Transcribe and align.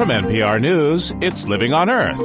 From 0.00 0.08
NPR 0.08 0.62
News, 0.62 1.12
it's 1.20 1.46
Living 1.46 1.74
on 1.74 1.90
Earth. 1.90 2.18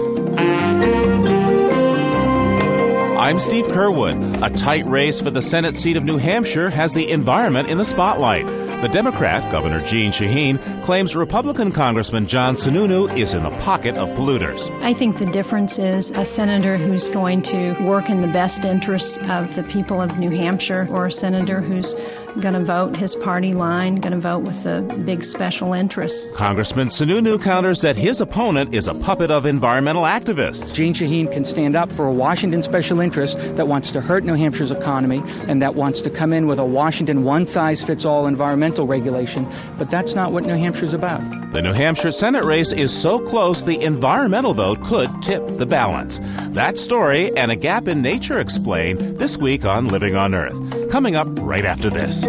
I'm 3.19 3.37
Steve 3.37 3.65
Curwood. 3.65 4.41
A 4.41 4.49
tight 4.55 4.85
race 4.85 5.19
for 5.19 5.29
the 5.29 5.41
Senate 5.41 5.75
seat 5.75 5.97
of 5.97 6.05
New 6.05 6.17
Hampshire 6.17 6.69
has 6.69 6.93
the 6.93 7.11
environment 7.11 7.67
in 7.67 7.77
the 7.77 7.83
spotlight. 7.83 8.47
The 8.47 8.87
Democrat, 8.87 9.51
Governor 9.51 9.85
Jeanne 9.85 10.13
Shaheen, 10.13 10.83
claims 10.85 11.17
Republican 11.17 11.73
Congressman 11.73 12.27
John 12.27 12.55
Sununu 12.55 13.13
is 13.17 13.33
in 13.33 13.43
the 13.43 13.49
pocket 13.49 13.97
of 13.97 14.07
polluters. 14.17 14.71
I 14.81 14.93
think 14.93 15.17
the 15.17 15.25
difference 15.25 15.77
is 15.77 16.11
a 16.11 16.23
senator 16.23 16.77
who's 16.77 17.09
going 17.09 17.41
to 17.41 17.73
work 17.83 18.09
in 18.09 18.19
the 18.21 18.27
best 18.29 18.63
interests 18.63 19.17
of 19.29 19.53
the 19.55 19.63
people 19.63 20.01
of 20.01 20.17
New 20.17 20.29
Hampshire 20.29 20.87
or 20.91 21.07
a 21.07 21.11
senator 21.11 21.59
who's 21.59 21.93
going 22.41 22.53
to 22.53 22.63
vote 22.63 22.95
his 22.95 23.15
party 23.15 23.53
line, 23.53 23.95
going 23.95 24.13
to 24.13 24.19
vote 24.19 24.39
with 24.39 24.63
the 24.63 24.81
big 25.05 25.23
special 25.23 25.73
interests. 25.73 26.29
Congressman 26.33 26.89
Sununu 26.89 27.41
counters 27.41 27.81
that 27.81 27.95
his 27.95 28.21
opponent 28.21 28.73
is 28.73 28.87
a 28.87 28.93
puppet 28.93 29.31
of 29.31 29.45
environmental 29.45 30.03
activists. 30.03 30.73
Jeanne 30.73 30.93
Shaheen 30.93 31.31
can 31.31 31.45
stand 31.45 31.75
up 31.75 31.91
for 31.91 32.05
a 32.05 32.13
Washington 32.13 32.61
special 32.63 32.99
interest 32.99 33.37
that 33.55 33.67
wants 33.67 33.91
to 33.91 34.01
hurt 34.01 34.23
New 34.23 34.35
Hampshire's 34.35 34.71
economy 34.71 35.21
and 35.47 35.61
that 35.61 35.75
wants 35.75 36.01
to 36.01 36.09
come 36.09 36.33
in 36.33 36.47
with 36.47 36.59
a 36.59 36.65
Washington 36.65 37.23
one 37.23 37.45
size 37.45 37.83
fits 37.83 38.05
all 38.05 38.27
environmental 38.27 38.87
regulation, 38.87 39.47
but 39.77 39.89
that's 39.89 40.15
not 40.15 40.31
what 40.31 40.45
New 40.45 40.55
Hampshire's 40.55 40.93
about. 40.93 41.21
The 41.51 41.61
New 41.61 41.73
Hampshire 41.73 42.11
Senate 42.11 42.43
race 42.43 42.73
is 42.73 42.93
so 42.93 43.19
close 43.29 43.63
the 43.63 43.81
environmental 43.81 44.53
vote 44.53 44.83
could 44.83 45.09
tip 45.21 45.41
the 45.57 45.65
balance. 45.65 46.19
That 46.49 46.77
story 46.77 47.35
and 47.37 47.51
a 47.51 47.55
gap 47.55 47.87
in 47.87 48.01
nature 48.01 48.39
explained 48.39 48.99
this 49.19 49.37
week 49.37 49.63
on 49.63 49.87
Living 49.87 50.15
on 50.15 50.35
Earth. 50.35 50.84
Coming 50.95 51.17
up 51.17 51.27
right 51.41 51.65
after 51.65 51.89
this. 51.89 52.25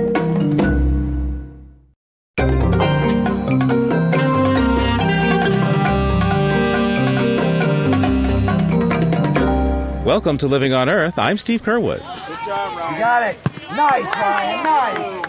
Welcome 10.05 10.37
to 10.39 10.49
Living 10.49 10.73
on 10.73 10.89
Earth. 10.89 11.17
I'm 11.17 11.37
Steve 11.37 11.63
Curwood. 11.63 11.99
Good 12.27 12.39
job, 12.45 12.77
Ryan. 12.77 12.95
You 12.95 12.99
got 12.99 13.23
it. 13.23 13.39
Nice, 13.77 14.07
Ryan. 14.17 14.65
Nice. 14.65 15.27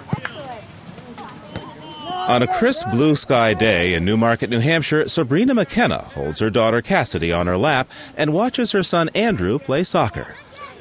On 2.29 2.41
a 2.41 2.47
crisp 2.57 2.89
blue 2.89 3.15
sky 3.15 3.53
day 3.53 3.93
in 3.93 4.03
Newmarket, 4.03 4.49
New 4.49 4.61
Hampshire, 4.61 5.07
Sabrina 5.07 5.53
McKenna 5.53 5.99
holds 5.99 6.39
her 6.39 6.49
daughter 6.49 6.81
Cassidy 6.81 7.31
on 7.31 7.45
her 7.45 7.55
lap 7.59 7.87
and 8.17 8.33
watches 8.33 8.71
her 8.71 8.81
son 8.81 9.09
Andrew 9.13 9.59
play 9.59 9.83
soccer. 9.83 10.33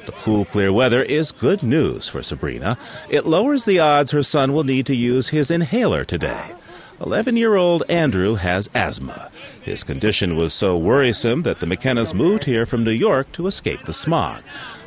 The 0.07 0.13
cool, 0.13 0.45
clear 0.45 0.71
weather 0.71 1.03
is 1.03 1.33
good 1.33 1.61
news 1.61 2.07
for 2.07 2.23
Sabrina. 2.23 2.77
It 3.09 3.25
lowers 3.25 3.65
the 3.65 3.81
odds 3.81 4.11
her 4.11 4.23
son 4.23 4.53
will 4.53 4.63
need 4.63 4.85
to 4.85 4.95
use 4.95 5.27
his 5.27 5.51
inhaler 5.51 6.05
today. 6.05 6.53
11 7.01 7.35
year 7.35 7.55
old 7.55 7.83
Andrew 7.89 8.35
has 8.35 8.69
asthma. 8.73 9.29
His 9.61 9.83
condition 9.83 10.37
was 10.37 10.53
so 10.53 10.77
worrisome 10.77 11.43
that 11.43 11.59
the 11.59 11.65
McKennas 11.65 12.13
moved 12.13 12.45
here 12.45 12.65
from 12.65 12.85
New 12.85 12.91
York 12.91 13.33
to 13.33 13.47
escape 13.47 13.83
the 13.83 13.91
smog. 13.91 14.43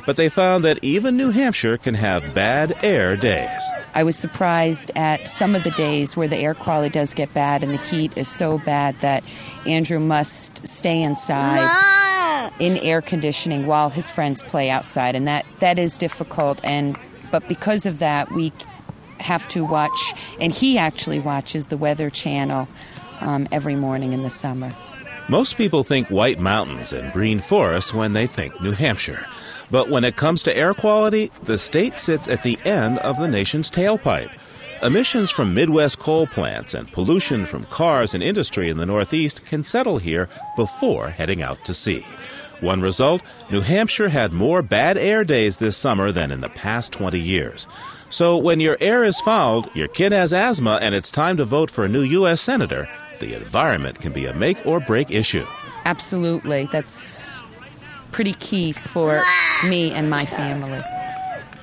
But 0.07 0.15
they 0.15 0.27
found 0.27 0.63
that 0.63 0.83
even 0.83 1.17
New 1.17 1.29
Hampshire 1.29 1.77
can 1.77 1.93
have 1.93 2.33
bad 2.33 2.75
air 2.83 3.15
days. 3.15 3.61
I 3.93 4.03
was 4.03 4.17
surprised 4.17 4.91
at 4.95 5.27
some 5.27 5.55
of 5.55 5.63
the 5.63 5.71
days 5.71 6.15
where 6.15 6.27
the 6.27 6.37
air 6.37 6.53
quality 6.53 6.89
does 6.89 7.13
get 7.13 7.33
bad 7.33 7.63
and 7.63 7.73
the 7.73 7.77
heat 7.77 8.17
is 8.17 8.29
so 8.29 8.57
bad 8.59 8.99
that 8.99 9.23
Andrew 9.65 9.99
must 9.99 10.65
stay 10.65 11.01
inside 11.01 11.69
in 12.59 12.77
air 12.77 13.01
conditioning 13.01 13.67
while 13.67 13.89
his 13.89 14.09
friends 14.09 14.43
play 14.43 14.69
outside 14.69 15.15
and 15.15 15.27
that 15.27 15.45
that 15.59 15.77
is 15.77 15.97
difficult 15.97 16.59
and 16.63 16.97
but 17.31 17.47
because 17.47 17.85
of 17.85 17.99
that 17.99 18.31
we 18.31 18.51
have 19.19 19.47
to 19.49 19.63
watch 19.63 20.13
and 20.39 20.51
he 20.51 20.77
actually 20.77 21.19
watches 21.19 21.67
the 21.67 21.77
weather 21.77 22.09
channel 22.09 22.67
um, 23.21 23.47
every 23.51 23.75
morning 23.75 24.13
in 24.13 24.23
the 24.23 24.29
summer. 24.29 24.71
Most 25.29 25.55
people 25.55 25.83
think 25.83 26.09
white 26.09 26.39
mountains 26.39 26.93
and 26.93 27.13
green 27.13 27.39
forests 27.39 27.93
when 27.93 28.13
they 28.13 28.27
think 28.27 28.59
New 28.59 28.71
Hampshire. 28.71 29.25
But 29.69 29.89
when 29.89 30.03
it 30.03 30.17
comes 30.17 30.43
to 30.43 30.57
air 30.57 30.73
quality, 30.73 31.31
the 31.43 31.57
state 31.57 31.99
sits 31.99 32.27
at 32.27 32.43
the 32.43 32.57
end 32.65 32.99
of 32.99 33.17
the 33.17 33.27
nation's 33.27 33.71
tailpipe. 33.71 34.31
Emissions 34.81 35.29
from 35.29 35.53
Midwest 35.53 35.99
coal 35.99 36.25
plants 36.25 36.73
and 36.73 36.91
pollution 36.91 37.45
from 37.45 37.65
cars 37.65 38.13
and 38.13 38.23
industry 38.23 38.69
in 38.69 38.77
the 38.77 38.85
Northeast 38.85 39.45
can 39.45 39.63
settle 39.63 39.99
here 39.99 40.27
before 40.55 41.11
heading 41.11 41.41
out 41.41 41.63
to 41.65 41.73
sea. 41.73 42.03
One 42.61 42.81
result 42.81 43.21
New 43.49 43.61
Hampshire 43.61 44.09
had 44.09 44.33
more 44.33 44.61
bad 44.61 44.97
air 44.97 45.23
days 45.23 45.59
this 45.59 45.77
summer 45.77 46.11
than 46.11 46.31
in 46.31 46.41
the 46.41 46.49
past 46.49 46.91
20 46.91 47.19
years. 47.19 47.67
So 48.09 48.37
when 48.37 48.59
your 48.59 48.77
air 48.81 49.03
is 49.03 49.21
fouled, 49.21 49.73
your 49.75 49.87
kid 49.87 50.11
has 50.11 50.33
asthma, 50.33 50.79
and 50.81 50.93
it's 50.93 51.11
time 51.11 51.37
to 51.37 51.45
vote 51.45 51.71
for 51.71 51.85
a 51.85 51.89
new 51.89 52.01
U.S. 52.01 52.41
Senator, 52.41 52.89
the 53.21 53.35
environment 53.35 54.01
can 54.01 54.11
be 54.11 54.25
a 54.25 54.33
make 54.33 54.65
or 54.65 54.81
break 54.81 55.09
issue. 55.09 55.45
Absolutely. 55.85 56.67
That's 56.71 57.41
pretty 58.11 58.33
key 58.33 58.73
for 58.73 59.23
me 59.65 59.91
and 59.91 60.09
my 60.09 60.25
family. 60.25 60.81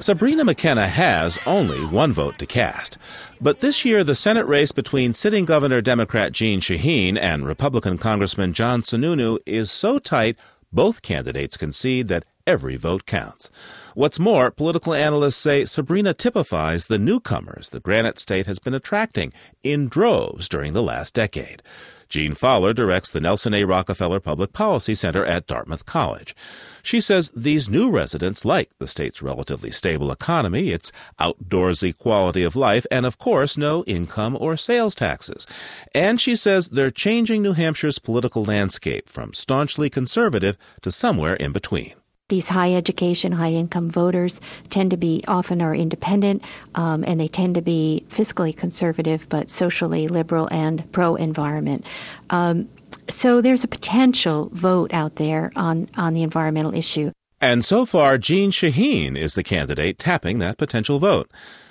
Sabrina 0.01 0.45
McKenna 0.45 0.87
has 0.87 1.39
only 1.45 1.85
one 1.85 2.13
vote 2.13 2.39
to 2.39 2.47
cast. 2.47 2.99
But 3.41 3.59
this 3.59 3.85
year, 3.85 4.05
the 4.05 4.15
Senate 4.15 4.47
race 4.47 4.71
between 4.71 5.13
sitting 5.13 5.45
Governor 5.45 5.81
Democrat 5.81 6.31
Jeanne 6.33 6.61
Shaheen 6.61 7.19
and 7.21 7.45
Republican 7.45 7.99
Congressman 7.99 8.53
John 8.53 8.83
Sununu 8.83 9.39
is 9.45 9.73
so 9.73 9.99
tight, 9.99 10.39
both 10.73 11.03
candidates 11.03 11.57
concede 11.57 12.07
that 12.09 12.25
every 12.48 12.76
vote 12.76 13.04
counts. 13.04 13.50
What's 13.94 14.19
more, 14.19 14.50
political 14.50 14.94
analysts 14.94 15.36
say 15.36 15.66
Sabrina 15.66 16.14
typifies 16.14 16.86
the 16.86 16.98
newcomers 16.98 17.69
the 17.69 17.78
Granite 17.78 18.19
State 18.19 18.47
has 18.47 18.59
been 18.59 18.72
attracting 18.72 19.34
in 19.62 19.88
droves 19.88 20.48
during 20.48 20.72
the 20.72 20.82
last 20.82 21.12
decade. 21.12 21.62
Jean 22.09 22.32
Fowler 22.32 22.72
directs 22.72 23.10
the 23.10 23.20
Nelson 23.20 23.53
A. 23.53 23.64
Rockefeller 23.64 24.19
Public 24.19 24.54
Policy 24.54 24.94
Center 24.94 25.26
at 25.26 25.47
Dartmouth 25.47 25.84
College. 25.84 26.34
She 26.82 27.03
says 27.03 27.31
these 27.36 27.69
new 27.69 27.91
residents 27.91 28.47
like 28.47 28.70
the 28.78 28.86
state's 28.86 29.20
relatively 29.20 29.70
stable 29.70 30.10
economy, 30.10 30.70
its 30.70 30.91
outdoorsy 31.20 31.94
quality 31.94 32.44
of 32.44 32.56
life, 32.56 32.86
and 32.91 33.04
of 33.04 33.19
course, 33.19 33.59
no 33.59 33.84
income 33.84 34.38
or 34.41 34.56
sales 34.56 34.94
taxes. 34.94 35.47
And 35.94 36.19
she 36.19 36.34
says 36.34 36.70
they're 36.70 36.91
changing 36.91 37.42
New 37.42 37.53
Hampshire's 37.53 37.98
political 37.98 38.42
landscape 38.42 39.06
from 39.06 39.34
staunchly 39.34 39.91
conservative 39.91 40.56
to 40.80 40.91
somewhere 40.91 41.34
in 41.34 41.53
between. 41.53 41.97
These 42.28 42.50
high 42.50 42.75
education, 42.75 43.33
high 43.33 43.53
income 43.53 43.89
voters 43.89 44.39
tend 44.69 44.91
to 44.91 44.99
be 44.99 45.25
often 45.27 45.62
are 45.62 45.75
independent, 45.75 46.44
um, 46.75 47.03
and 47.06 47.19
they 47.19 47.28
tend 47.28 47.55
to 47.55 47.62
be 47.62 48.05
fiscally 48.11 48.55
conservative 48.55 49.27
but 49.31 49.49
socially 49.49 50.09
liberal 50.09 50.47
and 50.53 50.91
pro 50.93 51.15
environment. 51.15 51.87
Um, 52.28 52.69
so 53.09 53.41
there's 53.41 53.65
a 53.65 53.69
potential 53.69 54.50
vote 54.53 54.93
out 54.93 55.16
there 55.16 55.53
on, 55.56 55.89
on 55.97 56.12
the 56.12 56.22
environmental 56.22 56.75
issue. 56.75 57.12
And 57.41 57.65
so 57.65 57.87
far, 57.87 58.19
Jeanne 58.19 58.50
Shaheen 58.50 59.16
is 59.16 59.34
the 59.34 59.43
candidate 59.43 59.99
tapping 59.99 60.39
that 60.41 60.59
potential 60.59 60.99
vote. 60.99 61.31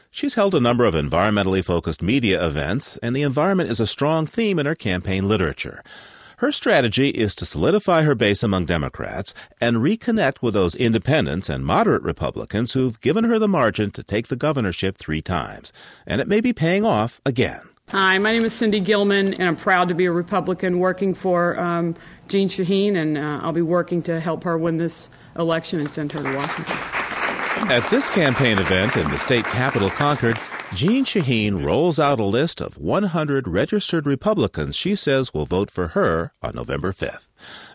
She's 0.09 0.34
held 0.34 0.56
a 0.56 0.59
number 0.59 0.85
of 0.85 0.95
environmentally 0.95 1.63
focused 1.63 2.01
media 2.01 2.44
events, 2.44 2.97
and 3.03 3.16
the 3.16 3.22
environment 3.22 3.69
is 3.69 3.79
a 3.79 3.85
strong 3.85 4.25
theme 4.25 4.57
in 4.57 4.66
her 4.66 4.74
campaign 4.74 5.28
literature. 5.28 5.84
Her 6.40 6.52
strategy 6.52 7.09
is 7.09 7.34
to 7.34 7.48
solidify 7.48 8.03
her 8.03 8.14
base 8.14 8.44
among 8.44 8.68
Democrats 8.68 9.34
and 9.59 9.78
reconnect 9.78 10.40
with 10.40 10.53
those 10.53 10.75
independents 10.75 11.50
and 11.50 11.66
moderate 11.66 12.03
Republicans 12.03 12.74
who've 12.74 13.02
given 13.02 13.24
her 13.24 13.40
the 13.40 13.48
margin 13.48 13.90
to 13.90 14.03
take 14.03 14.28
the 14.28 14.36
governorship 14.36 14.98
three 14.98 15.24
times. 15.24 15.74
And 16.06 16.22
it 16.22 16.28
may 16.28 16.40
be 16.40 16.53
paying 16.53 16.86
off 16.86 17.20
again. 17.25 17.62
Hi, 17.90 18.20
my 18.20 18.34
name 18.34 18.46
is 18.46 18.53
Cindy 18.53 18.80
Gilman, 18.80 19.34
and 19.34 19.46
I'm 19.46 19.56
proud 19.56 19.88
to 19.88 19.96
be 19.96 20.06
a 20.06 20.12
Republican 20.12 20.78
working 20.78 21.16
for 21.16 21.59
um, 21.59 21.96
Jeanne 22.28 22.50
Shaheen, 22.50 22.96
and 22.96 23.18
uh, 23.18 23.40
I'll 23.42 23.52
be 23.52 23.64
working 23.64 24.04
to 24.04 24.19
help 24.19 24.44
her 24.44 24.59
win 24.59 24.78
this 24.78 25.09
election 25.40 25.80
and 25.80 25.90
send 25.90 26.12
her 26.12 26.22
to 26.22 26.36
Washington. 26.36 26.78
At 27.72 27.88
this 27.90 28.12
campaign 28.12 28.59
event 28.59 28.96
in 28.96 29.09
the 29.09 29.18
state 29.18 29.46
capital, 29.46 29.90
Concord, 29.90 30.38
Jeanne 30.73 31.05
Shaheen 31.05 31.63
rolls 31.63 31.97
out 31.97 32.19
a 32.19 32.25
list 32.25 32.59
of 32.59 32.78
100 32.78 33.47
registered 33.47 34.05
Republicans 34.05 34.75
she 34.75 34.95
says 34.95 35.33
will 35.33 35.45
vote 35.45 35.71
for 35.71 35.89
her 35.89 36.33
on 36.42 36.56
November 36.56 36.92
5th. 36.92 37.27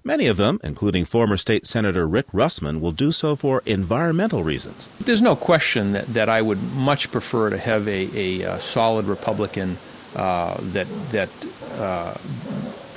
Many 0.05 0.27
of 0.27 0.37
them, 0.37 0.61
including 0.63 1.07
former 1.07 1.39
state 1.39 1.67
senator 1.67 2.07
Rick 2.07 2.29
Russman, 2.29 2.81
will 2.81 2.93
do 2.93 3.11
so 3.11 3.35
for 3.35 3.63
environmental 3.65 4.45
reasons. 4.45 4.89
There's 4.99 5.23
no 5.23 5.35
question 5.35 5.93
that, 5.93 6.07
that 6.09 6.29
I 6.29 6.43
would 6.43 6.63
much 6.75 7.11
prefer 7.11 7.49
to 7.49 7.57
have 7.57 7.89
a, 7.89 8.09
a, 8.15 8.43
a 8.43 8.61
solid 8.61 9.07
Republican 9.07 9.79
uh, 10.15 10.59
that 10.61 10.87
that 11.13 11.31
uh, 11.79 12.15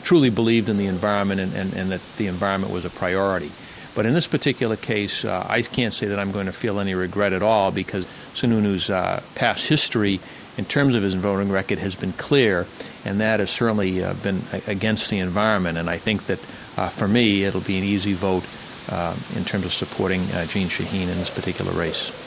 truly 0.04 0.30
believed 0.30 0.68
in 0.68 0.78
the 0.78 0.88
environment 0.88 1.40
and, 1.40 1.54
and, 1.54 1.74
and, 1.74 1.92
that 1.92 2.02
the 2.18 2.28
environment 2.28 2.72
was 2.72 2.84
a 2.84 2.90
priority. 2.90 3.50
But 3.96 4.06
in 4.06 4.14
this 4.14 4.28
particular 4.28 4.76
case, 4.76 5.24
uh, 5.24 5.46
I 5.50 5.62
can't 5.62 5.94
say 5.94 6.08
that 6.08 6.20
I'm 6.20 6.32
going 6.32 6.48
to 6.48 6.52
feel 6.52 6.80
any 6.80 6.94
regret 6.94 7.34
at 7.34 7.42
all 7.42 7.72
because 7.72 8.06
Sununu's 8.34 8.90
uh, 8.90 9.24
past 9.36 9.68
history 9.68 10.20
in 10.58 10.66
terms 10.66 10.96
of 10.96 11.04
his 11.04 11.16
voting 11.16 11.52
record 11.52 11.80
has 11.80 11.96
been 11.96 12.14
clear, 12.14 12.68
and 13.06 13.20
that 13.22 13.40
has 13.40 13.50
certainly 13.50 14.04
uh, 14.04 14.14
been 14.16 14.42
against 14.68 15.10
the 15.10 15.20
environment. 15.20 15.78
And 15.78 15.90
I 15.90 15.98
think 15.98 16.26
that 16.28 16.40
uh, 16.78 16.90
for 16.90 17.08
me, 17.08 17.44
it'll 17.44 17.62
be 17.62 17.78
an 17.78 17.84
easy 17.84 18.14
vote 18.14 18.46
uh, 18.90 19.16
in 19.36 19.46
terms 19.46 19.66
of 19.66 19.74
supporting 19.74 20.22
uh, 20.22 20.46
Jeanne 20.46 20.68
Shaheen 20.68 21.04
in 21.04 21.18
this 21.18 21.34
particular 21.34 21.72
race. 21.72 22.24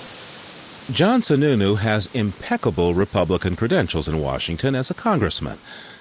John 0.90 1.20
Sununu 1.20 1.78
has 1.78 2.08
impeccable 2.14 2.94
Republican 2.94 3.56
credentials 3.56 4.08
in 4.08 4.20
Washington 4.20 4.74
as 4.74 4.90
a 4.90 4.94
congressman. 4.94 5.58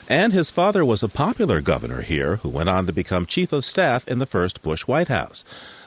And 0.10 0.32
his 0.32 0.52
father 0.52 0.86
was 0.86 1.04
a 1.04 1.10
popular 1.10 1.60
governor 1.60 2.02
here 2.02 2.38
who 2.38 2.48
went 2.48 2.70
on 2.70 2.86
to 2.88 2.94
become 2.94 3.26
chief 3.26 3.52
of 3.52 3.66
staff 3.66 4.08
in 4.08 4.20
the 4.20 4.26
first 4.26 4.62
Bush 4.62 4.88
White 4.88 5.10
House. 5.10 5.44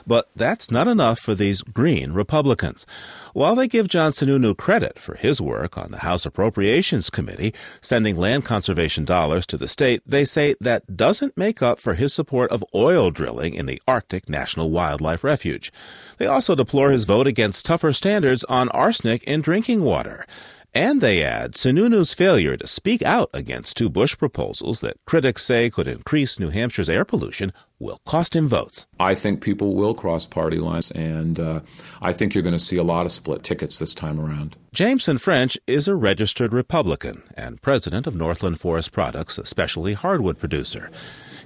But 0.07 0.27
that's 0.37 0.71
not 0.71 0.89
enough 0.89 1.19
for 1.19 1.35
these 1.35 1.63
green 1.63 2.13
Republicans. 2.13 2.85
While 3.33 3.55
they 3.55 3.67
give 3.67 3.89
John 3.89 4.13
Sununu 4.13 4.57
credit 4.57 4.99
for 4.99 5.15
his 5.15 5.41
work 5.41 5.79
on 5.79 5.91
the 5.91 6.01
House 6.01 6.27
Appropriations 6.27 7.09
Committee, 7.09 7.55
sending 7.81 8.17
land 8.17 8.45
conservation 8.45 9.07
dollars 9.07 9.47
to 9.47 9.57
the 9.57 9.69
state, 9.69 10.03
they 10.05 10.27
say 10.27 10.55
that 10.61 10.97
doesn't 10.97 11.39
make 11.39 11.63
up 11.63 11.79
for 11.79 11.95
his 11.95 12.13
support 12.13 12.51
of 12.51 12.65
oil 12.75 13.11
drilling 13.11 13.55
in 13.55 13.65
the 13.65 13.81
Arctic 13.89 14.29
National 14.29 14.71
Wildlife 14.71 15.25
Refuge. 15.25 15.73
They 16.19 16.27
also 16.27 16.55
deplore 16.55 16.91
his 16.91 17.05
vote 17.05 17.27
against 17.27 17.65
tougher 17.65 17.93
standards 17.95 18.45
on 18.45 18.69
arsenic 18.71 19.23
in 19.25 19.41
drinking 19.41 19.83
water. 19.83 20.27
And 20.73 21.01
they 21.01 21.25
add 21.25 21.55
Sununu's 21.55 22.15
failure 22.15 22.57
to 22.57 22.67
speak 22.67 23.03
out 23.03 23.29
against 23.35 23.77
two 23.77 23.91
Bush 23.91 24.17
proposals 24.17 24.81
that 24.83 25.05
critics 25.05 25.45
say 25.45 25.69
could 25.69 25.89
increase 25.89 26.39
New 26.39 26.51
Hampshire's 26.51 26.89
air 26.89 27.05
pollution 27.05 27.53
will 27.81 27.99
cost 28.07 28.37
him 28.37 28.47
votes. 28.47 28.87
I 29.01 29.15
think 29.15 29.43
people 29.43 29.75
will 29.75 29.95
cross 29.95 30.27
party 30.27 30.59
lines, 30.59 30.93
and 30.93 31.41
uh, 31.41 31.61
I 32.01 32.13
think 32.13 32.35
you're 32.35 32.45
going 32.45 32.53
to 32.53 32.59
see 32.61 32.77
a 32.77 32.85
lot 32.85 33.05
of 33.05 33.11
split 33.11 33.43
tickets 33.43 33.81
this 33.81 33.97
time 33.97 34.21
around. 34.21 34.57
Jameson 34.73 35.19
French 35.19 35.59
is 35.67 35.89
a 35.89 35.97
registered 35.97 36.53
Republican 36.53 37.25
and 37.37 37.61
president 37.61 38.07
of 38.07 38.15
Northland 38.15 38.61
Forest 38.61 38.93
Products, 38.93 39.39
a 39.39 39.47
specialty 39.47 39.95
hardwood 39.95 40.39
producer. 40.39 40.89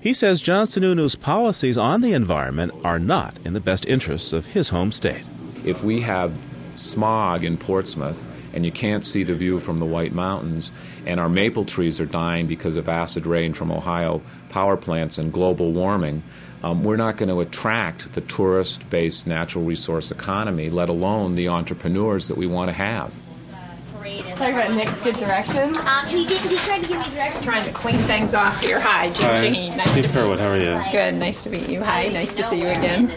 He 0.02 0.12
says 0.12 0.42
John 0.42 0.66
Sununu's 0.66 1.16
policies 1.16 1.78
on 1.78 2.02
the 2.02 2.12
environment 2.12 2.84
are 2.84 2.98
not 2.98 3.38
in 3.46 3.54
the 3.54 3.60
best 3.60 3.86
interests 3.86 4.34
of 4.34 4.44
his 4.44 4.68
home 4.68 4.92
state. 4.92 5.24
If 5.64 5.82
we 5.82 6.02
have 6.02 6.36
smog 6.74 7.44
in 7.44 7.56
Portsmouth 7.56 8.26
and 8.54 8.64
you 8.64 8.72
can't 8.72 9.04
see 9.04 9.24
the 9.24 9.34
view 9.34 9.60
from 9.60 9.80
the 9.80 9.84
White 9.84 10.12
Mountains, 10.12 10.72
and 11.04 11.20
our 11.20 11.28
maple 11.28 11.64
trees 11.64 12.00
are 12.00 12.06
dying 12.06 12.46
because 12.46 12.76
of 12.76 12.88
acid 12.88 13.26
rain 13.26 13.52
from 13.52 13.70
Ohio 13.70 14.22
power 14.48 14.76
plants 14.76 15.18
and 15.18 15.32
global 15.32 15.72
warming, 15.72 16.22
um, 16.62 16.82
we're 16.82 16.96
not 16.96 17.18
going 17.18 17.28
to 17.28 17.40
attract 17.40 18.14
the 18.14 18.22
tourist 18.22 18.88
based 18.88 19.26
natural 19.26 19.64
resource 19.64 20.10
economy, 20.10 20.70
let 20.70 20.88
alone 20.88 21.34
the 21.34 21.48
entrepreneurs 21.48 22.28
that 22.28 22.38
we 22.38 22.46
want 22.46 22.68
to 22.68 22.72
have. 22.72 23.12
Sorry 24.34 24.52
about 24.52 24.74
Nick's 24.74 25.00
good 25.00 25.16
directions. 25.16 25.78
Um, 25.78 26.06
he, 26.06 26.26
did, 26.26 26.38
he 26.40 26.56
tried 26.58 26.82
to 26.82 26.88
give 26.88 26.98
me 26.98 27.04
directions. 27.14 27.44
Trying 27.44 27.64
to 27.64 27.72
clean 27.72 27.94
things 27.94 28.34
off 28.34 28.62
here. 28.62 28.78
Hi, 28.78 29.10
Jim 29.10 29.26
Hi. 29.26 29.36
Shaheen. 29.36 29.76
Nice 29.76 29.90
Steve 29.92 30.04
to 30.04 30.10
Curwood, 30.10 30.38
how 30.38 30.48
are 30.48 30.58
you? 30.58 30.92
Good. 30.92 31.14
Nice 31.14 31.42
to 31.44 31.50
meet 31.50 31.68
you. 31.68 31.82
Hi. 31.82 32.08
Nice 32.08 32.34
to 32.34 32.42
see 32.42 32.60
you 32.60 32.68
again. 32.68 33.12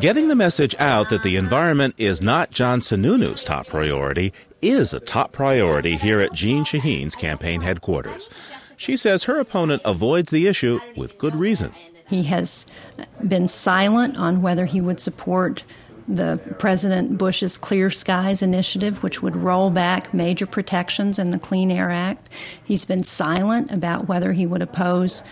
Getting 0.00 0.28
the 0.28 0.34
message 0.34 0.74
out 0.80 1.10
that 1.10 1.22
the 1.22 1.36
environment 1.36 1.94
is 1.96 2.20
not 2.20 2.50
John 2.50 2.80
Sununu's 2.80 3.44
top 3.44 3.68
priority 3.68 4.32
is 4.62 4.92
a 4.92 5.00
top 5.00 5.32
priority 5.32 5.96
here 5.96 6.20
at 6.20 6.32
Jeanne 6.32 6.64
Shaheen's 6.64 7.16
campaign 7.16 7.60
headquarters. 7.60 8.28
She 8.76 8.96
says 8.96 9.24
her 9.24 9.38
opponent 9.38 9.82
avoids 9.84 10.30
the 10.30 10.46
issue 10.46 10.80
with 10.96 11.18
good 11.18 11.34
reason. 11.34 11.74
He 12.08 12.24
has 12.24 12.66
been 13.26 13.46
silent 13.46 14.16
on 14.16 14.42
whether 14.42 14.66
he 14.66 14.80
would 14.80 14.98
support 14.98 15.64
the 16.08 16.40
President 16.58 17.16
Bush's 17.16 17.56
Clear 17.56 17.88
Skies 17.90 18.42
initiative, 18.42 19.02
which 19.02 19.22
would 19.22 19.36
roll 19.36 19.70
back 19.70 20.12
major 20.12 20.46
protections 20.46 21.18
in 21.18 21.30
the 21.30 21.38
Clean 21.38 21.70
Air 21.70 21.90
Act. 21.90 22.28
He's 22.64 22.84
been 22.84 23.04
silent 23.04 23.70
about 23.70 24.08
whether 24.08 24.32
he 24.32 24.44
would 24.44 24.62
oppose 24.62 25.22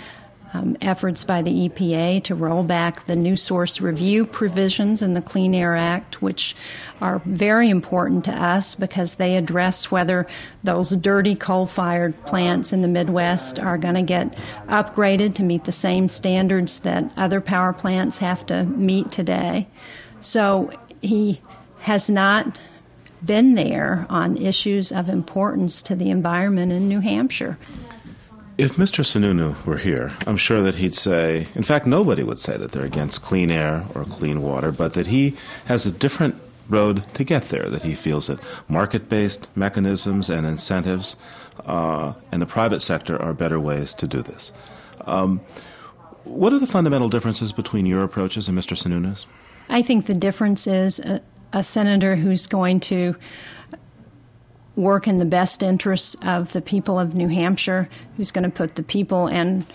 um, 0.54 0.76
efforts 0.80 1.24
by 1.24 1.42
the 1.42 1.68
EPA 1.68 2.24
to 2.24 2.34
roll 2.34 2.62
back 2.62 3.06
the 3.06 3.16
new 3.16 3.36
source 3.36 3.80
review 3.80 4.24
provisions 4.24 5.02
in 5.02 5.14
the 5.14 5.22
Clean 5.22 5.54
Air 5.54 5.74
Act, 5.74 6.22
which 6.22 6.56
are 7.00 7.20
very 7.24 7.68
important 7.68 8.24
to 8.24 8.32
us 8.32 8.74
because 8.74 9.16
they 9.16 9.36
address 9.36 9.90
whether 9.90 10.26
those 10.64 10.90
dirty 10.96 11.34
coal 11.34 11.66
fired 11.66 12.24
plants 12.24 12.72
in 12.72 12.82
the 12.82 12.88
Midwest 12.88 13.58
are 13.58 13.78
going 13.78 13.94
to 13.94 14.02
get 14.02 14.34
upgraded 14.66 15.34
to 15.34 15.42
meet 15.42 15.64
the 15.64 15.72
same 15.72 16.08
standards 16.08 16.80
that 16.80 17.12
other 17.16 17.40
power 17.40 17.72
plants 17.72 18.18
have 18.18 18.46
to 18.46 18.64
meet 18.64 19.10
today. 19.10 19.68
So 20.20 20.70
he 21.00 21.40
has 21.80 22.10
not 22.10 22.60
been 23.24 23.54
there 23.54 24.06
on 24.08 24.36
issues 24.36 24.92
of 24.92 25.08
importance 25.08 25.82
to 25.82 25.94
the 25.94 26.10
environment 26.10 26.72
in 26.72 26.88
New 26.88 27.00
Hampshire. 27.00 27.58
If 28.58 28.74
Mr. 28.74 29.04
Sununu 29.04 29.64
were 29.64 29.76
here, 29.76 30.16
I'm 30.26 30.36
sure 30.36 30.60
that 30.62 30.74
he'd 30.74 30.92
say, 30.92 31.46
in 31.54 31.62
fact, 31.62 31.86
nobody 31.86 32.24
would 32.24 32.38
say 32.38 32.56
that 32.56 32.72
they're 32.72 32.84
against 32.84 33.22
clean 33.22 33.52
air 33.52 33.84
or 33.94 34.04
clean 34.04 34.42
water, 34.42 34.72
but 34.72 34.94
that 34.94 35.06
he 35.06 35.36
has 35.66 35.86
a 35.86 35.92
different 35.92 36.34
road 36.68 37.06
to 37.14 37.22
get 37.22 37.50
there, 37.50 37.70
that 37.70 37.82
he 37.82 37.94
feels 37.94 38.26
that 38.26 38.40
market 38.68 39.08
based 39.08 39.48
mechanisms 39.56 40.28
and 40.28 40.44
incentives 40.44 41.14
uh, 41.66 42.14
in 42.32 42.40
the 42.40 42.46
private 42.46 42.80
sector 42.80 43.16
are 43.22 43.32
better 43.32 43.60
ways 43.60 43.94
to 43.94 44.08
do 44.08 44.22
this. 44.22 44.50
Um, 45.06 45.38
what 46.24 46.52
are 46.52 46.58
the 46.58 46.66
fundamental 46.66 47.08
differences 47.08 47.52
between 47.52 47.86
your 47.86 48.02
approaches 48.02 48.48
and 48.48 48.58
Mr. 48.58 48.76
Sununu's? 48.76 49.26
I 49.68 49.82
think 49.82 50.06
the 50.06 50.14
difference 50.14 50.66
is 50.66 50.98
a, 50.98 51.22
a 51.52 51.62
senator 51.62 52.16
who's 52.16 52.48
going 52.48 52.80
to 52.80 53.14
work 54.78 55.08
in 55.08 55.16
the 55.16 55.24
best 55.24 55.62
interests 55.62 56.16
of 56.24 56.52
the 56.52 56.62
people 56.62 56.98
of 56.98 57.14
New 57.14 57.28
Hampshire, 57.28 57.88
who's 58.16 58.30
going 58.30 58.44
to 58.44 58.56
put 58.56 58.76
the 58.76 58.82
people 58.82 59.26
and 59.26 59.66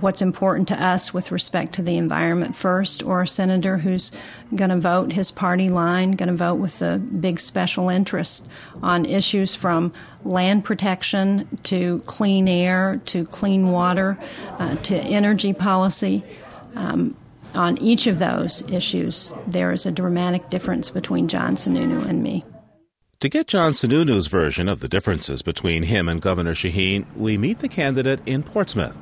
what's 0.00 0.22
important 0.22 0.68
to 0.68 0.82
us 0.82 1.12
with 1.12 1.30
respect 1.30 1.74
to 1.74 1.82
the 1.82 1.96
environment 1.98 2.56
first, 2.56 3.02
or 3.02 3.22
a 3.22 3.26
senator 3.26 3.76
who's 3.76 4.10
going 4.54 4.70
to 4.70 4.78
vote 4.78 5.12
his 5.12 5.30
party 5.30 5.68
line, 5.68 6.12
going 6.12 6.28
to 6.28 6.36
vote 6.36 6.54
with 6.54 6.78
the 6.78 6.98
big 7.20 7.38
special 7.38 7.88
interest 7.88 8.48
on 8.82 9.04
issues 9.04 9.54
from 9.54 9.92
land 10.24 10.64
protection 10.64 11.46
to 11.64 12.00
clean 12.06 12.48
air 12.48 13.02
to 13.06 13.26
clean 13.26 13.70
water 13.70 14.18
uh, 14.58 14.76
to 14.76 14.96
energy 14.96 15.52
policy. 15.52 16.24
Um, 16.74 17.16
on 17.54 17.76
each 17.78 18.06
of 18.06 18.18
those 18.18 18.62
issues, 18.70 19.32
there 19.46 19.72
is 19.72 19.84
a 19.84 19.90
dramatic 19.90 20.48
difference 20.48 20.90
between 20.90 21.28
John 21.28 21.56
Sununu 21.56 22.06
and 22.06 22.22
me. 22.22 22.44
To 23.20 23.28
get 23.28 23.48
John 23.48 23.72
Sununu's 23.72 24.28
version 24.28 24.68
of 24.68 24.78
the 24.78 24.86
differences 24.88 25.42
between 25.42 25.82
him 25.82 26.08
and 26.08 26.22
Governor 26.22 26.54
Shaheen, 26.54 27.04
we 27.16 27.36
meet 27.36 27.58
the 27.58 27.68
candidate 27.68 28.20
in 28.26 28.44
Portsmouth. 28.44 28.96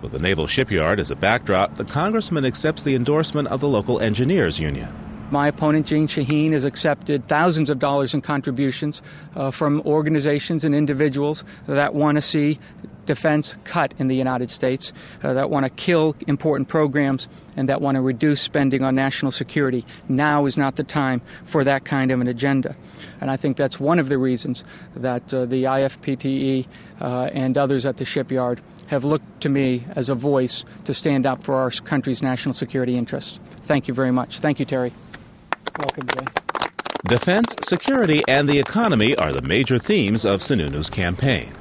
With 0.00 0.12
the 0.12 0.18
naval 0.18 0.46
shipyard 0.46 0.98
as 0.98 1.10
a 1.10 1.16
backdrop, 1.16 1.76
the 1.76 1.84
congressman 1.84 2.46
accepts 2.46 2.82
the 2.82 2.94
endorsement 2.94 3.48
of 3.48 3.60
the 3.60 3.68
local 3.68 4.00
engineers 4.00 4.58
union. 4.58 4.88
My 5.30 5.48
opponent, 5.48 5.86
Jeanne 5.86 6.06
Shaheen, 6.06 6.52
has 6.52 6.64
accepted 6.64 7.28
thousands 7.28 7.68
of 7.68 7.78
dollars 7.78 8.14
in 8.14 8.22
contributions 8.22 9.02
uh, 9.36 9.50
from 9.50 9.82
organizations 9.82 10.64
and 10.64 10.74
individuals 10.74 11.44
that 11.66 11.94
want 11.94 12.16
to 12.16 12.22
see 12.22 12.58
defense 13.04 13.56
cut 13.64 13.94
in 13.98 14.08
the 14.08 14.16
United 14.16 14.50
States, 14.50 14.92
uh, 15.22 15.32
that 15.32 15.50
want 15.50 15.64
to 15.64 15.70
kill 15.70 16.14
important 16.26 16.68
programs, 16.68 17.28
and 17.56 17.68
that 17.68 17.80
want 17.80 17.96
to 17.96 18.00
reduce 18.00 18.40
spending 18.40 18.82
on 18.84 18.94
national 18.94 19.32
security. 19.32 19.84
Now 20.08 20.46
is 20.46 20.56
not 20.56 20.76
the 20.76 20.84
time 20.84 21.20
for 21.44 21.64
that 21.64 21.84
kind 21.84 22.10
of 22.10 22.20
an 22.20 22.28
agenda. 22.28 22.76
And 23.20 23.30
I 23.30 23.36
think 23.36 23.56
that's 23.56 23.80
one 23.80 23.98
of 23.98 24.08
the 24.08 24.18
reasons 24.18 24.62
that 24.94 25.32
uh, 25.34 25.46
the 25.46 25.64
IFPTE 25.64 26.66
uh, 27.00 27.30
and 27.32 27.58
others 27.58 27.84
at 27.84 27.96
the 27.96 28.04
shipyard 28.04 28.60
have 28.86 29.04
looked 29.04 29.40
to 29.42 29.48
me 29.48 29.84
as 29.94 30.08
a 30.08 30.14
voice 30.14 30.64
to 30.84 30.94
stand 30.94 31.26
up 31.26 31.42
for 31.42 31.56
our 31.56 31.70
country's 31.70 32.22
national 32.22 32.54
security 32.54 32.96
interests. 32.96 33.40
Thank 33.66 33.88
you 33.88 33.94
very 33.94 34.10
much. 34.10 34.38
Thank 34.38 34.58
you, 34.58 34.64
Terry. 34.64 34.92
Welcome, 35.78 36.08
Jay. 36.08 36.26
Defense, 37.06 37.54
security, 37.62 38.20
and 38.26 38.48
the 38.48 38.58
economy 38.58 39.14
are 39.14 39.32
the 39.32 39.42
major 39.42 39.78
themes 39.78 40.24
of 40.24 40.40
Sununu's 40.40 40.90
campaign. 40.90 41.52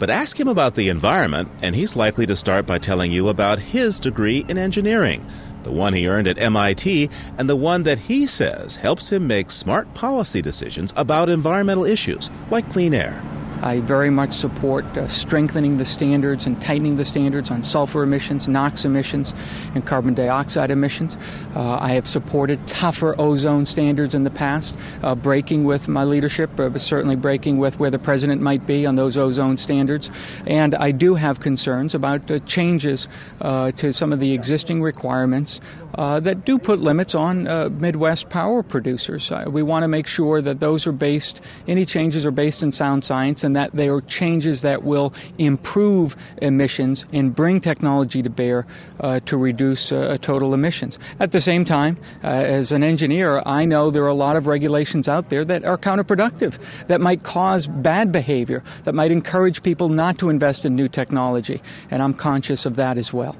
But 0.00 0.10
ask 0.10 0.40
him 0.40 0.48
about 0.48 0.74
the 0.74 0.88
environment, 0.88 1.50
and 1.62 1.76
he's 1.76 1.94
likely 1.94 2.26
to 2.26 2.34
start 2.34 2.66
by 2.66 2.78
telling 2.78 3.12
you 3.12 3.28
about 3.28 3.60
his 3.60 4.00
degree 4.00 4.44
in 4.48 4.58
engineering, 4.58 5.24
the 5.62 5.70
one 5.70 5.92
he 5.92 6.08
earned 6.08 6.26
at 6.26 6.38
MIT, 6.38 7.10
and 7.38 7.48
the 7.48 7.54
one 7.54 7.84
that 7.84 7.98
he 7.98 8.26
says 8.26 8.76
helps 8.76 9.12
him 9.12 9.26
make 9.26 9.50
smart 9.50 9.92
policy 9.94 10.42
decisions 10.42 10.92
about 10.96 11.28
environmental 11.28 11.84
issues 11.84 12.28
like 12.50 12.68
clean 12.68 12.92
air. 12.92 13.22
I 13.62 13.80
very 13.80 14.08
much 14.08 14.32
support 14.32 14.84
uh, 14.96 15.06
strengthening 15.08 15.76
the 15.76 15.84
standards 15.84 16.46
and 16.46 16.60
tightening 16.60 16.96
the 16.96 17.04
standards 17.04 17.50
on 17.50 17.62
sulfur 17.62 18.02
emissions, 18.02 18.48
NOx 18.48 18.84
emissions, 18.84 19.34
and 19.74 19.84
carbon 19.84 20.14
dioxide 20.14 20.70
emissions. 20.70 21.18
Uh, 21.54 21.78
I 21.80 21.90
have 21.90 22.06
supported 22.06 22.66
tougher 22.66 23.14
ozone 23.20 23.66
standards 23.66 24.14
in 24.14 24.24
the 24.24 24.30
past, 24.30 24.74
uh, 25.02 25.14
breaking 25.14 25.64
with 25.64 25.88
my 25.88 26.04
leadership, 26.04 26.58
uh, 26.58 26.70
but 26.70 26.80
certainly 26.80 27.16
breaking 27.16 27.58
with 27.58 27.78
where 27.78 27.90
the 27.90 27.98
president 27.98 28.40
might 28.40 28.66
be 28.66 28.86
on 28.86 28.96
those 28.96 29.18
ozone 29.18 29.58
standards. 29.58 30.10
And 30.46 30.74
I 30.74 30.90
do 30.90 31.16
have 31.16 31.40
concerns 31.40 31.94
about 31.94 32.30
uh, 32.30 32.38
changes 32.40 33.08
uh, 33.42 33.72
to 33.72 33.92
some 33.92 34.12
of 34.12 34.20
the 34.20 34.32
existing 34.32 34.82
requirements 34.82 35.60
that 35.96 36.46
do 36.46 36.58
put 36.58 36.80
limits 36.80 37.14
on 37.14 37.44
Midwest 37.78 38.30
power 38.30 38.62
producers. 38.62 39.30
we 39.46 39.62
want 39.62 39.82
to 39.82 39.88
make 39.88 40.06
sure 40.06 40.40
that 40.40 40.58
those 40.58 40.86
are 40.86 40.92
based, 40.92 41.42
any 41.68 41.84
changes 41.84 42.24
are 42.24 42.30
based 42.30 42.62
in 42.62 42.72
sound 42.72 43.04
science 43.04 43.44
and 43.50 43.56
that 43.56 43.72
they 43.72 43.88
are 43.88 44.00
changes 44.02 44.62
that 44.62 44.84
will 44.84 45.12
improve 45.36 46.14
emissions 46.40 47.04
and 47.12 47.34
bring 47.34 47.60
technology 47.60 48.22
to 48.22 48.30
bear 48.30 48.64
uh, 49.00 49.18
to 49.26 49.36
reduce 49.36 49.90
uh, 49.90 50.16
total 50.20 50.54
emissions. 50.54 51.00
At 51.18 51.32
the 51.32 51.40
same 51.40 51.64
time, 51.64 51.98
uh, 52.22 52.28
as 52.28 52.70
an 52.70 52.84
engineer, 52.84 53.42
I 53.44 53.64
know 53.64 53.90
there 53.90 54.04
are 54.04 54.06
a 54.06 54.14
lot 54.14 54.36
of 54.36 54.46
regulations 54.46 55.08
out 55.08 55.30
there 55.30 55.44
that 55.46 55.64
are 55.64 55.76
counterproductive, 55.76 56.86
that 56.86 57.00
might 57.00 57.24
cause 57.24 57.66
bad 57.66 58.12
behavior, 58.12 58.62
that 58.84 58.94
might 58.94 59.10
encourage 59.10 59.64
people 59.64 59.88
not 59.88 60.16
to 60.18 60.28
invest 60.28 60.64
in 60.64 60.76
new 60.76 60.86
technology, 60.86 61.60
and 61.90 62.04
I'm 62.04 62.14
conscious 62.14 62.66
of 62.66 62.76
that 62.76 62.98
as 62.98 63.12
well. 63.12 63.34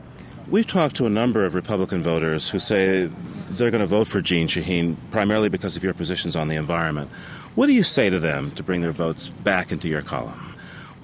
We've 0.48 0.66
talked 0.66 0.96
to 0.96 1.06
a 1.06 1.10
number 1.10 1.44
of 1.44 1.54
Republican 1.54 2.02
voters 2.02 2.50
who 2.50 2.58
say 2.58 3.08
they're 3.50 3.70
going 3.70 3.80
to 3.80 3.86
vote 3.86 4.08
for 4.08 4.20
Jeanne 4.20 4.48
Shaheen 4.48 4.96
primarily 5.12 5.48
because 5.48 5.76
of 5.76 5.84
your 5.84 5.94
positions 5.94 6.34
on 6.34 6.48
the 6.48 6.56
environment. 6.56 7.12
What 7.56 7.66
do 7.66 7.74
you 7.74 7.82
say 7.82 8.10
to 8.10 8.20
them 8.20 8.52
to 8.52 8.62
bring 8.62 8.80
their 8.80 8.92
votes 8.92 9.26
back 9.26 9.72
into 9.72 9.88
your 9.88 10.02
column? 10.02 10.49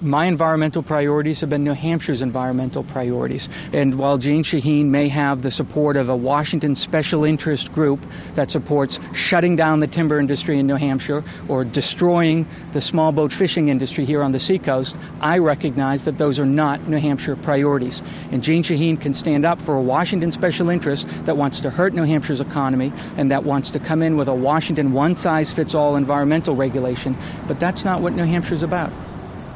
My 0.01 0.25
environmental 0.25 0.83
priorities 0.83 1.41
have 1.41 1.49
been 1.49 1.63
New 1.63 1.73
Hampshire's 1.73 2.21
environmental 2.21 2.83
priorities. 2.83 3.49
And 3.73 3.95
while 3.95 4.17
Jane 4.17 4.43
Shaheen 4.43 4.85
may 4.85 5.09
have 5.09 5.41
the 5.41 5.49
support 5.49 5.97
of 5.97 6.07
a 6.07 6.15
Washington 6.15 6.75
special 6.75 7.23
interest 7.23 7.73
group 7.73 8.05
that 8.35 8.51
supports 8.51 8.99
shutting 9.13 9.55
down 9.55 9.79
the 9.79 9.87
timber 9.87 10.19
industry 10.19 10.59
in 10.59 10.67
New 10.67 10.75
Hampshire 10.75 11.23
or 11.47 11.65
destroying 11.65 12.45
the 12.73 12.81
small 12.81 13.11
boat 13.11 13.31
fishing 13.31 13.69
industry 13.69 14.05
here 14.05 14.21
on 14.21 14.33
the 14.33 14.39
seacoast, 14.39 14.97
I 15.19 15.39
recognize 15.39 16.05
that 16.05 16.19
those 16.19 16.39
are 16.39 16.45
not 16.45 16.87
New 16.87 16.99
Hampshire 16.99 17.35
priorities. 17.35 18.03
And 18.31 18.43
Jane 18.43 18.61
Shaheen 18.61 19.01
can 19.01 19.13
stand 19.13 19.45
up 19.45 19.59
for 19.61 19.75
a 19.75 19.81
Washington 19.81 20.31
special 20.31 20.69
interest 20.69 21.07
that 21.25 21.37
wants 21.37 21.59
to 21.61 21.71
hurt 21.71 21.93
New 21.93 22.03
Hampshire's 22.03 22.41
economy 22.41 22.93
and 23.15 23.31
that 23.31 23.45
wants 23.45 23.71
to 23.71 23.79
come 23.79 24.03
in 24.03 24.15
with 24.15 24.27
a 24.27 24.35
Washington 24.35 24.93
one 24.93 25.15
size 25.15 25.51
fits 25.51 25.73
all 25.73 25.95
environmental 25.95 26.55
regulation. 26.55 27.17
But 27.47 27.59
that's 27.59 27.83
not 27.83 28.01
what 28.01 28.13
New 28.13 28.25
Hampshire's 28.25 28.61
about. 28.61 28.93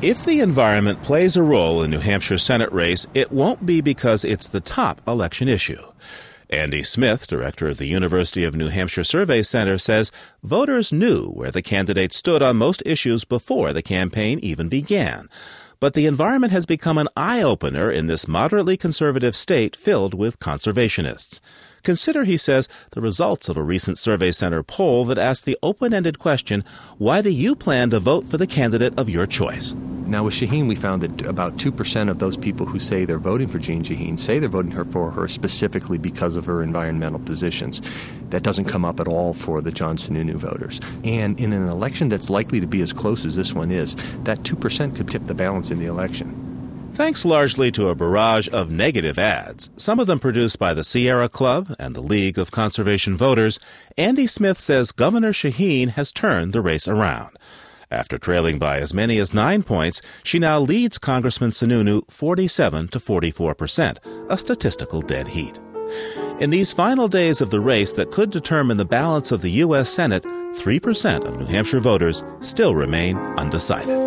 If 0.04 0.26
the 0.26 0.40
environment 0.40 1.04
plays 1.04 1.38
a 1.38 1.44
role 1.44 1.84
in 1.84 1.92
New 1.92 2.00
Hampshire 2.00 2.40
Senate 2.40 2.72
race, 2.72 3.06
it 3.14 3.32
won't 3.32 3.68
be 3.68 3.82
because 3.82 4.26
it's 4.26 4.50
the 4.50 4.60
top 4.60 5.00
election 5.08 5.48
issue. 5.48 5.80
Andy 6.50 6.82
Smith, 6.82 7.28
director 7.28 7.68
of 7.68 7.78
the 7.78 7.86
University 7.86 8.44
of 8.44 8.56
New 8.56 8.70
Hampshire 8.70 9.04
Survey 9.04 9.44
Center, 9.44 9.78
says 9.78 10.12
voters 10.42 10.92
knew 10.92 11.28
where 11.28 11.52
the 11.52 11.62
candidate 11.62 12.14
stood 12.14 12.42
on 12.42 12.58
most 12.58 12.82
issues 12.84 13.26
before 13.26 13.74
the 13.74 13.84
campaign 13.84 14.40
even 14.40 14.70
began. 14.70 15.30
But 15.80 15.94
the 15.94 16.08
environment 16.08 16.52
has 16.52 16.66
become 16.66 16.98
an 16.98 17.08
eye 17.16 17.44
opener 17.44 17.92
in 17.92 18.08
this 18.08 18.28
moderately 18.28 18.78
conservative 18.78 19.36
state 19.36 19.76
filled 19.76 20.16
with 20.16 20.40
conservationists. 20.40 21.40
Consider, 21.84 22.24
he 22.24 22.38
says, 22.38 22.68
the 22.92 23.02
results 23.02 23.50
of 23.50 23.58
a 23.58 23.64
recent 23.64 23.98
Survey 23.98 24.32
Center 24.32 24.64
poll 24.64 25.06
that 25.06 25.18
asked 25.18 25.46
the 25.46 25.58
open 25.64 25.94
ended 25.94 26.20
question 26.20 26.64
Why 26.98 27.22
do 27.22 27.30
you 27.30 27.56
plan 27.56 27.90
to 27.90 28.00
vote 28.00 28.28
for 28.28 28.38
the 28.38 28.48
candidate 28.48 28.98
of 29.00 29.10
your 29.10 29.26
choice? 29.26 29.74
Now, 30.12 30.26
with 30.26 30.34
Shaheen, 30.34 30.68
we 30.68 30.76
found 30.76 31.02
that 31.04 31.26
about 31.26 31.56
2% 31.56 32.10
of 32.10 32.20
those 32.20 32.36
people 32.36 32.66
who 32.66 32.80
say 32.80 33.06
they're 33.06 33.18
voting 33.18 33.48
for 33.48 33.60
Jeanne 33.60 33.82
Shaheen 33.82 34.20
say 34.20 34.40
they're 34.40 34.50
voting 34.50 34.72
her 34.72 34.84
for 34.84 35.10
her 35.10 35.26
specifically 35.30 35.98
because 35.98 36.36
of 36.36 36.46
her 36.48 36.62
environmental 36.62 37.20
positions. 37.20 37.82
That 38.30 38.44
doesn't 38.44 38.66
come 38.66 38.84
up 38.84 39.00
at 39.00 39.08
all 39.08 39.34
for 39.34 39.62
the 39.62 39.72
John 39.72 39.96
Sununu 39.96 40.34
voters. 40.34 40.82
And 41.06 41.40
in 41.40 41.54
an 41.54 41.70
election 41.70 42.10
that's 42.10 42.30
likely 42.30 42.60
to 42.60 42.68
be 42.68 42.82
as 42.82 42.92
close 42.92 43.24
as 43.24 43.38
this 43.38 43.54
one 43.54 43.72
is, 43.72 43.96
that 44.24 44.40
2% 44.40 44.96
could 44.98 45.10
tip 45.10 45.24
the 45.26 45.34
balance 45.34 45.72
in 45.72 45.80
the 45.80 45.86
election. 45.86 46.41
Thanks 46.94 47.26
largely 47.26 47.72
to 47.72 47.88
a 47.88 47.96
barrage 47.96 48.50
of 48.52 48.70
negative 48.70 49.18
ads, 49.18 49.70
some 49.78 50.00
of 50.00 50.08
them 50.08 50.20
produced 50.20 50.60
by 50.60 50.74
the 50.74 50.84
Sierra 50.84 51.30
Club 51.30 51.74
and 51.80 51.96
the 51.96 52.02
League 52.02 52.38
of 52.38 52.52
Conservation 52.52 53.16
Voters, 53.18 53.60
Andy 53.98 54.28
Smith 54.28 54.60
says 54.60 54.92
Governor 54.92 55.32
Shaheen 55.32 55.90
has 55.90 56.12
turned 56.12 56.54
the 56.54 56.62
race 56.62 56.88
around. 56.88 57.38
After 57.90 58.18
trailing 58.18 58.60
by 58.60 58.78
as 58.78 58.94
many 58.94 59.18
as 59.18 59.34
nine 59.34 59.64
points, 59.64 60.02
she 60.24 60.38
now 60.38 60.60
leads 60.60 60.98
Congressman 60.98 61.52
Sununu 61.52 62.10
47 62.12 62.90
to 62.90 63.00
44 63.00 63.56
percent, 63.56 64.00
a 64.30 64.38
statistical 64.38 65.02
dead 65.02 65.30
heat. 65.30 65.60
In 66.40 66.50
these 66.50 66.74
final 66.74 67.08
days 67.08 67.42
of 67.42 67.52
the 67.52 67.60
race 67.60 67.94
that 67.94 68.12
could 68.12 68.32
determine 68.32 68.78
the 68.78 68.86
balance 68.86 69.32
of 69.32 69.42
the 69.42 69.52
U.S. 69.66 69.90
Senate, 69.90 70.24
3% 70.24 71.26
of 71.26 71.38
New 71.40 71.46
Hampshire 71.46 71.80
voters 71.80 72.24
still 72.42 72.76
remain 72.76 73.18
undecided. 73.38 73.98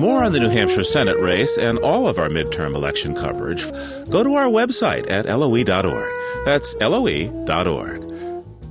More 0.00 0.24
on 0.24 0.32
the 0.32 0.40
New 0.40 0.48
Hampshire 0.48 0.84
Senate 0.84 1.20
race 1.20 1.58
and 1.58 1.78
all 1.78 2.08
of 2.08 2.18
our 2.18 2.28
midterm 2.28 2.74
election 2.74 3.14
coverage, 3.14 3.70
go 4.08 4.24
to 4.24 4.34
our 4.34 4.48
website 4.48 5.10
at 5.10 5.26
loe.org. 5.26 6.44
That's 6.44 6.74
loe.org. 6.76 8.06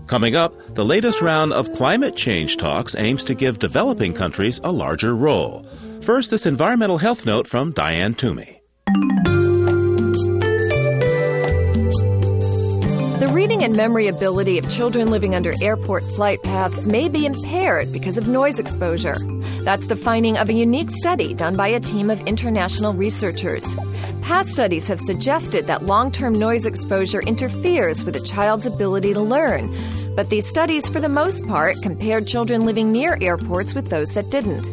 Coming 0.08 0.36
up, 0.36 0.74
the 0.74 0.84
latest 0.84 1.22
round 1.22 1.54
of 1.54 1.72
climate 1.72 2.16
change 2.16 2.58
talks 2.58 2.96
aims 2.96 3.24
to 3.26 3.36
give 3.36 3.60
developing 3.60 4.12
countries 4.12 4.60
a 4.64 4.72
larger 4.72 5.16
role. 5.16 5.64
First, 6.02 6.32
this 6.32 6.48
environmental 6.48 6.98
health 6.98 7.28
note 7.28 7.48
from 7.48 7.74
Diane 7.74 8.16
Toomey. 8.16 8.62
Reading 13.40 13.64
and 13.64 13.74
memory 13.74 14.10
ability 14.10 14.58
of 14.58 14.70
children 14.70 15.10
living 15.10 15.34
under 15.34 15.54
airport 15.62 16.04
flight 16.04 16.44
paths 16.44 16.86
may 16.86 17.08
be 17.08 17.26
impaired 17.26 17.90
because 17.94 18.18
of 18.18 18.28
noise 18.28 18.60
exposure. 18.60 19.16
That's 19.62 19.88
the 19.88 19.96
finding 19.96 20.36
of 20.36 20.50
a 20.50 20.54
unique 20.54 20.92
study 20.92 21.34
done 21.34 21.56
by 21.56 21.70
a 21.70 21.80
team 21.80 22.10
of 22.10 22.20
international 22.28 22.94
researchers. 22.94 23.64
Past 24.22 24.50
studies 24.50 24.88
have 24.90 25.00
suggested 25.00 25.68
that 25.68 25.84
long 25.84 26.12
term 26.12 26.34
noise 26.34 26.66
exposure 26.66 27.22
interferes 27.22 28.04
with 28.04 28.18
a 28.18 28.28
child's 28.28 28.68
ability 28.68 29.14
to 29.14 29.22
learn, 29.22 29.74
but 30.18 30.30
these 30.30 30.46
studies, 30.46 30.90
for 30.90 31.00
the 31.00 31.08
most 31.08 31.48
part, 31.48 31.78
compared 31.82 32.28
children 32.28 32.66
living 32.66 32.92
near 32.92 33.18
airports 33.22 33.74
with 33.74 33.90
those 33.90 34.10
that 34.10 34.30
didn't. 34.30 34.68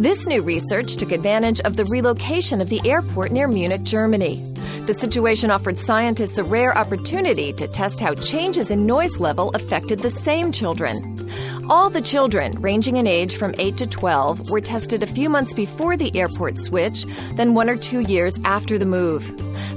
This 0.00 0.24
new 0.24 0.40
research 0.40 0.94
took 0.94 1.10
advantage 1.10 1.60
of 1.62 1.76
the 1.76 1.84
relocation 1.86 2.60
of 2.60 2.68
the 2.68 2.80
airport 2.88 3.32
near 3.32 3.48
Munich, 3.48 3.82
Germany. 3.82 4.53
The 4.86 4.92
situation 4.92 5.50
offered 5.50 5.78
scientists 5.78 6.36
a 6.36 6.44
rare 6.44 6.76
opportunity 6.76 7.54
to 7.54 7.66
test 7.66 8.00
how 8.00 8.14
changes 8.16 8.70
in 8.70 8.84
noise 8.84 9.18
level 9.18 9.50
affected 9.54 10.00
the 10.00 10.10
same 10.10 10.52
children. 10.52 11.26
All 11.70 11.88
the 11.88 12.02
children, 12.02 12.60
ranging 12.60 12.98
in 12.98 13.06
age 13.06 13.36
from 13.36 13.54
8 13.56 13.78
to 13.78 13.86
12, 13.86 14.50
were 14.50 14.60
tested 14.60 15.02
a 15.02 15.06
few 15.06 15.30
months 15.30 15.54
before 15.54 15.96
the 15.96 16.14
airport 16.14 16.58
switch, 16.58 17.06
then 17.36 17.54
one 17.54 17.70
or 17.70 17.76
two 17.76 18.00
years 18.00 18.38
after 18.44 18.76
the 18.76 18.84
move. 18.84 19.26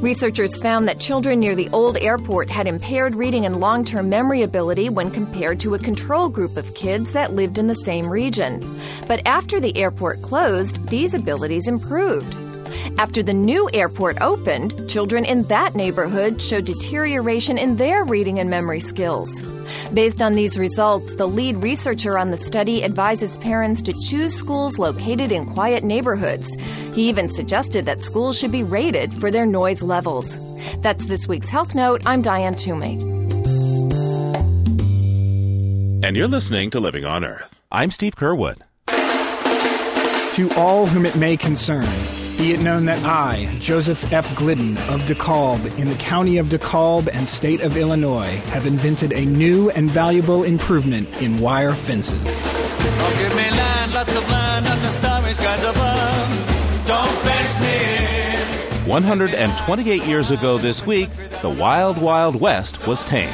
Researchers 0.04 0.58
found 0.58 0.90
that 0.90 1.00
children 1.00 1.40
near 1.40 1.56
the 1.56 1.70
old 1.70 1.96
airport 2.00 2.50
had 2.50 2.68
impaired 2.68 3.16
reading 3.16 3.46
and 3.46 3.62
long 3.62 3.86
term 3.86 4.10
memory 4.10 4.42
ability 4.42 4.90
when 4.90 5.10
compared 5.10 5.62
to 5.62 5.74
a 5.74 5.80
control 5.80 6.28
group 6.28 6.58
of 6.58 6.74
kids 6.76 7.14
that 7.14 7.34
lived 7.34 7.58
in 7.58 7.68
the 7.68 7.76
same 7.76 8.10
region. 8.10 8.62
But 9.08 9.26
after 9.26 9.62
the 9.62 9.78
airport 9.78 10.22
closed, 10.22 10.86
these 10.90 11.14
abilities 11.14 11.70
improved. 11.70 12.47
After 12.98 13.22
the 13.22 13.34
new 13.34 13.70
airport 13.74 14.22
opened, 14.22 14.90
children 14.90 15.26
in 15.26 15.44
that 15.44 15.76
neighborhood 15.76 16.42
showed 16.42 16.66
deterioration 16.66 17.58
in 17.58 17.78
their 17.78 18.04
reading 18.04 18.40
and 18.40 18.50
memory 18.50 18.80
skills. 18.80 19.30
Based 19.94 20.22
on 20.22 20.34
these 20.34 20.58
results, 20.58 21.16
the 21.16 21.28
lead 21.28 21.58
researcher 21.58 22.18
on 22.18 22.32
the 22.32 22.38
study 22.38 22.84
advises 22.84 23.38
parents 23.38 23.82
to 23.84 23.94
choose 23.94 24.34
schools 24.34 24.78
located 24.78 25.32
in 25.32 25.46
quiet 25.46 25.84
neighborhoods. 25.84 26.48
He 26.94 27.10
even 27.10 27.30
suggested 27.30 27.86
that 27.86 28.02
schools 28.02 28.40
should 28.40 28.52
be 28.52 28.64
rated 28.64 29.14
for 29.14 29.30
their 29.30 29.46
noise 29.46 29.82
levels. 29.82 30.38
That's 30.80 31.06
this 31.06 31.28
week's 31.28 31.50
Health 31.50 31.76
Note. 31.76 32.02
I'm 32.06 32.22
Diane 32.22 32.56
Toomey. 32.56 33.00
And 36.04 36.16
you're 36.16 36.28
listening 36.28 36.70
to 36.72 36.80
Living 36.80 37.06
on 37.06 37.26
Earth. 37.26 37.60
I'm 37.72 37.92
Steve 37.92 38.16
Curwood. 38.16 38.62
To 40.36 40.50
all 40.56 40.86
whom 40.86 41.06
it 41.06 41.16
may 41.16 41.36
concern, 41.36 41.88
be 42.38 42.53
it 42.53 42.62
known 42.62 42.86
that 42.86 43.03
I, 43.03 43.50
Joseph 43.60 44.13
F. 44.13 44.36
Glidden 44.36 44.77
of 44.89 45.01
DeKalb, 45.01 45.77
in 45.79 45.89
the 45.89 45.96
county 45.96 46.38
of 46.38 46.48
DeKalb 46.50 47.10
and 47.12 47.27
state 47.27 47.62
of 47.62 47.75
Illinois, 47.75 48.36
have 48.51 48.67
invented 48.67 49.12
a 49.12 49.25
new 49.25 49.72
and 49.72 49.89
valuable 49.89 50.44
improvement 50.44 51.10
in 51.22 51.39
wire 51.39 51.74
fences. 51.74 52.41
Oh, 52.44 53.15
give 53.20 53.36
me 53.36 53.50
land, 53.50 53.94
lots 53.94 54.15
of 54.15 54.29
land, 54.29 54.67
under 54.67 54.88
starry 54.89 55.34
skies 55.34 55.63
above. 55.63 56.86
Don't 56.86 57.17
fence 57.25 57.60
me 57.60 58.88
128 58.88 60.06
years 60.06 60.32
ago 60.32 60.58
this 60.58 60.86
week, 60.86 61.10
the 61.41 61.50
Wild 61.50 62.01
Wild 62.01 62.39
West 62.39 62.88
was 62.88 63.03
tamed. 63.03 63.34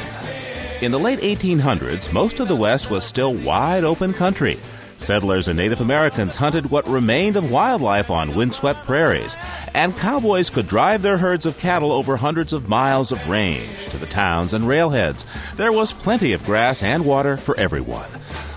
In 0.80 0.90
the 0.90 0.98
late 0.98 1.20
1800s, 1.20 2.12
most 2.12 2.40
of 2.40 2.48
the 2.48 2.56
West 2.56 2.90
was 2.90 3.04
still 3.04 3.34
wide 3.34 3.84
open 3.84 4.12
country. 4.12 4.58
Settlers 5.04 5.48
and 5.48 5.58
Native 5.58 5.82
Americans 5.82 6.34
hunted 6.34 6.70
what 6.70 6.88
remained 6.88 7.36
of 7.36 7.50
wildlife 7.50 8.10
on 8.10 8.34
windswept 8.34 8.86
prairies, 8.86 9.36
and 9.74 9.94
cowboys 9.98 10.48
could 10.48 10.66
drive 10.66 11.02
their 11.02 11.18
herds 11.18 11.44
of 11.44 11.58
cattle 11.58 11.92
over 11.92 12.16
hundreds 12.16 12.54
of 12.54 12.70
miles 12.70 13.12
of 13.12 13.28
range 13.28 13.86
to 13.90 13.98
the 13.98 14.06
towns 14.06 14.54
and 14.54 14.66
railheads. 14.66 15.26
There 15.56 15.72
was 15.72 15.92
plenty 15.92 16.32
of 16.32 16.46
grass 16.46 16.82
and 16.82 17.04
water 17.04 17.36
for 17.36 17.54
everyone. 17.60 18.08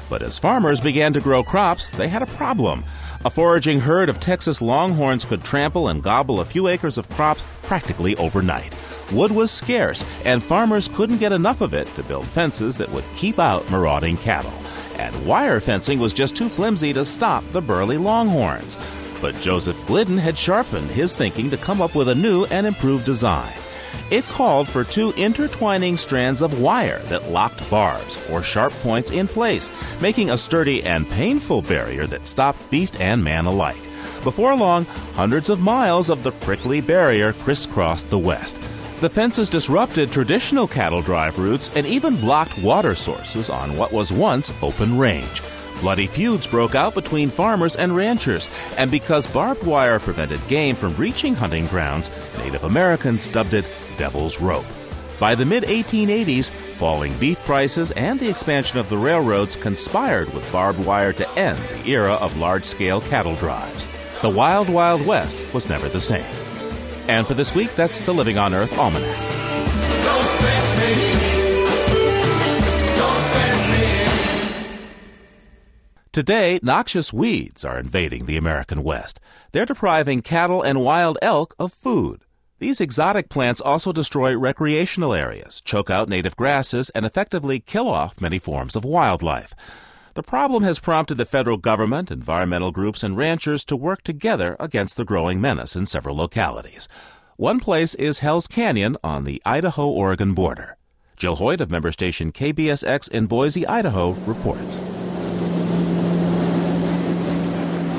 But 0.10 0.22
as 0.22 0.40
farmers 0.40 0.80
began 0.80 1.12
to 1.14 1.20
grow 1.20 1.44
crops, 1.44 1.92
they 1.92 2.08
had 2.08 2.22
a 2.22 2.28
problem. 2.28 2.86
A 3.26 3.30
foraging 3.30 3.82
herd 3.82 4.08
of 4.08 4.22
Texas 4.22 4.62
longhorns 4.62 5.26
could 5.26 5.44
trample 5.44 5.90
and 5.90 6.02
gobble 6.02 6.40
a 6.40 6.46
few 6.46 6.70
acres 6.70 6.98
of 6.98 7.10
crops 7.10 7.46
practically 7.64 8.16
overnight. 8.16 8.74
Wood 9.12 9.34
was 9.34 9.52
scarce, 9.52 10.06
and 10.24 10.42
farmers 10.42 10.88
couldn't 10.88 11.18
get 11.18 11.34
enough 11.34 11.60
of 11.60 11.74
it 11.74 11.88
to 11.96 12.04
build 12.04 12.26
fences 12.26 12.78
that 12.78 12.92
would 12.92 13.04
keep 13.18 13.38
out 13.38 13.70
marauding 13.70 14.16
cattle. 14.16 14.54
And 14.98 15.26
wire 15.26 15.60
fencing 15.60 16.00
was 16.00 16.14
just 16.14 16.36
too 16.36 16.50
flimsy 16.50 16.94
to 16.94 17.06
stop 17.06 17.44
the 17.52 17.62
burly 17.62 17.98
longhorns. 17.98 18.78
But 19.22 19.40
Joseph 19.40 19.84
Glidden 19.88 20.18
had 20.18 20.38
sharpened 20.38 20.92
his 20.92 21.16
thinking 21.16 21.50
to 21.50 21.58
come 21.58 21.82
up 21.82 21.96
with 21.96 22.10
a 22.10 22.16
new 22.16 22.46
and 22.46 22.68
improved 22.68 23.06
design. 23.06 23.54
It 24.10 24.24
called 24.26 24.68
for 24.68 24.84
two 24.84 25.12
intertwining 25.18 25.98
strands 25.98 26.42
of 26.42 26.62
wire 26.62 27.00
that 27.10 27.30
locked 27.30 27.68
barbs 27.70 28.18
or 28.30 28.42
sharp 28.42 28.74
points 28.84 29.12
in 29.12 29.28
place, 29.28 29.70
making 30.02 30.30
a 30.30 30.38
sturdy 30.38 30.84
and 30.84 31.10
painful 31.10 31.62
barrier 31.62 32.08
that 32.08 32.28
stopped 32.28 32.70
beast 32.70 33.00
and 33.02 33.24
man 33.24 33.46
alike. 33.46 33.82
Before 34.24 34.56
long, 34.56 34.86
hundreds 35.16 35.50
of 35.50 35.60
miles 35.60 36.10
of 36.10 36.24
the 36.24 36.32
prickly 36.32 36.82
barrier 36.82 37.34
crisscrossed 37.34 38.10
the 38.10 38.18
West. 38.18 38.60
The 39.00 39.12
fences 39.12 39.48
disrupted 39.48 40.12
traditional 40.12 40.68
cattle 40.68 41.04
drive 41.04 41.38
routes 41.38 41.70
and 41.76 41.86
even 41.86 42.20
blocked 42.20 42.58
water 42.58 42.96
sources 42.96 43.48
on 43.48 43.78
what 43.78 43.92
was 43.92 44.12
once 44.12 44.52
open 44.64 44.98
range. 44.98 45.44
Bloody 45.82 46.08
feuds 46.08 46.48
broke 46.48 46.74
out 46.74 46.96
between 46.96 47.30
farmers 47.30 47.76
and 47.76 47.96
ranchers, 47.96 48.50
and 48.76 48.90
because 48.90 49.28
barbed 49.28 49.62
wire 49.62 50.00
prevented 50.00 50.46
game 50.48 50.76
from 50.76 50.96
reaching 50.96 51.36
hunting 51.36 51.68
grounds, 51.68 52.10
Native 52.40 52.64
Americans 52.64 53.30
dubbed 53.30 53.54
it 53.54 53.66
Devil's 54.00 54.42
Rope. 54.42 54.66
By 55.20 55.36
the 55.36 55.46
mid 55.46 55.66
1880s, 55.66 56.50
falling 56.50 57.16
beef 57.20 57.38
prices 57.46 57.92
and 57.92 58.20
the 58.20 58.32
expansion 58.32 58.80
of 58.80 58.90
the 58.90 58.98
railroads 58.98 59.56
conspired 59.56 60.34
with 60.34 60.52
barbed 60.52 60.84
wire 60.84 61.14
to 61.14 61.30
end 61.38 61.60
the 61.60 61.92
era 61.92 62.14
of 62.14 62.38
large 62.38 62.66
scale 62.66 63.02
cattle 63.02 63.36
drives. 63.36 63.86
The 64.24 64.30
Wild 64.32 64.70
Wild 64.70 65.06
West 65.06 65.36
was 65.54 65.70
never 65.70 65.88
the 65.88 66.02
same. 66.02 66.47
And 67.08 67.26
for 67.26 67.34
this 67.34 67.56
week, 67.56 67.74
that's 67.76 68.02
the 68.02 68.14
Living 68.14 68.38
on 68.38 68.54
Earth 68.54 68.78
Almanac. 68.78 69.38
Today, 76.12 76.60
noxious 76.64 77.14
weeds 77.14 77.64
are 77.64 77.78
invading 77.78 78.26
the 78.26 78.38
American 78.38 78.82
West. 78.82 79.20
They're 79.52 79.68
depriving 79.68 80.24
cattle 80.24 80.64
and 80.64 80.82
wild 80.82 81.20
elk 81.22 81.54
of 81.60 81.72
food. 81.72 82.24
These 82.58 82.82
exotic 82.82 83.30
plants 83.30 83.62
also 83.62 83.94
destroy 83.94 84.36
recreational 84.36 85.14
areas, 85.14 85.62
choke 85.62 85.92
out 85.92 86.10
native 86.10 86.36
grasses, 86.36 86.90
and 86.90 87.06
effectively 87.06 87.60
kill 87.60 87.88
off 87.88 88.20
many 88.20 88.40
forms 88.40 88.76
of 88.76 88.84
wildlife. 88.84 89.54
The 90.18 90.24
problem 90.24 90.64
has 90.64 90.80
prompted 90.80 91.20
the 91.20 91.28
federal 91.28 91.58
government, 91.58 92.10
environmental 92.10 92.72
groups, 92.72 93.04
and 93.04 93.16
ranchers 93.16 93.64
to 93.66 93.76
work 93.76 94.02
together 94.02 94.56
against 94.60 94.98
the 94.98 95.06
growing 95.06 95.40
menace 95.40 95.76
in 95.76 95.86
several 95.86 96.16
localities. 96.16 96.88
One 97.36 97.60
place 97.60 97.94
is 97.94 98.18
Hell's 98.18 98.48
Canyon 98.48 98.98
on 99.04 99.26
the 99.26 99.40
Idaho 99.46 99.88
Oregon 99.88 100.34
border. 100.34 100.76
Jill 101.18 101.36
Hoyt 101.36 101.62
of 101.62 101.70
member 101.70 101.92
station 101.92 102.32
KBSX 102.32 103.12
in 103.12 103.28
Boise, 103.28 103.68
Idaho, 103.68 104.14
reports. 104.26 104.78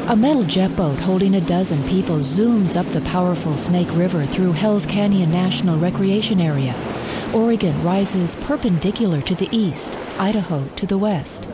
A 0.09 0.17
metal 0.17 0.43
jet 0.43 0.75
boat 0.75 0.99
holding 0.99 1.37
a 1.37 1.41
dozen 1.43 1.81
people 1.85 2.17
zooms 2.17 2.77
up 2.77 2.87
the 2.87 3.01
powerful 3.03 3.57
Snake 3.57 3.95
River 3.95 4.27
through 4.27 4.55
Hells 4.55 4.87
Canyon 4.87 5.31
National 5.31 5.79
Recreation 5.79 6.41
Area. 6.41 6.75
Oregon 7.33 7.81
rises 7.85 8.35
perpendicular 8.35 9.21
to 9.21 9.37
the 9.37 9.49
east, 9.53 9.97
Idaho 10.19 10.67
to 10.75 10.85
the 10.85 10.99
west. 10.99 11.47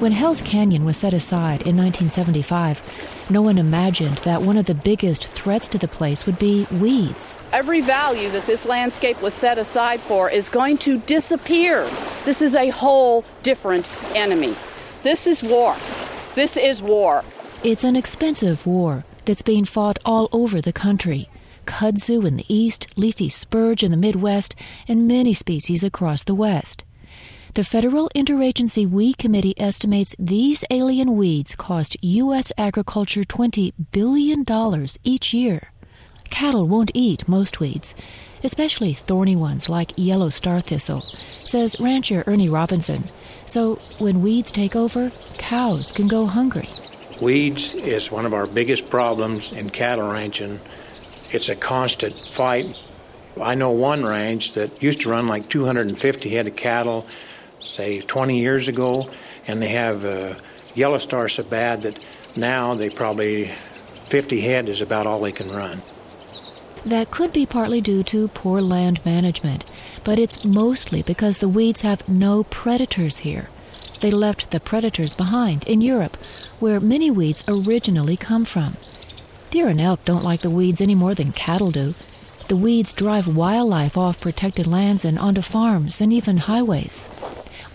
When 0.00 0.12
Hells 0.12 0.40
Canyon 0.40 0.86
was 0.86 0.96
set 0.96 1.12
aside 1.12 1.60
in 1.66 1.76
1975, 1.76 3.28
no 3.28 3.42
one 3.42 3.58
imagined 3.58 4.16
that 4.24 4.40
one 4.40 4.56
of 4.56 4.64
the 4.64 4.74
biggest 4.74 5.26
threats 5.34 5.68
to 5.68 5.78
the 5.78 5.88
place 5.88 6.24
would 6.24 6.38
be 6.38 6.66
weeds. 6.70 7.36
Every 7.52 7.82
value 7.82 8.30
that 8.30 8.46
this 8.46 8.64
landscape 8.64 9.20
was 9.20 9.34
set 9.34 9.58
aside 9.58 10.00
for 10.00 10.30
is 10.30 10.48
going 10.48 10.78
to 10.78 11.00
disappear. 11.00 11.86
This 12.24 12.40
is 12.40 12.54
a 12.54 12.70
whole 12.70 13.26
different 13.42 13.90
enemy. 14.16 14.56
This 15.02 15.26
is 15.26 15.42
war. 15.42 15.76
This 16.34 16.56
is 16.56 16.80
war. 16.80 17.22
It's 17.62 17.84
an 17.84 17.94
expensive 17.94 18.66
war 18.66 19.04
that's 19.26 19.42
being 19.42 19.66
fought 19.66 19.98
all 20.06 20.30
over 20.32 20.62
the 20.62 20.72
country. 20.72 21.28
Kudzu 21.66 22.26
in 22.26 22.36
the 22.36 22.46
east, 22.48 22.86
leafy 22.96 23.28
spurge 23.28 23.82
in 23.82 23.90
the 23.90 23.98
Midwest, 23.98 24.56
and 24.88 25.06
many 25.06 25.34
species 25.34 25.84
across 25.84 26.22
the 26.22 26.34
West. 26.34 26.84
The 27.54 27.64
Federal 27.64 28.08
Interagency 28.14 28.88
Weed 28.88 29.18
Committee 29.18 29.60
estimates 29.60 30.14
these 30.20 30.62
alien 30.70 31.16
weeds 31.16 31.56
cost 31.56 31.96
U.S. 32.00 32.52
agriculture 32.56 33.24
$20 33.24 33.72
billion 33.90 34.46
each 35.02 35.34
year. 35.34 35.72
Cattle 36.30 36.68
won't 36.68 36.92
eat 36.94 37.26
most 37.26 37.58
weeds, 37.58 37.96
especially 38.44 38.92
thorny 38.92 39.34
ones 39.34 39.68
like 39.68 39.92
yellow 39.96 40.28
star 40.28 40.60
thistle, 40.60 41.00
says 41.40 41.74
rancher 41.80 42.22
Ernie 42.28 42.48
Robinson. 42.48 43.02
So 43.46 43.74
when 43.98 44.22
weeds 44.22 44.52
take 44.52 44.76
over, 44.76 45.10
cows 45.36 45.90
can 45.90 46.06
go 46.06 46.26
hungry. 46.26 46.68
Weeds 47.20 47.74
is 47.74 48.12
one 48.12 48.26
of 48.26 48.32
our 48.32 48.46
biggest 48.46 48.88
problems 48.88 49.52
in 49.52 49.70
cattle 49.70 50.08
ranching. 50.08 50.60
It's 51.32 51.48
a 51.48 51.56
constant 51.56 52.14
fight. 52.30 52.76
I 53.42 53.56
know 53.56 53.72
one 53.72 54.04
ranch 54.04 54.52
that 54.52 54.80
used 54.80 55.00
to 55.00 55.10
run 55.10 55.26
like 55.26 55.48
250 55.48 56.30
head 56.30 56.46
of 56.46 56.54
cattle, 56.54 57.06
say 57.60 58.00
20 58.00 58.38
years 58.38 58.68
ago, 58.68 59.08
and 59.46 59.60
they 59.60 59.68
have 59.68 60.40
yellow 60.74 60.98
star 60.98 61.28
so 61.28 61.42
bad 61.42 61.82
that 61.82 61.98
now 62.36 62.74
they 62.74 62.90
probably 62.90 63.46
50 64.06 64.40
head 64.40 64.68
is 64.68 64.80
about 64.80 65.06
all 65.06 65.20
they 65.20 65.32
can 65.32 65.48
run. 65.50 65.82
That 66.84 67.10
could 67.10 67.32
be 67.32 67.44
partly 67.44 67.80
due 67.80 68.02
to 68.04 68.28
poor 68.28 68.60
land 68.62 69.04
management, 69.04 69.64
but 70.02 70.18
it's 70.18 70.44
mostly 70.44 71.02
because 71.02 71.38
the 71.38 71.48
weeds 71.48 71.82
have 71.82 72.08
no 72.08 72.44
predators 72.44 73.18
here. 73.18 73.50
They 74.00 74.10
left 74.10 74.50
the 74.50 74.60
predators 74.60 75.12
behind 75.12 75.64
in 75.68 75.82
Europe, 75.82 76.16
where 76.58 76.80
many 76.80 77.10
weeds 77.10 77.44
originally 77.46 78.16
come 78.16 78.46
from. 78.46 78.78
Deer 79.50 79.68
and 79.68 79.80
elk 79.80 80.04
don't 80.06 80.24
like 80.24 80.40
the 80.40 80.48
weeds 80.48 80.80
any 80.80 80.94
more 80.94 81.14
than 81.14 81.32
cattle 81.32 81.70
do. 81.70 81.94
The 82.48 82.56
weeds 82.56 82.94
drive 82.94 83.36
wildlife 83.36 83.98
off 83.98 84.20
protected 84.20 84.66
lands 84.66 85.04
and 85.04 85.18
onto 85.18 85.42
farms 85.42 86.00
and 86.00 86.12
even 86.12 86.38
highways. 86.38 87.06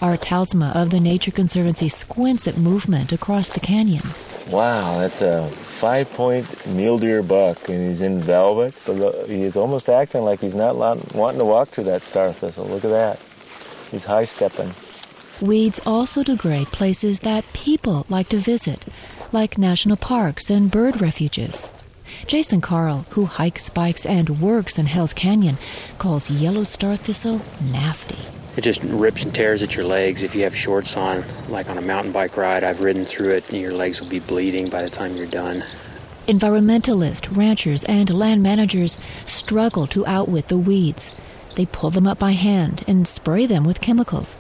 Art 0.02 0.22
Talsma 0.22 0.76
of 0.76 0.90
the 0.90 1.00
Nature 1.00 1.32
Conservancy 1.32 1.90
squints 1.90 2.48
at 2.48 2.58
movement 2.58 3.14
across 3.14 3.50
the 3.50 3.60
canyon. 3.60 4.04
Wow, 4.50 5.00
that's 5.00 5.22
a 5.22 5.50
five 5.50 6.12
point 6.12 6.68
mule 6.68 6.98
deer 6.98 7.24
buck, 7.24 7.70
and 7.70 7.90
he's 7.90 8.02
in 8.02 8.20
velvet, 8.20 8.76
but 8.86 9.28
he's 9.28 9.56
almost 9.56 9.90
acting 9.90 10.24
like 10.24 10.40
he's 10.42 10.54
not 10.54 10.76
wanting 10.76 11.40
to 11.40 11.46
walk 11.46 11.70
through 11.70 11.86
that 11.86 12.02
star 12.02 12.32
thistle. 12.34 12.66
Look 12.66 12.86
at 12.86 12.92
that. 12.92 13.20
He's 13.90 14.06
high 14.06 14.26
stepping. 14.26 14.74
Weeds 15.42 15.82
also 15.86 16.24
degrade 16.24 16.68
places 16.68 17.22
that 17.22 17.46
people 17.54 18.06
like 18.10 18.30
to 18.30 18.38
visit, 18.38 18.86
like 19.32 19.58
national 19.58 19.98
parks 19.98 20.50
and 20.50 20.72
bird 20.72 21.02
refuges. 21.02 21.70
Jason 22.28 22.62
Carl, 22.62 23.06
who 23.12 23.26
hikes, 23.26 23.70
bikes, 23.70 24.06
and 24.06 24.42
works 24.42 24.78
in 24.78 24.86
Hell's 24.86 25.14
Canyon, 25.14 25.58
calls 25.98 26.30
yellow 26.30 26.64
star 26.64 26.96
thistle 26.96 27.42
nasty. 27.62 28.35
It 28.58 28.64
just 28.64 28.82
rips 28.84 29.24
and 29.24 29.36
tears 29.36 29.64
at 29.64 29.76
your 29.76 29.86
legs 29.86 30.24
if 30.24 30.34
you 30.34 30.44
have 30.44 30.56
shorts 30.56 30.96
on. 30.96 31.24
Like 31.50 31.70
on 31.70 31.78
a 31.78 31.82
mountain 31.82 32.14
bike 32.14 32.38
ride, 32.38 32.64
I've 32.64 32.82
ridden 32.82 33.06
through 33.06 33.32
it, 33.32 33.50
and 33.50 33.60
your 33.60 33.74
legs 33.74 34.00
will 34.00 34.08
be 34.08 34.20
bleeding 34.20 34.70
by 34.70 34.82
the 34.82 34.90
time 34.90 35.16
you're 35.16 35.28
done. 35.28 35.64
Environmentalists, 36.28 37.36
ranchers, 37.36 37.84
and 37.84 38.10
land 38.10 38.42
managers 38.42 38.98
struggle 39.26 39.88
to 39.88 40.08
outwit 40.08 40.48
the 40.48 40.58
weeds. 40.58 41.16
They 41.56 41.66
pull 41.66 41.90
them 41.90 42.08
up 42.08 42.18
by 42.18 42.32
hand 42.32 42.84
and 42.88 43.08
spray 43.08 43.46
them 43.46 43.64
with 43.64 43.82
chemicals. 43.82 44.38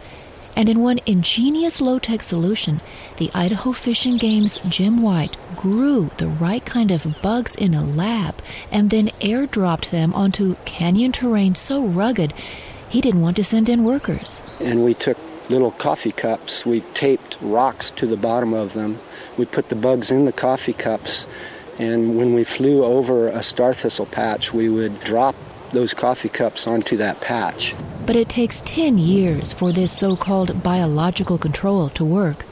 And 0.55 0.69
in 0.69 0.79
one 0.79 0.99
ingenious 1.05 1.81
low 1.81 1.99
tech 1.99 2.23
solution, 2.23 2.79
the 3.17 3.29
Idaho 3.33 3.73
Fish 3.73 4.05
and 4.05 4.17
Game's 4.17 4.57
Jim 4.69 5.01
White 5.01 5.35
grew 5.57 6.09
the 6.17 6.29
right 6.29 6.65
kind 6.65 6.91
of 6.91 7.21
bugs 7.21 7.55
in 7.55 7.73
a 7.73 7.85
lab 7.85 8.35
and 8.71 8.89
then 8.89 9.09
airdropped 9.19 9.89
them 9.89 10.13
onto 10.13 10.55
canyon 10.63 11.11
terrain 11.11 11.55
so 11.55 11.85
rugged 11.85 12.33
he 12.95 13.01
didn't 13.01 13.19
want 13.19 13.35
to 13.35 13.43
send 13.43 13.67
in 13.67 13.83
workers. 13.83 14.41
And 14.61 14.85
we 14.85 14.93
took 14.93 15.17
little 15.49 15.71
coffee 15.71 16.13
cups, 16.13 16.65
we 16.65 16.79
taped 16.93 17.37
rocks 17.41 17.91
to 17.91 18.07
the 18.07 18.15
bottom 18.15 18.53
of 18.53 18.71
them, 18.71 18.99
we 19.37 19.43
put 19.43 19.67
the 19.67 19.75
bugs 19.75 20.11
in 20.11 20.23
the 20.23 20.31
coffee 20.31 20.71
cups, 20.71 21.27
and 21.77 22.15
when 22.15 22.33
we 22.33 22.45
flew 22.45 22.85
over 22.85 23.27
a 23.27 23.43
star 23.43 23.73
thistle 23.73 24.05
patch, 24.05 24.53
we 24.53 24.69
would 24.69 24.97
drop 25.01 25.35
those 25.73 25.93
coffee 25.93 26.29
cups 26.29 26.67
onto 26.67 26.95
that 26.95 27.19
patch. 27.19 27.75
But 28.05 28.15
it 28.15 28.29
takes 28.29 28.61
10 28.61 28.97
years 28.97 29.51
for 29.51 29.73
this 29.73 29.91
so 29.91 30.15
called 30.15 30.63
biological 30.63 31.37
control 31.37 31.89
to 31.89 32.05
work. 32.05 32.45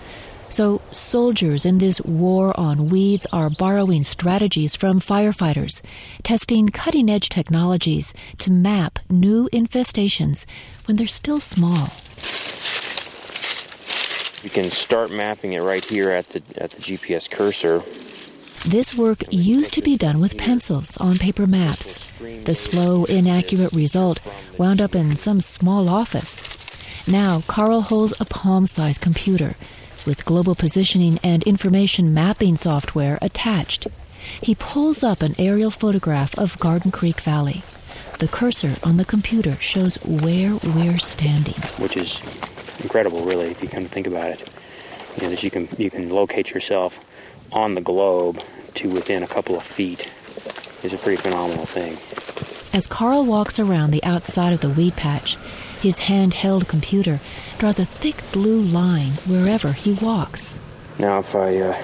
So, 0.53 0.81
soldiers 0.91 1.65
in 1.65 1.79
this 1.79 1.99
war 2.01 2.53
on 2.59 2.89
weeds 2.89 3.25
are 3.33 3.49
borrowing 3.49 4.03
strategies 4.03 4.75
from 4.75 4.99
firefighters, 4.99 5.81
testing 6.21 6.69
cutting 6.69 7.09
edge 7.09 7.29
technologies 7.29 8.13
to 8.37 8.51
map 8.51 8.99
new 9.09 9.49
infestations 9.51 10.45
when 10.85 10.95
they're 10.95 11.07
still 11.07 11.39
small. 11.39 11.89
You 14.43 14.51
can 14.51 14.69
start 14.69 15.09
mapping 15.09 15.53
it 15.53 15.61
right 15.61 15.83
here 15.83 16.11
at 16.11 16.29
the 16.29 16.43
at 16.57 16.69
the 16.69 16.81
GPS 16.83 17.27
cursor. 17.31 17.81
This 18.63 18.95
work 18.95 19.23
used 19.31 19.73
to 19.73 19.81
be 19.81 19.97
done 19.97 20.19
with 20.19 20.37
pencils 20.37 20.97
on 20.97 21.17
paper 21.17 21.47
maps. 21.47 21.97
The 22.19 22.53
slow, 22.53 23.05
inaccurate 23.05 23.73
result 23.73 24.19
wound 24.59 24.81
up 24.83 24.93
in 24.93 25.15
some 25.15 25.41
small 25.41 25.89
office. 25.89 26.43
Now, 27.07 27.41
Carl 27.47 27.81
holds 27.81 28.13
a 28.21 28.25
palm 28.25 28.67
sized 28.67 29.01
computer 29.01 29.55
with 30.05 30.25
global 30.25 30.55
positioning 30.55 31.19
and 31.23 31.43
information 31.43 32.13
mapping 32.13 32.55
software 32.55 33.17
attached. 33.21 33.87
He 34.41 34.55
pulls 34.55 35.03
up 35.03 35.21
an 35.21 35.35
aerial 35.37 35.71
photograph 35.71 36.37
of 36.37 36.57
Garden 36.59 36.91
Creek 36.91 37.19
Valley. 37.21 37.61
The 38.19 38.27
cursor 38.27 38.75
on 38.83 38.97
the 38.97 39.05
computer 39.05 39.55
shows 39.57 39.95
where 40.03 40.55
we're 40.75 40.97
standing. 40.99 41.55
which 41.77 41.97
is 41.97 42.21
incredible, 42.81 43.23
really, 43.25 43.47
if 43.47 43.61
you 43.61 43.67
come 43.67 43.83
to 43.83 43.89
think 43.89 44.07
about 44.07 44.29
it. 44.31 44.49
You 45.17 45.23
know, 45.23 45.29
that 45.29 45.43
you 45.43 45.51
can 45.51 45.67
you 45.77 45.89
can 45.89 46.09
locate 46.09 46.51
yourself 46.51 46.99
on 47.51 47.75
the 47.75 47.81
globe 47.81 48.41
to 48.75 48.89
within 48.89 49.23
a 49.23 49.27
couple 49.27 49.55
of 49.55 49.63
feet 49.63 50.09
is 50.83 50.93
a 50.93 50.97
pretty 50.97 51.21
phenomenal 51.21 51.65
thing. 51.65 51.97
As 52.73 52.87
Carl 52.87 53.23
walks 53.25 53.59
around 53.59 53.91
the 53.91 54.03
outside 54.03 54.53
of 54.53 54.61
the 54.61 54.69
weed 54.69 54.95
patch, 54.95 55.37
his 55.83 55.99
handheld 55.99 56.67
computer 56.67 57.19
draws 57.57 57.77
a 57.77 57.85
thick 57.85 58.23
blue 58.31 58.61
line 58.61 59.11
wherever 59.27 59.73
he 59.73 59.93
walks. 59.93 60.59
Now, 60.97 61.19
if 61.19 61.35
I 61.35 61.57
uh, 61.57 61.77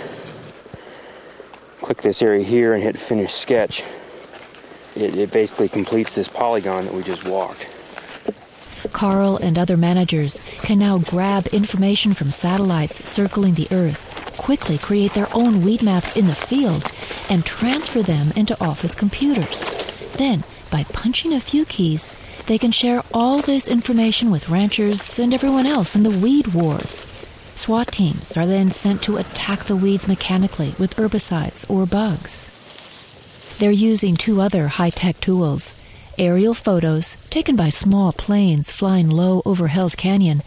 click 1.82 2.02
this 2.02 2.22
area 2.22 2.44
here 2.44 2.74
and 2.74 2.82
hit 2.82 2.98
Finish 2.98 3.34
Sketch, 3.34 3.84
it, 4.96 5.18
it 5.18 5.32
basically 5.32 5.68
completes 5.68 6.16
this 6.16 6.28
polygon 6.28 6.86
that 6.86 6.94
we 6.94 7.04
just 7.04 7.26
walked. 7.26 7.68
Carl 8.94 9.38
and 9.38 9.60
other 9.60 9.76
managers 9.76 10.40
can 10.60 10.80
now 10.80 10.98
grab 11.00 11.48
information 11.48 12.14
from 12.14 12.32
satellites 12.32 13.08
circling 13.08 13.56
the 13.56 13.68
Earth, 13.72 14.34
quickly 14.38 14.78
create 14.78 15.14
their 15.14 15.28
own 15.34 15.62
weed 15.62 15.82
maps 15.82 16.16
in 16.16 16.28
the 16.28 16.36
field, 16.36 16.90
and 17.30 17.46
transfer 17.46 18.02
them 18.02 18.32
into 18.36 18.62
office 18.64 18.96
computers. 18.96 19.66
Then, 20.14 20.44
by 20.72 20.86
punching 20.86 21.34
a 21.34 21.40
few 21.40 21.66
keys, 21.66 22.12
they 22.50 22.58
can 22.58 22.72
share 22.72 23.04
all 23.14 23.44
this 23.44 23.68
information 23.68 24.32
with 24.32 24.50
ranchers 24.50 25.20
and 25.20 25.36
everyone 25.36 25.68
else 25.68 25.96
in 25.96 26.02
the 26.02 26.10
weed 26.10 26.48
wars. 26.48 27.06
SWAT 27.54 27.90
teams 27.90 28.36
are 28.36 28.48
then 28.48 28.72
sent 28.72 29.04
to 29.04 29.18
attack 29.18 29.66
the 29.66 29.76
weeds 29.76 30.08
mechanically 30.08 30.74
with 30.80 30.96
herbicides 30.96 31.70
or 31.70 31.86
bugs. 31.86 32.50
They're 33.60 33.70
using 33.70 34.16
two 34.16 34.42
other 34.42 34.68
high 34.68 34.90
tech 34.90 35.22
tools 35.22 35.80
aerial 36.18 36.56
photos 36.56 37.16
taken 37.30 37.56
by 37.56 37.70
small 37.70 38.12
planes 38.14 38.72
flying 38.72 39.10
low 39.10 39.44
over 39.46 39.68
Hell's 39.68 39.96
Canyon, 39.96 40.42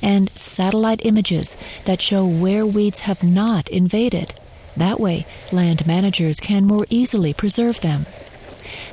and 0.00 0.30
satellite 0.30 1.04
images 1.04 1.56
that 1.86 2.00
show 2.00 2.24
where 2.24 2.64
weeds 2.64 3.00
have 3.00 3.24
not 3.24 3.68
invaded. 3.68 4.32
That 4.76 5.00
way, 5.00 5.26
land 5.50 5.88
managers 5.88 6.38
can 6.38 6.64
more 6.64 6.86
easily 6.88 7.34
preserve 7.34 7.80
them. 7.80 8.06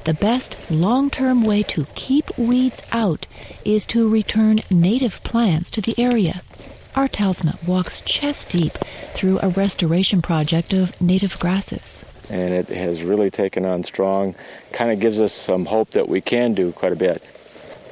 The 0.06 0.14
best 0.14 0.70
long 0.72 1.10
term 1.10 1.44
way 1.44 1.64
to 1.64 1.86
keep 1.96 2.38
weeds 2.38 2.82
out 2.92 3.28
is 3.64 3.86
to 3.88 4.08
return 4.10 4.60
native 4.70 5.24
plants 5.24 5.70
to 5.72 5.82
the 5.82 5.96
area. 5.98 6.42
Art 6.96 7.12
Talsma 7.14 7.62
walks 7.68 8.02
chest 8.02 8.50
deep 8.50 8.74
through 9.14 9.40
a 9.42 9.50
restoration 9.50 10.22
project 10.22 10.72
of 10.74 11.00
native 11.02 11.38
grasses. 11.40 12.06
and 12.30 12.54
it 12.54 12.70
has 12.70 13.04
really 13.04 13.30
taken 13.30 13.66
on 13.66 13.84
strong. 13.84 14.34
Kind 14.72 14.92
of 14.92 15.00
gives 15.00 15.20
us 15.20 15.34
some 15.34 15.66
hope 15.66 15.92
that 15.92 16.10
we 16.10 16.22
can 16.22 16.54
do 16.54 16.72
quite 16.72 16.94
a 16.94 16.96
bit. 16.96 17.22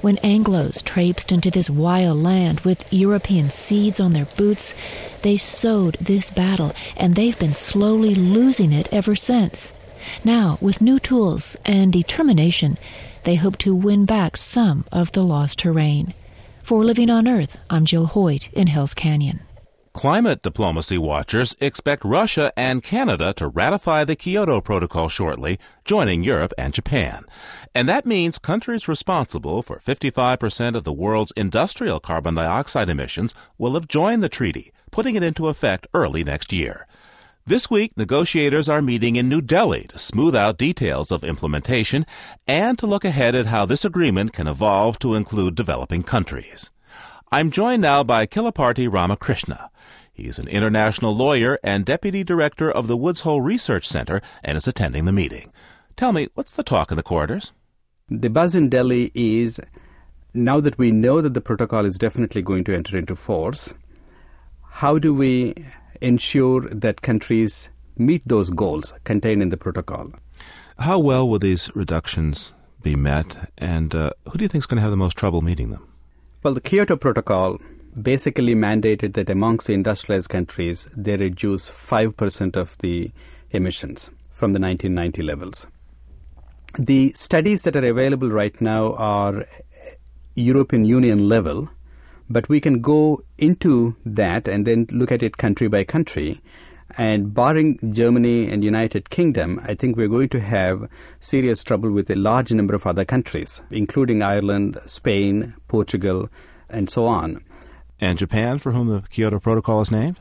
When 0.01 0.15
Anglos 0.17 0.83
traipsed 0.83 1.31
into 1.31 1.49
this 1.49 1.69
wild 1.69 2.17
land 2.17 2.61
with 2.61 2.91
European 2.91 3.49
seeds 3.49 3.99
on 3.99 4.11
their 4.13 4.25
boots, 4.25 4.73
they 5.21 5.37
sowed 5.37 5.95
this 6.01 6.29
battle, 6.29 6.73
and 6.97 7.15
they've 7.15 7.39
been 7.39 7.53
slowly 7.53 8.13
losing 8.13 8.73
it 8.73 8.89
ever 8.91 9.15
since. 9.15 9.71
Now, 10.23 10.57
with 10.61 10.81
new 10.81 10.99
tools 10.99 11.55
and 11.65 11.91
determination, 11.91 12.77
they 13.23 13.35
hope 13.35 13.57
to 13.59 13.75
win 13.75 14.05
back 14.05 14.37
some 14.37 14.85
of 14.91 15.11
the 15.11 15.23
lost 15.23 15.59
terrain. 15.59 16.13
For 16.63 16.83
Living 16.83 17.09
on 17.09 17.27
Earth, 17.27 17.57
I'm 17.69 17.85
Jill 17.85 18.05
Hoyt 18.05 18.49
in 18.53 18.67
Hell's 18.67 18.93
Canyon. 18.93 19.41
Climate 19.93 20.41
diplomacy 20.41 20.97
watchers 20.97 21.55
expect 21.61 22.03
Russia 22.03 22.51
and 22.57 22.81
Canada 22.81 23.31
to 23.33 23.47
ratify 23.47 24.03
the 24.03 24.15
Kyoto 24.15 24.59
Protocol 24.59 25.07
shortly, 25.07 25.59
joining 25.85 26.23
Europe 26.23 26.51
and 26.57 26.73
Japan. 26.73 27.25
And 27.75 27.87
that 27.87 28.05
means 28.05 28.39
countries 28.39 28.87
responsible 28.87 29.61
for 29.61 29.77
55% 29.77 30.75
of 30.75 30.83
the 30.83 30.91
world's 30.91 31.31
industrial 31.37 31.99
carbon 31.99 32.33
dioxide 32.33 32.89
emissions 32.89 33.35
will 33.59 33.75
have 33.75 33.87
joined 33.87 34.23
the 34.23 34.29
treaty, 34.29 34.73
putting 34.89 35.15
it 35.15 35.23
into 35.23 35.47
effect 35.47 35.85
early 35.93 36.23
next 36.23 36.51
year. 36.51 36.87
This 37.45 37.69
week, 37.69 37.97
negotiators 37.97 38.69
are 38.69 38.81
meeting 38.81 39.17
in 39.17 39.27
New 39.27 39.41
Delhi 39.41 39.85
to 39.89 39.97
smooth 39.97 40.33
out 40.33 40.57
details 40.57 41.11
of 41.11 41.25
implementation 41.25 42.05
and 42.47 42.79
to 42.79 42.87
look 42.87 43.03
ahead 43.03 43.35
at 43.35 43.47
how 43.47 43.65
this 43.65 43.83
agreement 43.83 44.31
can 44.31 44.47
evolve 44.47 44.97
to 44.99 45.13
include 45.13 45.53
developing 45.53 46.03
countries. 46.03 46.71
I'm 47.33 47.51
joined 47.51 47.81
now 47.81 48.01
by 48.01 48.25
Kilaparti 48.27 48.89
Ramakrishna. 48.89 49.69
He's 50.13 50.39
an 50.39 50.47
international 50.47 51.13
lawyer 51.13 51.59
and 51.65 51.83
deputy 51.83 52.23
director 52.23 52.71
of 52.71 52.87
the 52.87 52.95
Woods 52.95 53.19
Hole 53.21 53.41
Research 53.41 53.89
Center 53.89 54.21
and 54.41 54.57
is 54.57 54.65
attending 54.65 55.03
the 55.03 55.11
meeting. 55.11 55.51
Tell 55.97 56.13
me, 56.13 56.29
what's 56.35 56.53
the 56.53 56.63
talk 56.63 56.91
in 56.91 56.95
the 56.95 57.03
corridors? 57.03 57.51
The 58.07 58.29
buzz 58.29 58.55
in 58.55 58.69
Delhi 58.69 59.11
is 59.13 59.59
now 60.33 60.61
that 60.61 60.77
we 60.77 60.91
know 60.91 61.19
that 61.19 61.33
the 61.33 61.41
protocol 61.41 61.83
is 61.83 61.97
definitely 61.97 62.41
going 62.41 62.63
to 62.63 62.73
enter 62.73 62.97
into 62.97 63.17
force, 63.17 63.73
how 64.63 64.97
do 64.97 65.13
we 65.13 65.55
ensure 66.03 66.61
that 66.69 67.01
countries 67.01 67.69
meet 67.97 68.21
those 68.25 68.49
goals 68.49 68.93
contained 69.03 69.41
in 69.41 69.49
the 69.49 69.57
protocol? 69.57 70.11
How 70.79 70.99
well 70.99 71.27
will 71.27 71.39
these 71.39 71.73
reductions 71.75 72.51
be 72.81 72.95
met, 72.95 73.51
and 73.57 73.95
uh, 73.95 74.11
who 74.25 74.37
do 74.37 74.43
you 74.43 74.49
think 74.49 74.61
is 74.61 74.65
going 74.65 74.77
to 74.77 74.81
have 74.81 74.91
the 74.91 74.97
most 74.97 75.17
trouble 75.17 75.41
meeting 75.41 75.69
them? 75.71 75.87
Well, 76.43 76.53
the 76.53 76.61
Kyoto 76.61 76.97
Protocol 76.97 77.59
basically 77.99 78.55
mandated 78.55 79.13
that 79.13 79.29
amongst 79.29 79.67
the 79.67 79.73
industrialized 79.73 80.29
countries, 80.29 80.89
they 80.97 81.15
reduce 81.15 81.69
5% 81.69 82.55
of 82.57 82.77
the 82.79 83.11
emissions 83.51 84.09
from 84.31 84.53
the 84.53 84.59
1990 84.59 85.23
levels. 85.23 85.67
The 86.77 87.11
studies 87.11 87.61
that 87.61 87.75
are 87.75 87.87
available 87.87 88.29
right 88.29 88.59
now 88.59 88.95
are 88.95 89.45
European 90.35 90.85
Union 90.85 91.29
level, 91.29 91.69
but 92.29 92.49
we 92.49 92.59
can 92.59 92.81
go 92.81 93.23
into 93.37 93.95
that 94.05 94.47
and 94.47 94.65
then 94.65 94.87
look 94.91 95.11
at 95.11 95.23
it 95.23 95.37
country 95.37 95.67
by 95.67 95.83
country. 95.83 96.41
And 96.97 97.33
barring 97.33 97.79
Germany 97.93 98.47
and 98.49 98.63
United 98.63 99.09
Kingdom, 99.09 99.59
I 99.63 99.73
think 99.73 99.97
we're 99.97 100.07
going 100.07 100.29
to 100.29 100.39
have 100.39 100.87
serious 101.19 101.63
trouble 101.63 101.91
with 101.91 102.09
a 102.11 102.15
large 102.15 102.51
number 102.51 102.75
of 102.75 102.85
other 102.85 103.03
countries, 103.03 103.61
including 103.71 104.21
Ireland, 104.21 104.77
Spain, 104.85 105.55
Portugal, 105.67 106.29
and 106.69 106.89
so 106.89 107.07
on. 107.07 107.43
And 107.99 108.19
Japan, 108.19 108.59
for 108.59 108.73
whom 108.73 108.87
the 108.87 109.01
Kyoto 109.09 109.39
Protocol 109.39 109.81
is 109.81 109.91
named? 109.91 110.19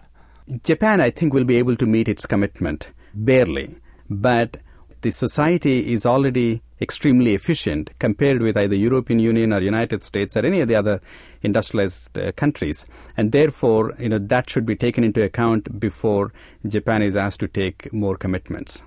Japan, 0.63 1.01
I 1.01 1.11
think, 1.11 1.35
will 1.35 1.45
be 1.45 1.57
able 1.57 1.77
to 1.77 1.87
meet 1.87 2.09
its 2.09 2.27
commitment, 2.27 2.93
barely. 3.15 3.77
But 4.09 4.59
the 5.03 5.11
society 5.11 5.93
is 5.93 6.07
already 6.07 6.63
extremely 6.83 7.35
efficient 7.35 7.91
compared 7.99 8.43
with 8.43 8.57
either 8.57 8.75
European 8.75 9.19
Union 9.21 9.53
or 9.53 9.61
United 9.61 10.03
States 10.03 10.37
or 10.37 10.45
any 10.45 10.61
of 10.61 10.69
the 10.69 10.75
other 10.75 11.01
industrialized 11.43 12.19
uh, 12.19 12.33
countries. 12.33 12.85
And 13.17 13.33
therefore, 13.33 13.95
you 13.99 14.09
know, 14.09 14.19
that 14.19 14.51
should 14.51 14.67
be 14.67 14.77
taken 14.77 15.05
into 15.05 15.23
account 15.23 15.79
before 15.79 16.33
Japan 16.67 17.03
is 17.03 17.17
asked 17.17 17.41
to 17.41 17.49
take 17.49 17.93
more 17.93 18.17
commitments. 18.17 18.83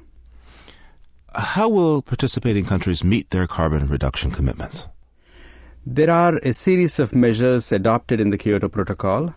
How 1.34 1.68
will 1.68 2.02
participating 2.02 2.66
countries 2.66 3.04
meet 3.04 3.30
their 3.32 3.48
carbon 3.48 3.88
reduction 3.88 4.32
commitments? 4.32 4.88
There 5.88 6.10
are 6.10 6.38
a 6.38 6.52
series 6.54 6.98
of 6.98 7.14
measures 7.14 7.72
adopted 7.72 8.20
in 8.20 8.32
the 8.32 8.40
Kyoto 8.40 8.70
Protocol. 8.70 9.36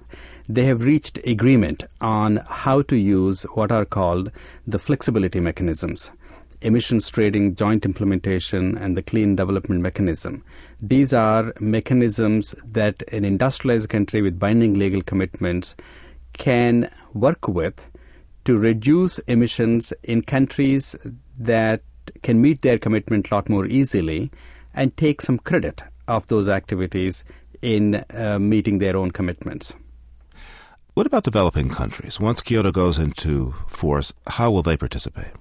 They 0.48 0.64
have 0.64 0.84
reached 0.84 1.18
agreement 1.26 1.84
on 2.00 2.40
how 2.48 2.80
to 2.82 2.96
use 2.96 3.42
what 3.54 3.70
are 3.70 3.84
called 3.84 4.30
the 4.66 4.78
flexibility 4.78 5.40
mechanisms 5.40 6.10
emissions 6.60 7.08
trading 7.08 7.54
joint 7.54 7.84
implementation 7.84 8.76
and 8.76 8.96
the 8.96 9.02
clean 9.02 9.36
development 9.36 9.80
mechanism. 9.80 10.44
These 10.80 11.12
are 11.12 11.52
mechanisms 11.60 12.54
that 12.64 13.02
an 13.12 13.24
industrialized 13.24 13.88
country 13.88 14.22
with 14.22 14.38
binding 14.38 14.78
legal 14.78 15.02
commitments 15.02 15.76
can 16.32 16.90
work 17.14 17.48
with 17.48 17.86
to 18.44 18.58
reduce 18.58 19.18
emissions 19.20 19.92
in 20.02 20.22
countries 20.22 20.96
that 21.38 21.82
can 22.22 22.40
meet 22.40 22.62
their 22.62 22.78
commitment 22.78 23.30
a 23.30 23.34
lot 23.34 23.48
more 23.48 23.66
easily 23.66 24.30
and 24.74 24.96
take 24.96 25.20
some 25.20 25.38
credit 25.38 25.82
of 26.06 26.26
those 26.28 26.48
activities 26.48 27.24
in 27.60 27.96
uh, 28.14 28.38
meeting 28.38 28.78
their 28.78 28.96
own 28.96 29.10
commitments. 29.10 29.74
What 30.94 31.06
about 31.06 31.22
developing 31.24 31.68
countries? 31.68 32.18
Once 32.18 32.42
Kyoto 32.42 32.72
goes 32.72 32.98
into 32.98 33.54
force, 33.68 34.12
how 34.26 34.50
will 34.50 34.62
they 34.62 34.76
participate? 34.76 35.32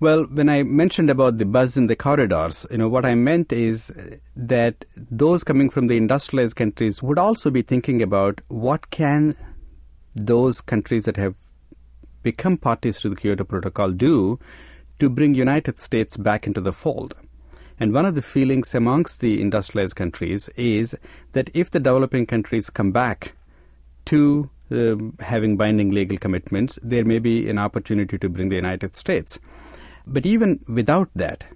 Well, 0.00 0.24
when 0.24 0.48
I 0.48 0.64
mentioned 0.64 1.08
about 1.08 1.36
the 1.36 1.46
buzz 1.46 1.76
in 1.76 1.86
the 1.86 1.94
corridors, 1.94 2.66
you 2.70 2.78
know, 2.78 2.88
what 2.88 3.06
I 3.06 3.14
meant 3.14 3.52
is 3.52 3.92
that 4.34 4.84
those 4.96 5.44
coming 5.44 5.70
from 5.70 5.86
the 5.86 5.96
industrialized 5.96 6.56
countries 6.56 7.00
would 7.00 7.18
also 7.18 7.50
be 7.50 7.62
thinking 7.62 8.02
about 8.02 8.40
what 8.48 8.90
can 8.90 9.36
those 10.14 10.60
countries 10.60 11.04
that 11.04 11.16
have 11.16 11.36
become 12.24 12.56
parties 12.56 13.00
to 13.00 13.08
the 13.08 13.16
Kyoto 13.16 13.44
Protocol 13.44 13.92
do 13.92 14.38
to 14.98 15.08
bring 15.08 15.34
United 15.34 15.80
States 15.80 16.16
back 16.16 16.46
into 16.46 16.60
the 16.60 16.72
fold. 16.72 17.14
And 17.78 17.92
one 17.92 18.06
of 18.06 18.16
the 18.16 18.22
feelings 18.22 18.74
amongst 18.74 19.20
the 19.20 19.40
industrialized 19.40 19.96
countries 19.96 20.48
is 20.56 20.96
that 21.32 21.50
if 21.54 21.70
the 21.70 21.80
developing 21.80 22.26
countries 22.26 22.68
come 22.68 22.90
back 22.90 23.32
to 24.06 24.50
uh, 24.70 24.96
having 25.20 25.56
binding 25.56 25.90
legal 25.90 26.18
commitments, 26.18 26.78
there 26.82 27.04
may 27.04 27.20
be 27.20 27.48
an 27.48 27.58
opportunity 27.58 28.18
to 28.18 28.28
bring 28.28 28.48
the 28.48 28.56
United 28.56 28.94
States. 28.94 29.38
But 30.06 30.26
even 30.26 30.64
without 30.68 31.10
that, 31.14 31.46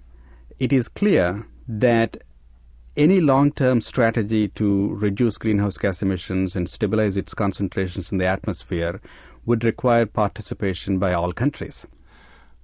it 0.57 0.73
is 0.73 0.87
clear 0.87 1.47
that 1.67 2.17
any 2.97 3.21
long 3.21 3.51
term 3.51 3.79
strategy 3.81 4.49
to 4.49 4.93
reduce 4.95 5.37
greenhouse 5.37 5.77
gas 5.77 6.01
emissions 6.01 6.55
and 6.55 6.69
stabilize 6.69 7.15
its 7.15 7.33
concentrations 7.33 8.11
in 8.11 8.17
the 8.17 8.25
atmosphere 8.25 8.99
would 9.45 9.63
require 9.63 10.05
participation 10.05 10.99
by 10.99 11.13
all 11.13 11.31
countries. 11.31 11.85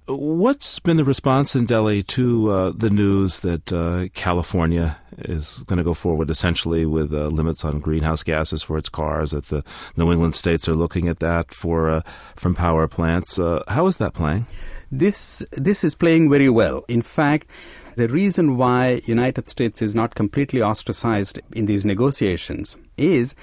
What's 0.08 0.78
been 0.78 0.98
the 0.98 1.04
response 1.04 1.56
in 1.56 1.64
Delhi 1.64 2.04
to 2.04 2.50
uh, 2.50 2.72
the 2.76 2.90
news 2.90 3.40
that 3.40 3.72
uh, 3.72 4.06
California 4.14 4.98
is 5.18 5.64
going 5.66 5.78
to 5.78 5.82
go 5.82 5.94
forward 5.94 6.30
essentially 6.30 6.86
with 6.86 7.12
uh, 7.12 7.26
limits 7.26 7.64
on 7.64 7.80
greenhouse 7.80 8.22
gases 8.22 8.62
for 8.62 8.78
its 8.78 8.88
cars? 8.88 9.32
That 9.32 9.46
the 9.46 9.64
New 9.96 10.12
England 10.12 10.36
states 10.36 10.68
are 10.68 10.76
looking 10.76 11.08
at 11.08 11.18
that 11.18 11.52
for 11.52 11.90
uh, 11.90 12.02
from 12.36 12.54
power 12.54 12.86
plants. 12.86 13.36
Uh, 13.36 13.64
how 13.66 13.88
is 13.88 13.96
that 13.96 14.14
playing? 14.14 14.46
This 14.90 15.44
this 15.52 15.82
is 15.82 15.94
playing 15.96 16.30
very 16.30 16.48
well. 16.48 16.84
In 16.86 17.02
fact, 17.02 17.50
the 17.96 18.08
reason 18.08 18.56
why 18.56 19.00
United 19.06 19.48
States 19.48 19.82
is 19.82 19.94
not 19.94 20.14
completely 20.14 20.62
ostracized 20.62 21.40
in 21.52 21.66
these 21.66 21.84
negotiations 21.84 22.76
is 22.96 23.34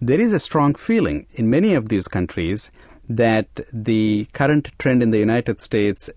there 0.00 0.20
is 0.20 0.32
a 0.32 0.38
strong 0.38 0.74
feeling 0.74 1.26
in 1.32 1.50
many 1.50 1.74
of 1.74 1.88
these 1.88 2.08
countries 2.08 2.70
that 3.08 3.48
the 3.72 4.26
current 4.32 4.72
trend 4.78 5.02
in 5.02 5.10
the 5.10 5.18
United 5.18 5.60
States 5.60 6.10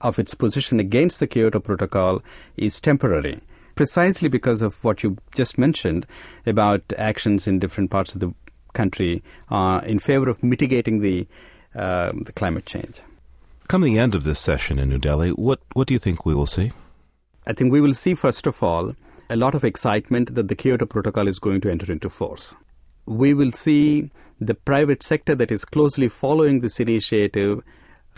of 0.00 0.18
its 0.18 0.34
position 0.34 0.80
against 0.80 1.20
the 1.20 1.26
Kyoto 1.26 1.60
Protocol 1.60 2.22
is 2.56 2.80
temporary, 2.80 3.40
precisely 3.74 4.28
because 4.28 4.62
of 4.62 4.82
what 4.82 5.02
you 5.02 5.16
just 5.36 5.58
mentioned 5.58 6.06
about 6.46 6.82
actions 6.96 7.46
in 7.46 7.58
different 7.58 7.90
parts 7.90 8.14
of 8.14 8.20
the 8.20 8.34
country 8.72 9.22
uh, 9.50 9.80
in 9.84 9.98
favor 9.98 10.28
of 10.28 10.42
mitigating 10.42 11.00
the, 11.00 11.26
uh, 11.74 12.12
the 12.24 12.32
climate 12.32 12.66
change. 12.66 13.00
The 13.72 13.98
end 13.98 14.14
of 14.14 14.22
this 14.22 14.38
session 14.38 14.78
in 14.78 14.90
New 14.90 14.98
Delhi, 14.98 15.30
what, 15.30 15.60
what 15.72 15.88
do 15.88 15.94
you 15.94 15.98
think 15.98 16.26
we 16.26 16.34
will 16.34 16.46
see? 16.46 16.72
I 17.46 17.54
think 17.54 17.72
we 17.72 17.80
will 17.80 17.94
see, 17.94 18.14
first 18.14 18.46
of 18.46 18.62
all, 18.62 18.94
a 19.30 19.34
lot 19.34 19.54
of 19.54 19.64
excitement 19.64 20.34
that 20.34 20.46
the 20.46 20.54
Kyoto 20.54 20.84
Protocol 20.84 21.26
is 21.26 21.38
going 21.38 21.62
to 21.62 21.70
enter 21.70 21.90
into 21.90 22.10
force. 22.10 22.54
We 23.06 23.32
will 23.32 23.50
see 23.50 24.10
the 24.38 24.54
private 24.54 25.02
sector 25.02 25.34
that 25.34 25.50
is 25.50 25.64
closely 25.64 26.08
following 26.08 26.60
this 26.60 26.80
initiative 26.80 27.62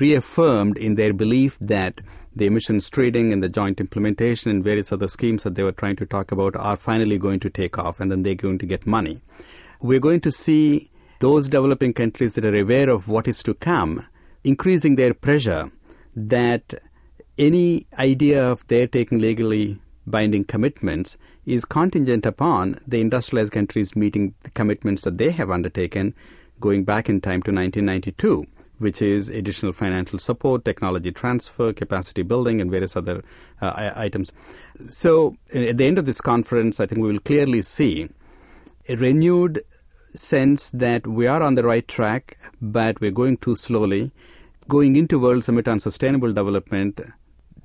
reaffirmed 0.01 0.77
in 0.77 0.97
their 0.97 1.14
belief 1.14 1.57
that 1.61 2.01
the 2.35 2.47
emissions 2.47 2.90
trading 2.90 3.33
and 3.33 3.43
the 3.43 3.49
joint 3.49 3.81
implementation 3.81 4.51
and 4.51 4.62
various 4.62 4.93
other 4.93 5.09
schemes 5.09 5.45
that 5.45 5.55
they 5.55 5.62
were 5.62 5.73
trying 5.73 5.97
to 5.97 6.05
talk 6.05 6.33
about 6.33 6.57
are 6.57 6.77
finally 6.77 7.17
going 7.17 7.40
to 7.40 7.49
take 7.49 7.79
off 7.79 8.01
and 8.01 8.11
then 8.11 8.25
they're 8.25 8.35
going 8.35 8.59
to 8.59 8.67
get 8.67 8.88
money. 8.88 9.21
We're 9.81 10.01
going 10.01 10.21
to 10.23 10.33
see 10.33 10.90
those 11.21 11.49
developing 11.49 11.95
countries 11.95 12.35
that 12.35 12.45
are 12.45 12.61
aware 12.61 12.90
of 12.90 13.09
what 13.09 13.29
is 13.29 13.43
to 13.45 13.55
come 13.55 14.05
increasing 14.44 14.96
their 14.96 15.14
pressure 15.14 15.70
that 16.14 16.74
any 17.37 17.87
idea 17.98 18.48
of 18.48 18.66
their 18.68 18.87
taking 18.87 19.18
legally 19.18 19.78
binding 20.07 20.44
commitments 20.44 21.16
is 21.46 21.64
contingent 21.64 22.26
upon 22.26 22.78
the 22.87 23.00
industrialized 23.00 23.52
countries 23.52 23.96
meeting 23.96 24.35
the 24.42 24.50
commitments 24.50 25.02
that 25.02 25.18
they 25.18 25.30
have 25.30 25.50
undertaken 25.50 26.14
going 26.61 26.85
back 26.85 27.09
in 27.09 27.20
time 27.20 27.42
to 27.42 27.50
1992, 27.50 28.44
which 28.78 29.02
is 29.02 29.28
additional 29.30 29.72
financial 29.72 30.18
support, 30.18 30.64
technology 30.64 31.11
transfer, 31.11 31.72
capacity 31.72 32.22
building, 32.22 32.61
and 32.61 32.70
various 32.70 32.96
other 32.96 33.22
uh, 33.61 33.92
items. 33.96 34.33
So, 34.87 35.37
at 35.52 35.76
the 35.78 35.87
end 35.87 35.98
of 35.98 36.07
this 36.07 36.20
conference, 36.20 36.80
I 36.80 36.87
think 36.87 37.00
we 37.00 37.11
will 37.12 37.20
clearly 37.20 37.62
see 37.62 38.09
a 38.88 38.96
renewed 38.96 39.61
sense 40.14 40.70
that 40.70 41.07
we 41.07 41.26
are 41.26 41.42
on 41.42 41.54
the 41.54 41.64
right 41.64 41.87
track, 41.87 42.37
but 42.61 43.00
we're 43.00 43.11
going 43.11 43.37
too 43.38 43.57
slowly. 43.57 44.12
Going 44.66 44.96
into 44.96 45.18
World 45.18 45.44
Summit 45.44 45.68
on 45.68 45.79
Sustainable 45.79 46.33
Development, 46.33 46.98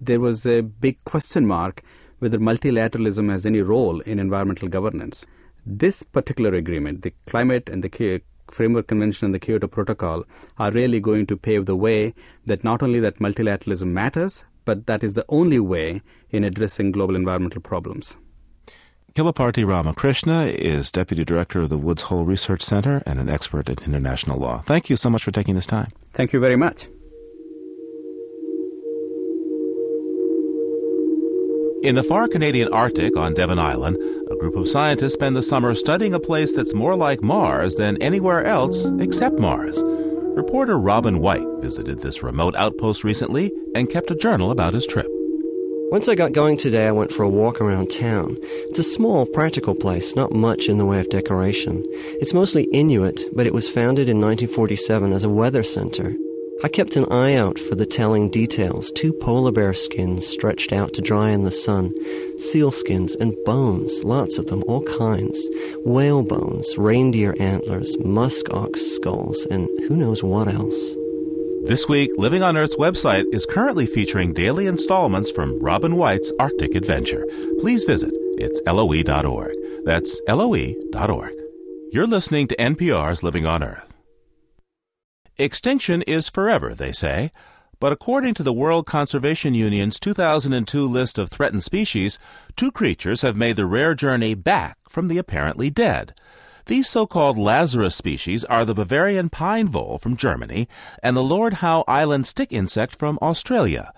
there 0.01 0.19
was 0.19 0.45
a 0.45 0.59
big 0.59 1.01
question 1.05 1.45
mark 1.45 1.81
whether 2.17 2.37
multilateralism 2.37 3.31
has 3.31 3.45
any 3.45 3.61
role 3.61 4.01
in 4.01 4.19
environmental 4.19 4.67
governance. 4.67 5.25
This 5.65 6.03
particular 6.03 6.53
agreement, 6.53 7.03
the 7.03 7.13
Climate 7.25 7.69
and 7.69 7.81
the 7.85 8.21
Framework 8.51 8.87
Convention 8.87 9.27
and 9.27 9.33
the 9.33 9.39
Kyoto 9.39 9.69
Protocol, 9.69 10.25
are 10.57 10.73
really 10.73 10.99
going 10.99 11.25
to 11.27 11.37
pave 11.37 11.67
the 11.67 11.75
way 11.77 12.13
that 12.45 12.65
not 12.65 12.83
only 12.83 12.99
that 12.99 13.19
multilateralism 13.19 13.87
matters, 13.87 14.43
but 14.65 14.85
that 14.87 15.01
is 15.01 15.13
the 15.13 15.25
only 15.29 15.61
way 15.61 16.01
in 16.31 16.43
addressing 16.43 16.91
global 16.91 17.15
environmental 17.15 17.61
problems. 17.61 18.17
Kilaparti 19.15 19.65
Ramakrishna 19.65 20.45
is 20.45 20.91
Deputy 20.91 21.25
Director 21.25 21.61
of 21.61 21.69
the 21.69 21.77
Woods 21.77 22.03
Hole 22.03 22.25
Research 22.25 22.61
Center 22.61 23.01
and 23.05 23.19
an 23.19 23.27
expert 23.27 23.67
in 23.67 23.77
international 23.83 24.37
law. 24.37 24.59
Thank 24.61 24.89
you 24.89 24.95
so 24.95 25.09
much 25.09 25.23
for 25.23 25.31
taking 25.31 25.55
this 25.55 25.65
time. 25.65 25.87
Thank 26.13 26.31
you 26.31 26.39
very 26.39 26.55
much. 26.55 26.87
In 31.81 31.95
the 31.95 32.03
far 32.03 32.27
Canadian 32.27 32.71
Arctic 32.71 33.17
on 33.17 33.33
Devon 33.33 33.57
Island, 33.57 33.97
a 34.29 34.35
group 34.35 34.55
of 34.55 34.69
scientists 34.69 35.13
spend 35.13 35.35
the 35.35 35.41
summer 35.43 35.73
studying 35.75 36.13
a 36.13 36.19
place 36.19 36.53
that's 36.53 36.73
more 36.73 36.95
like 36.95 37.23
Mars 37.23 37.75
than 37.75 38.01
anywhere 38.01 38.45
else 38.45 38.85
except 38.99 39.39
Mars. 39.39 39.81
Reporter 39.83 40.77
Robin 40.79 41.19
White 41.19 41.47
visited 41.61 42.01
this 42.01 42.21
remote 42.21 42.55
outpost 42.55 43.03
recently 43.03 43.51
and 43.73 43.89
kept 43.89 44.11
a 44.11 44.15
journal 44.15 44.51
about 44.51 44.73
his 44.73 44.85
trip. 44.85 45.07
Once 45.91 46.07
I 46.07 46.13
got 46.13 46.33
going 46.33 46.55
today, 46.55 46.87
I 46.87 46.91
went 46.91 47.11
for 47.11 47.23
a 47.23 47.29
walk 47.29 47.59
around 47.59 47.89
town. 47.89 48.37
It's 48.69 48.77
a 48.77 48.83
small, 48.83 49.25
practical 49.25 49.73
place, 49.73 50.15
not 50.15 50.31
much 50.31 50.69
in 50.69 50.77
the 50.77 50.85
way 50.85 50.99
of 50.99 51.09
decoration. 51.09 51.83
It's 52.21 52.33
mostly 52.33 52.65
Inuit, 52.65 53.23
but 53.33 53.47
it 53.47 53.55
was 53.55 53.67
founded 53.67 54.07
in 54.07 54.21
1947 54.21 55.11
as 55.11 55.23
a 55.23 55.29
weather 55.29 55.63
center. 55.63 56.15
I 56.63 56.67
kept 56.67 56.95
an 56.95 57.11
eye 57.11 57.33
out 57.33 57.57
for 57.57 57.73
the 57.73 57.87
telling 57.87 58.29
details 58.29 58.91
two 58.91 59.13
polar 59.13 59.51
bear 59.51 59.73
skins 59.73 60.27
stretched 60.27 60.73
out 60.73 60.93
to 60.93 61.01
dry 61.01 61.31
in 61.31 61.43
the 61.43 61.51
sun, 61.51 61.91
seal 62.37 62.69
skins, 62.69 63.15
and 63.15 63.35
bones, 63.43 64.03
lots 64.03 64.37
of 64.37 64.45
them, 64.45 64.63
all 64.67 64.83
kinds. 64.83 65.49
Whale 65.85 66.21
bones, 66.21 66.77
reindeer 66.77 67.35
antlers, 67.39 67.97
musk 68.05 68.53
ox 68.53 68.81
skulls, 68.81 69.47
and 69.49 69.67
who 69.87 69.95
knows 69.95 70.21
what 70.21 70.49
else. 70.49 70.95
This 71.65 71.87
week, 71.87 72.09
Living 72.17 72.41
on 72.41 72.57
Earth's 72.57 72.77
website 72.77 73.25
is 73.33 73.45
currently 73.45 73.85
featuring 73.85 74.33
daily 74.33 74.65
installments 74.65 75.29
from 75.29 75.59
Robin 75.59 75.97
White's 75.97 76.31
Arctic 76.39 76.73
Adventure. 76.73 77.25
Please 77.59 77.83
visit. 77.83 78.11
It's 78.37 78.61
loe.org. 78.65 79.51
That's 79.85 80.19
loe.org. 80.27 81.33
You're 81.91 82.07
listening 82.07 82.47
to 82.47 82.55
NPR's 82.55 83.23
Living 83.23 83.45
on 83.45 83.63
Earth. 83.63 83.93
Extinction 85.37 86.01
is 86.03 86.29
forever, 86.29 86.73
they 86.73 86.91
say. 86.91 87.31
But 87.79 87.93
according 87.93 88.33
to 88.35 88.43
the 88.43 88.53
World 88.53 88.85
Conservation 88.85 89.53
Union's 89.53 89.99
2002 89.99 90.85
list 90.85 91.17
of 91.17 91.29
threatened 91.29 91.63
species, 91.63 92.19
two 92.55 92.71
creatures 92.71 93.21
have 93.21 93.35
made 93.35 93.57
the 93.57 93.65
rare 93.65 93.95
journey 93.95 94.33
back 94.33 94.77
from 94.89 95.07
the 95.07 95.17
apparently 95.17 95.69
dead. 95.69 96.13
These 96.69 96.87
so 96.87 97.07
called 97.07 97.35
Lazarus 97.35 97.95
species 97.95 98.45
are 98.45 98.63
the 98.63 98.75
Bavarian 98.75 99.29
pine 99.29 99.67
vole 99.67 99.97
from 99.97 100.15
Germany 100.15 100.67
and 101.01 101.17
the 101.17 101.23
Lord 101.23 101.53
Howe 101.65 101.83
Island 101.87 102.27
stick 102.27 102.53
insect 102.53 102.95
from 102.95 103.17
Australia. 103.23 103.91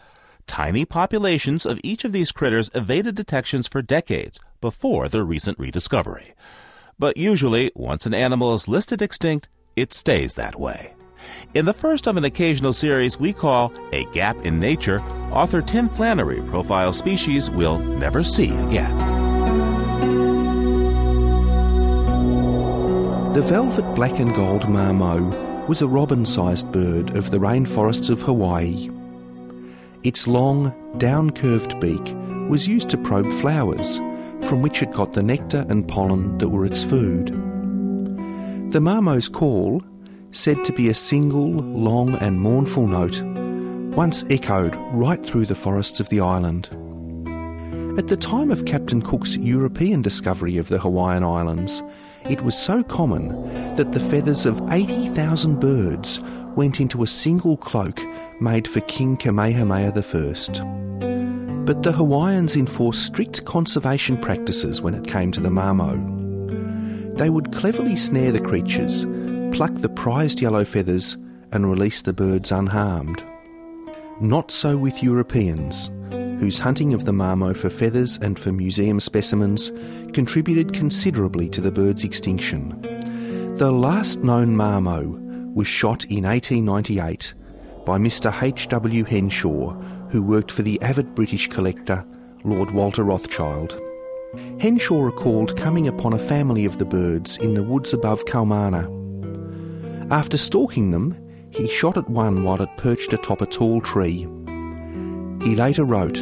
Tiny 0.48 0.86
populations 0.86 1.66
of 1.66 1.82
each 1.84 2.06
of 2.06 2.14
these 2.14 2.32
critters 2.32 2.72
evaded 2.74 3.14
detections 3.14 3.68
for 3.68 3.82
decades 3.82 4.40
before 4.62 5.10
their 5.10 5.26
recent 5.26 5.60
rediscovery. 5.60 6.34
But 6.98 7.18
usually, 7.18 7.72
once 7.76 8.06
an 8.06 8.14
animal 8.14 8.54
is 8.54 8.70
listed 8.70 9.02
extinct, 9.02 9.50
it 9.76 9.94
stays 9.94 10.36
that 10.36 10.58
way. 10.58 10.94
In 11.54 11.66
the 11.66 11.74
first 11.74 12.08
of 12.08 12.16
an 12.16 12.24
occasional 12.24 12.72
series 12.72 13.20
we 13.20 13.34
call 13.34 13.74
A 13.92 14.06
Gap 14.14 14.38
in 14.46 14.62
Nature, 14.62 15.02
author 15.34 15.62
Tim 15.62 15.90
Flannery 15.90 16.42
profiles 16.44 16.98
species 16.98 17.50
we'll 17.52 17.80
never 17.80 18.24
see 18.24 18.56
again. 18.56 19.21
The 23.34 23.44
velvet 23.44 23.96
black 23.96 24.20
and 24.20 24.36
gold 24.36 24.64
mamo 24.64 25.66
was 25.66 25.82
a 25.82 25.88
robin 25.88 26.26
sized 26.26 26.70
bird 26.74 27.16
of 27.16 27.32
the 27.32 27.38
rainforests 27.38 28.10
of 28.10 28.22
Hawaii. 28.22 28.90
Its 30.04 30.28
long, 30.28 30.74
down 30.98 31.30
curved 31.30 31.80
beak 31.80 32.14
was 32.50 32.68
used 32.68 32.90
to 32.90 32.98
probe 32.98 33.32
flowers, 33.40 34.00
from 34.42 34.62
which 34.62 34.84
it 34.84 34.92
got 34.92 35.14
the 35.14 35.24
nectar 35.24 35.66
and 35.70 35.88
pollen 35.88 36.38
that 36.40 36.50
were 36.50 36.66
its 36.66 36.84
food. 36.84 37.28
The 38.74 38.82
mamo's 38.82 39.30
call 39.30 39.82
said 40.32 40.66
to 40.66 40.74
be 40.74 40.90
a 40.90 40.94
single, 40.94 41.52
long, 41.52 42.16
and 42.16 42.42
mournful 42.42 42.86
note, 42.86 43.22
once 43.96 44.26
echoed 44.30 44.76
right 44.92 45.26
through 45.26 45.46
the 45.46 45.56
forests 45.56 46.02
of 46.02 46.10
the 46.10 46.20
island. 46.20 46.68
At 47.98 48.08
the 48.08 48.18
time 48.18 48.52
of 48.52 48.66
Captain 48.66 49.02
Cook's 49.02 49.38
European 49.38 50.02
discovery 50.02 50.58
of 50.58 50.68
the 50.68 50.80
Hawaiian 50.80 51.24
Islands, 51.24 51.82
It 52.30 52.42
was 52.44 52.58
so 52.58 52.84
common 52.84 53.30
that 53.76 53.92
the 53.92 54.00
feathers 54.00 54.46
of 54.46 54.62
80,000 54.72 55.60
birds 55.60 56.20
went 56.56 56.80
into 56.80 57.04
a 57.04 57.08
single 57.08 57.58
cloak 57.58 58.00
made 58.40 58.68
for 58.68 58.80
King 58.82 59.18
Kamehameha 59.18 59.94
I. 59.96 61.64
But 61.66 61.84
the 61.84 61.92
Hawaiians 61.92 62.56
enforced 62.56 63.06
strict 63.06 63.46
conservation 63.46 64.18
practices 64.18 64.82
when 64.82 64.96
it 64.96 65.08
came 65.08 65.32
to 65.32 65.42
the 65.42 65.50
mamo. 65.50 67.18
They 67.18 67.30
would 67.30 67.52
cleverly 67.52 67.96
snare 67.96 68.32
the 68.32 68.40
creatures, 68.40 69.06
pluck 69.56 69.74
the 69.76 69.90
prized 69.90 70.42
yellow 70.42 70.66
feathers, 70.66 71.18
and 71.52 71.70
release 71.70 72.02
the 72.02 72.14
birds 72.14 72.52
unharmed. 72.52 73.24
Not 74.20 74.52
so 74.52 74.78
with 74.78 75.04
Europeans, 75.04 75.92
whose 76.42 76.58
hunting 76.58 76.92
of 76.96 77.06
the 77.06 77.12
mamo 77.12 77.56
for 77.56 77.70
feathers 77.70 78.18
and 78.18 78.40
for 78.40 78.52
museum 78.52 79.00
specimens 79.00 79.72
contributed 80.12 80.74
considerably 80.74 81.48
to 81.48 81.62
the 81.62 81.72
bird's 81.72 82.04
extinction. 82.04 82.82
The 83.58 83.72
last 83.72 84.24
known 84.24 84.56
mamo 84.56 85.54
was 85.54 85.68
shot 85.68 86.04
in 86.06 86.24
1898 86.24 87.36
by 87.86 88.00
Mr. 88.00 88.42
H.W. 88.42 89.04
Henshaw, 89.04 89.70
who 90.10 90.24
worked 90.24 90.50
for 90.50 90.64
the 90.64 90.82
avid 90.82 91.14
British 91.14 91.48
collector 91.48 92.04
Lord 92.44 92.72
Walter 92.72 93.04
Rothschild. 93.04 93.80
Henshaw 94.60 95.00
recalled 95.04 95.56
coming 95.56 95.88
upon 95.88 96.14
a 96.14 96.18
family 96.18 96.66
of 96.66 96.80
the 96.80 96.86
birds 96.86 97.38
in 97.38 97.54
the 97.54 97.62
woods 97.64 97.94
above 97.94 98.26
Kaumana. 98.26 98.90
After 100.12 100.40
stalking 100.40 100.90
them, 100.90 101.16
he 101.52 101.68
shot 101.68 101.98
at 101.98 102.10
one 102.10 102.44
while 102.44 102.64
it 102.64 102.78
perched 102.78 103.14
atop 103.14 103.42
a 103.42 103.46
tall 103.46 103.80
tree. 103.80 104.28
He 105.44 105.56
later 105.56 105.84
wrote, 105.84 106.20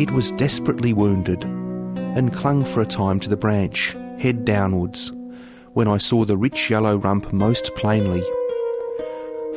It 0.00 0.10
was 0.10 0.32
desperately 0.32 0.94
wounded 0.94 1.44
and 1.44 2.32
clung 2.32 2.64
for 2.64 2.80
a 2.80 2.86
time 2.86 3.20
to 3.20 3.28
the 3.28 3.36
branch, 3.36 3.94
head 4.18 4.44
downwards, 4.46 5.12
when 5.74 5.86
I 5.86 5.98
saw 5.98 6.24
the 6.24 6.36
rich 6.36 6.70
yellow 6.70 6.96
rump 6.96 7.32
most 7.32 7.74
plainly. 7.74 8.22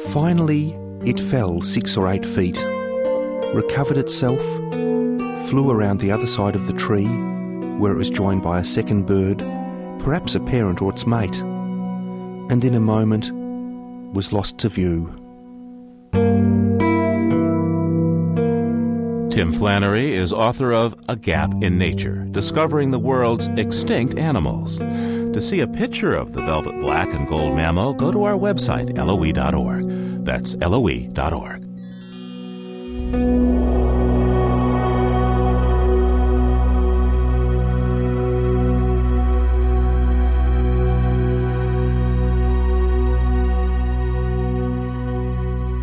Finally, 0.10 0.78
it 1.06 1.20
fell 1.22 1.62
six 1.62 1.96
or 1.96 2.10
eight 2.10 2.26
feet, 2.26 2.62
recovered 3.54 3.98
itself, 3.98 4.44
flew 5.48 5.72
around 5.72 6.02
the 6.02 6.12
other 6.12 6.28
side 6.28 6.56
of 6.56 6.68
the 6.68 6.74
tree, 6.74 7.08
where 7.78 7.94
it 7.94 7.98
was 7.98 8.10
joined 8.10 8.44
by 8.44 8.60
a 8.60 8.66
second 8.66 9.06
bird, 9.06 9.40
perhaps 10.00 10.36
a 10.36 10.40
parent 10.40 10.82
or 10.82 10.92
its 10.92 11.08
mate, 11.08 11.38
and 12.50 12.66
in 12.66 12.76
a 12.76 12.80
moment 12.82 13.32
was 14.14 14.34
lost 14.34 14.58
to 14.58 14.70
view. 14.70 15.25
Tim 19.36 19.52
Flannery 19.52 20.15
is 20.15 20.32
author 20.32 20.71
of 20.71 20.95
A 21.10 21.17
Gap 21.17 21.54
in 21.62 21.78
Nature 21.78 22.26
Discovering 22.32 22.91
the 22.91 23.00
World's 23.00 23.48
Extinct 23.58 24.17
Animals. 24.17 24.78
To 24.78 25.41
see 25.41 25.60
a 25.60 25.67
picture 25.67 26.13
of 26.13 26.32
the 26.32 26.39
velvet 26.43 26.80
black 26.80 27.13
and 27.13 27.28
gold 27.28 27.52
mamo, 27.52 27.98
go 27.98 28.13
to 28.13 28.24
our 28.24 28.36
website, 28.36 28.98
loe.org. 28.98 30.24
That's 30.24 30.56
loe.org. 30.56 31.62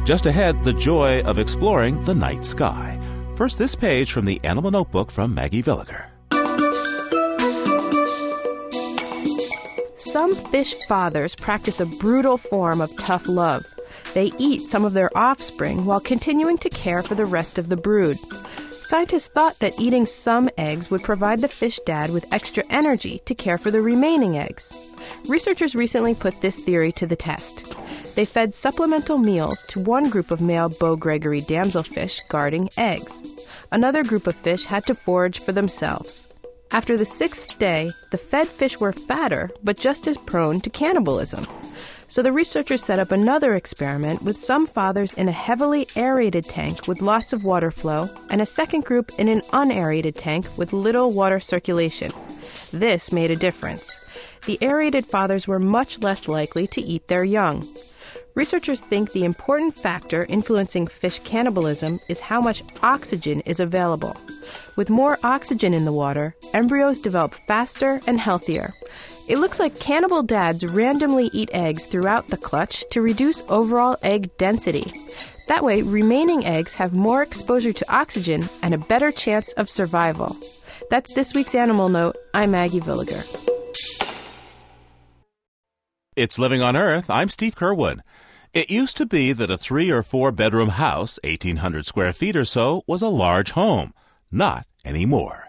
Just 0.07 0.25
ahead, 0.25 0.65
the 0.65 0.73
joy 0.73 1.21
of 1.25 1.39
exploring 1.39 2.03
the 2.05 2.15
night 2.15 2.47
sky. 2.47 2.99
First, 3.43 3.59
this 3.59 3.75
page 3.75 4.13
from 4.13 4.25
the 4.25 4.41
Animal 4.45 4.71
Notebook 4.71 5.11
from 5.11 5.35
Maggie 5.35 5.65
Villiger. 5.65 6.05
Some 9.97 10.37
fish 10.37 10.75
fathers 10.87 11.35
practice 11.35 11.81
a 11.81 11.87
brutal 11.87 12.37
form 12.37 12.81
of 12.81 12.97
tough 12.99 13.27
love. 13.27 13.65
They 14.15 14.31
eat 14.39 14.69
some 14.69 14.85
of 14.85 14.93
their 14.93 15.11
offspring 15.19 15.85
while 15.85 15.99
continuing 15.99 16.57
to 16.59 16.71
care 16.71 17.03
for 17.03 17.17
the 17.17 17.25
rest 17.25 17.59
of 17.59 17.69
the 17.69 17.77
brood. 17.77 18.17
Scientists 18.83 19.27
thought 19.27 19.59
that 19.59 19.75
eating 19.77 20.07
some 20.07 20.49
eggs 20.57 20.89
would 20.93 21.03
provide 21.03 21.41
the 21.41 21.49
fish 21.49 21.81
dad 21.85 22.11
with 22.11 22.33
extra 22.33 22.63
energy 22.71 23.23
to 23.25 23.35
care 23.35 23.59
for 23.59 23.73
the 23.73 23.83
remaining 23.83 24.39
eggs. 24.39 24.73
Researchers 25.29 25.75
recently 25.75 26.15
put 26.15 26.41
this 26.41 26.59
theory 26.61 26.93
to 26.93 27.07
the 27.07 27.17
test. 27.17 27.75
They 28.15 28.25
fed 28.25 28.55
supplemental 28.55 29.19
meals 29.19 29.65
to 29.69 29.81
one 29.81 30.11
group 30.11 30.31
of 30.31 30.41
male 30.41 30.69
Beau 30.69 30.97
Gregory 30.97 31.41
damselfish 31.41 32.21
guarding 32.29 32.69
eggs. 32.77 33.23
Another 33.71 34.05
group 34.05 34.27
of 34.27 34.35
fish 34.35 34.65
had 34.65 34.85
to 34.87 34.95
forage 34.95 35.39
for 35.39 35.53
themselves. 35.53 36.29
After 36.73 36.97
the 36.97 37.05
sixth 37.05 37.59
day, 37.59 37.91
the 38.11 38.19
fed 38.19 38.49
fish 38.49 38.81
were 38.81 38.93
fatter, 38.93 39.51
but 39.63 39.79
just 39.79 40.07
as 40.07 40.17
prone 40.17 40.61
to 40.63 40.71
cannibalism. 40.71 41.47
So 42.09 42.23
the 42.23 42.33
researchers 42.33 42.83
set 42.83 42.99
up 42.99 43.13
another 43.13 43.55
experiment 43.55 44.23
with 44.23 44.37
some 44.37 44.67
fathers 44.67 45.15
in 45.15 45.29
a 45.29 45.33
heavily 45.33 45.87
aerated 45.97 46.45
tank 46.47 46.87
with 46.87 47.01
lots 47.01 47.33
of 47.33 47.45
water 47.45 47.71
flow, 47.71 48.11
and 48.29 48.43
a 48.43 48.47
second 48.47 48.85
group 48.85 49.11
in 49.19 49.29
an 49.29 49.43
unaerated 49.53 50.17
tank 50.17 50.47
with 50.59 50.75
little 50.75 51.11
water 51.13 51.41
circulation. 51.41 52.13
This 52.73 53.13
made 53.13 53.31
a 53.31 53.37
difference. 53.37 53.99
The 54.45 54.59
aerated 54.61 55.07
fathers 55.07 55.47
were 55.47 55.61
much 55.61 56.01
less 56.01 56.27
likely 56.27 56.67
to 56.69 56.81
eat 56.81 57.07
their 57.07 57.23
young. 57.23 57.65
Researchers 58.35 58.81
think 58.81 59.13
the 59.13 59.25
important 59.25 59.77
factor 59.77 60.25
influencing 60.25 60.89
fish 60.89 61.21
cannibalism 61.21 62.01
is 62.09 62.19
how 62.19 62.41
much 62.41 62.65
oxygen 62.83 63.41
is 63.43 63.61
available. 63.61 64.17
With 64.75 64.91
more 64.91 65.19
oxygen 65.23 65.75
in 65.75 65.85
the 65.85 65.93
water, 65.93 66.35
embryos 66.55 66.99
develop 66.99 67.35
faster 67.47 68.01
and 68.07 68.19
healthier. 68.19 68.75
It 69.29 69.39
looks 69.39 69.61
like 69.61 69.79
cannibal 69.79 70.25
dads 70.25 70.67
randomly 70.67 71.31
eat 71.33 71.51
eggs 71.53 71.87
throughout 71.87 72.27
the 72.29 72.37
clutch 72.37 72.85
to 72.91 73.03
reduce 73.03 73.45
overall 73.49 73.97
egg 74.03 74.37
density. 74.39 74.91
That 75.47 75.63
way, 75.63 75.83
remaining 75.83 76.45
eggs 76.45 76.75
have 76.75 76.95
more 76.95 77.23
exposure 77.23 77.73
to 77.75 77.95
oxygen 77.95 78.49
and 78.63 78.75
a 78.75 78.79
better 78.79 79.13
chance 79.13 79.53
of 79.53 79.71
survival. 79.71 80.37
That's 80.91 81.13
this 81.13 81.33
week's 81.35 81.55
Animal 81.55 81.91
Note. 81.91 82.17
I'm 82.35 82.51
Maggie 82.51 82.81
Villiger. 82.81 83.52
It's 86.15 86.39
Living 86.39 86.61
on 86.61 86.77
Earth. 86.77 87.09
I'm 87.09 87.31
Steve 87.31 87.57
Curwood. 87.57 88.01
It 88.53 88.69
used 88.69 88.99
to 88.99 89.07
be 89.07 89.33
that 89.33 89.51
a 89.51 89.57
three 89.57 89.91
or 89.91 90.03
four 90.03 90.31
bedroom 90.31 90.69
house, 90.69 91.19
1,800 91.25 91.87
square 91.87 92.13
feet 92.13 92.37
or 92.37 92.45
so, 92.45 92.85
was 92.87 93.01
a 93.01 93.09
large 93.09 93.53
home. 93.53 93.95
Not 94.31 94.67
anymore. 94.85 95.49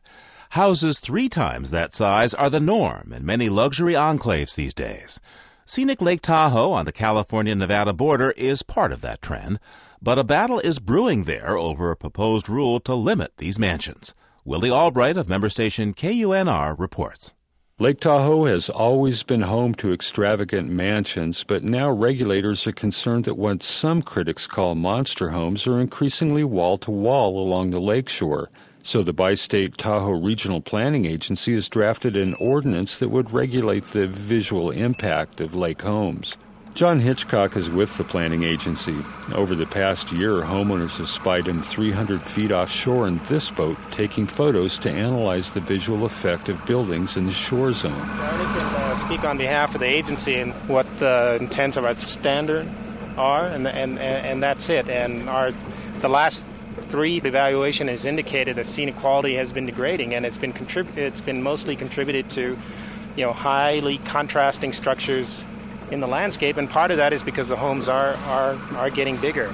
Houses 0.51 0.99
three 0.99 1.27
times 1.27 1.71
that 1.71 1.93
size 1.93 2.33
are 2.33 2.49
the 2.49 2.61
norm 2.61 3.11
in 3.11 3.25
many 3.25 3.49
luxury 3.49 3.91
enclaves 3.91 4.55
these 4.55 4.73
days. 4.73 5.19
Scenic 5.65 6.01
Lake 6.01 6.21
Tahoe 6.21 6.71
on 6.71 6.85
the 6.85 6.93
California 6.93 7.55
Nevada 7.55 7.91
border 7.91 8.31
is 8.31 8.63
part 8.63 8.93
of 8.93 9.01
that 9.01 9.21
trend, 9.21 9.59
but 10.01 10.17
a 10.17 10.23
battle 10.23 10.59
is 10.59 10.79
brewing 10.79 11.25
there 11.25 11.57
over 11.57 11.91
a 11.91 11.97
proposed 11.97 12.47
rule 12.47 12.79
to 12.79 12.95
limit 12.95 13.33
these 13.35 13.59
mansions. 13.59 14.15
Willie 14.45 14.71
Albright 14.71 15.17
of 15.17 15.27
member 15.27 15.49
station 15.49 15.93
KUNR 15.93 16.79
reports. 16.79 17.33
Lake 17.79 17.99
Tahoe 17.99 18.45
has 18.45 18.69
always 18.69 19.23
been 19.23 19.41
home 19.41 19.73
to 19.75 19.91
extravagant 19.91 20.69
mansions, 20.69 21.43
but 21.43 21.63
now 21.63 21.89
regulators 21.89 22.67
are 22.67 22.71
concerned 22.71 23.23
that 23.23 23.33
what 23.33 23.63
some 23.63 24.03
critics 24.03 24.45
call 24.45 24.75
monster 24.75 25.31
homes 25.31 25.65
are 25.65 25.79
increasingly 25.79 26.43
wall 26.43 26.77
to 26.77 26.91
wall 26.91 27.39
along 27.39 27.71
the 27.71 27.81
lakeshore. 27.81 28.47
So 28.83 29.01
the 29.01 29.11
Bi 29.11 29.33
State 29.33 29.75
Tahoe 29.75 30.11
Regional 30.11 30.61
Planning 30.61 31.05
Agency 31.05 31.55
has 31.55 31.67
drafted 31.67 32.15
an 32.15 32.35
ordinance 32.35 32.99
that 32.99 33.09
would 33.09 33.33
regulate 33.33 33.85
the 33.85 34.05
visual 34.05 34.69
impact 34.69 35.41
of 35.41 35.55
lake 35.55 35.81
homes. 35.81 36.37
John 36.73 36.99
Hitchcock 36.99 37.55
is 37.55 37.69
with 37.69 37.99
the 37.99 38.03
planning 38.03 38.41
agency. 38.41 38.97
Over 39.35 39.53
the 39.53 39.67
past 39.67 40.11
year, 40.11 40.41
homeowners 40.41 40.97
have 40.97 41.07
spied 41.07 41.47
him 41.47 41.61
300 41.61 42.23
feet 42.23 42.51
offshore 42.51 43.07
in 43.07 43.19
this 43.25 43.51
boat, 43.51 43.77
taking 43.91 44.25
photos 44.25 44.79
to 44.79 44.89
analyze 44.89 45.53
the 45.53 45.59
visual 45.59 46.03
effect 46.03 46.49
of 46.49 46.65
buildings 46.65 47.15
in 47.15 47.25
the 47.25 47.31
shore 47.31 47.73
zone. 47.73 47.93
I 47.93 48.27
can 48.27 48.75
uh, 48.75 48.95
speak 49.05 49.23
on 49.23 49.37
behalf 49.37 49.75
of 49.75 49.81
the 49.81 49.87
agency 49.87 50.33
and 50.33 50.51
what 50.67 50.87
the 50.97 51.37
intent 51.39 51.77
of 51.77 51.85
our 51.85 51.93
standard 51.93 52.67
are, 53.17 53.45
and, 53.45 53.67
and, 53.67 53.99
and 53.99 54.41
that's 54.41 54.67
it. 54.69 54.89
And 54.89 55.29
our 55.29 55.51
the 56.01 56.09
last 56.09 56.51
three 56.87 57.17
evaluation 57.17 57.87
has 57.87 58.07
indicated 58.07 58.55
that 58.55 58.65
scenic 58.65 58.95
quality 58.95 59.35
has 59.35 59.53
been 59.53 59.67
degrading, 59.67 60.15
and 60.15 60.25
it's 60.25 60.39
been 60.39 60.53
contrib- 60.53 60.97
it's 60.97 61.21
been 61.21 61.43
mostly 61.43 61.75
contributed 61.75 62.31
to, 62.31 62.57
you 63.15 63.23
know, 63.23 63.31
highly 63.31 63.99
contrasting 63.99 64.73
structures 64.73 65.45
in 65.91 65.99
the 65.99 66.07
landscape, 66.07 66.57
and 66.57 66.69
part 66.69 66.91
of 66.91 66.97
that 66.97 67.13
is 67.13 67.23
because 67.23 67.49
the 67.49 67.55
homes 67.55 67.87
are, 67.87 68.15
are, 68.27 68.55
are 68.75 68.89
getting 68.89 69.17
bigger. 69.17 69.53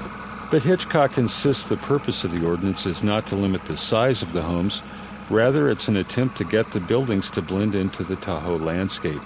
But 0.51 0.63
Hitchcock 0.63 1.17
insists 1.17 1.67
the 1.67 1.77
purpose 1.77 2.23
of 2.23 2.31
the 2.31 2.45
ordinance 2.45 2.85
is 2.85 3.03
not 3.03 3.27
to 3.27 3.35
limit 3.35 3.65
the 3.65 3.77
size 3.77 4.21
of 4.21 4.33
the 4.33 4.41
homes, 4.41 4.81
rather, 5.29 5.69
it's 5.69 5.87
an 5.87 5.97
attempt 5.97 6.37
to 6.37 6.43
get 6.43 6.71
the 6.71 6.79
buildings 6.79 7.29
to 7.31 7.41
blend 7.41 7.75
into 7.75 8.03
the 8.03 8.15
Tahoe 8.15 8.57
landscape. 8.57 9.21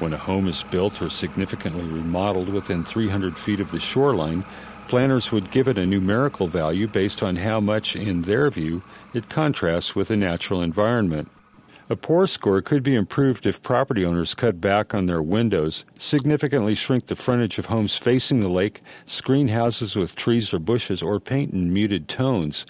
When 0.00 0.12
a 0.12 0.18
home 0.18 0.48
is 0.48 0.62
built 0.62 1.00
or 1.00 1.08
significantly 1.08 1.84
remodeled 1.84 2.48
within 2.48 2.84
300 2.84 3.38
feet 3.38 3.60
of 3.60 3.70
the 3.70 3.80
shoreline, 3.80 4.44
planners 4.88 5.30
would 5.30 5.50
give 5.50 5.68
it 5.68 5.78
a 5.78 5.86
numerical 5.86 6.46
value 6.46 6.88
based 6.88 7.22
on 7.22 7.36
how 7.36 7.60
much, 7.60 7.96
in 7.96 8.22
their 8.22 8.50
view, 8.50 8.82
it 9.14 9.28
contrasts 9.28 9.94
with 9.94 10.08
the 10.08 10.16
natural 10.16 10.62
environment. 10.62 11.30
A 11.90 11.96
poor 11.96 12.28
score 12.28 12.62
could 12.62 12.84
be 12.84 12.94
improved 12.94 13.46
if 13.46 13.62
property 13.62 14.04
owners 14.04 14.36
cut 14.36 14.60
back 14.60 14.94
on 14.94 15.06
their 15.06 15.20
windows, 15.20 15.84
significantly 15.98 16.76
shrink 16.76 17.06
the 17.06 17.16
frontage 17.16 17.58
of 17.58 17.66
homes 17.66 17.96
facing 17.96 18.38
the 18.38 18.48
lake, 18.48 18.80
screen 19.04 19.48
houses 19.48 19.96
with 19.96 20.14
trees 20.14 20.54
or 20.54 20.60
bushes, 20.60 21.02
or 21.02 21.18
paint 21.18 21.52
in 21.52 21.72
muted 21.72 22.06
tones. 22.06 22.64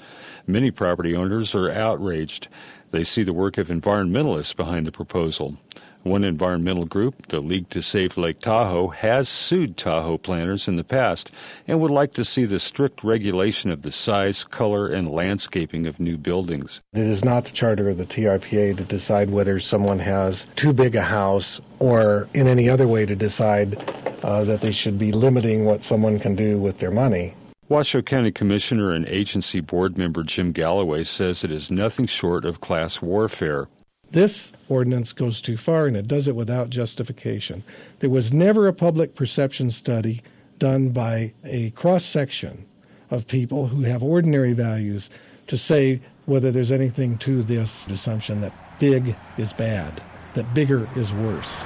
Many 0.46 0.70
property 0.70 1.14
owners 1.14 1.54
are 1.54 1.70
outraged. 1.70 2.48
They 2.92 3.04
see 3.04 3.22
the 3.22 3.34
work 3.34 3.58
of 3.58 3.68
environmentalists 3.68 4.56
behind 4.56 4.86
the 4.86 4.90
proposal. 4.90 5.58
One 6.02 6.24
environmental 6.24 6.86
group, 6.86 7.26
the 7.26 7.40
League 7.40 7.68
to 7.70 7.82
Save 7.82 8.16
Lake 8.16 8.38
Tahoe, 8.38 8.88
has 8.88 9.28
sued 9.28 9.76
Tahoe 9.76 10.16
planners 10.16 10.66
in 10.66 10.76
the 10.76 10.84
past 10.84 11.30
and 11.68 11.78
would 11.78 11.90
like 11.90 12.14
to 12.14 12.24
see 12.24 12.46
the 12.46 12.58
strict 12.58 13.04
regulation 13.04 13.70
of 13.70 13.82
the 13.82 13.90
size, 13.90 14.42
color, 14.42 14.88
and 14.88 15.10
landscaping 15.10 15.86
of 15.86 16.00
new 16.00 16.16
buildings. 16.16 16.80
It 16.94 17.06
is 17.06 17.22
not 17.22 17.44
the 17.44 17.52
charter 17.52 17.90
of 17.90 17.98
the 17.98 18.06
TRPA 18.06 18.78
to 18.78 18.84
decide 18.84 19.28
whether 19.28 19.58
someone 19.58 19.98
has 19.98 20.46
too 20.56 20.72
big 20.72 20.94
a 20.94 21.02
house 21.02 21.60
or 21.80 22.28
in 22.32 22.48
any 22.48 22.70
other 22.70 22.88
way 22.88 23.04
to 23.04 23.14
decide 23.14 23.76
uh, 24.22 24.44
that 24.44 24.62
they 24.62 24.72
should 24.72 24.98
be 24.98 25.12
limiting 25.12 25.66
what 25.66 25.84
someone 25.84 26.18
can 26.18 26.34
do 26.34 26.58
with 26.58 26.78
their 26.78 26.90
money. 26.90 27.34
Washoe 27.68 28.02
County 28.02 28.32
Commissioner 28.32 28.90
and 28.90 29.06
agency 29.06 29.60
board 29.60 29.98
member 29.98 30.22
Jim 30.22 30.50
Galloway 30.50 31.04
says 31.04 31.44
it 31.44 31.52
is 31.52 31.70
nothing 31.70 32.06
short 32.06 32.46
of 32.46 32.60
class 32.60 33.02
warfare. 33.02 33.68
This 34.12 34.52
ordinance 34.68 35.12
goes 35.12 35.40
too 35.40 35.56
far 35.56 35.86
and 35.86 35.96
it 35.96 36.08
does 36.08 36.26
it 36.26 36.34
without 36.34 36.70
justification. 36.70 37.62
There 38.00 38.10
was 38.10 38.32
never 38.32 38.66
a 38.66 38.72
public 38.72 39.14
perception 39.14 39.70
study 39.70 40.22
done 40.58 40.88
by 40.90 41.32
a 41.44 41.70
cross 41.70 42.04
section 42.04 42.66
of 43.10 43.26
people 43.26 43.66
who 43.66 43.82
have 43.82 44.02
ordinary 44.02 44.52
values 44.52 45.10
to 45.46 45.56
say 45.56 46.00
whether 46.26 46.50
there's 46.50 46.72
anything 46.72 47.18
to 47.18 47.42
this 47.42 47.86
assumption 47.88 48.40
that 48.40 48.52
big 48.78 49.16
is 49.36 49.52
bad, 49.52 50.02
that 50.34 50.54
bigger 50.54 50.88
is 50.96 51.14
worse. 51.14 51.64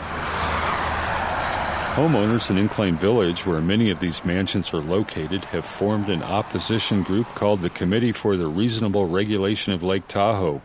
Homeowners 1.95 2.51
in 2.51 2.59
Incline 2.59 2.97
Village, 2.97 3.47
where 3.47 3.61
many 3.61 3.89
of 3.91 4.01
these 4.01 4.25
mansions 4.25 4.75
are 4.75 4.83
located, 4.83 5.45
have 5.47 5.65
formed 5.65 6.09
an 6.09 6.25
opposition 6.25 7.03
group 7.03 7.29
called 7.37 7.61
the 7.61 7.71
Committee 7.71 8.11
for 8.11 8.37
the 8.37 8.49
Reasonable 8.49 9.07
Regulation 9.07 9.73
of 9.73 9.83
Lake 9.83 10.09
Tahoe. 10.09 10.61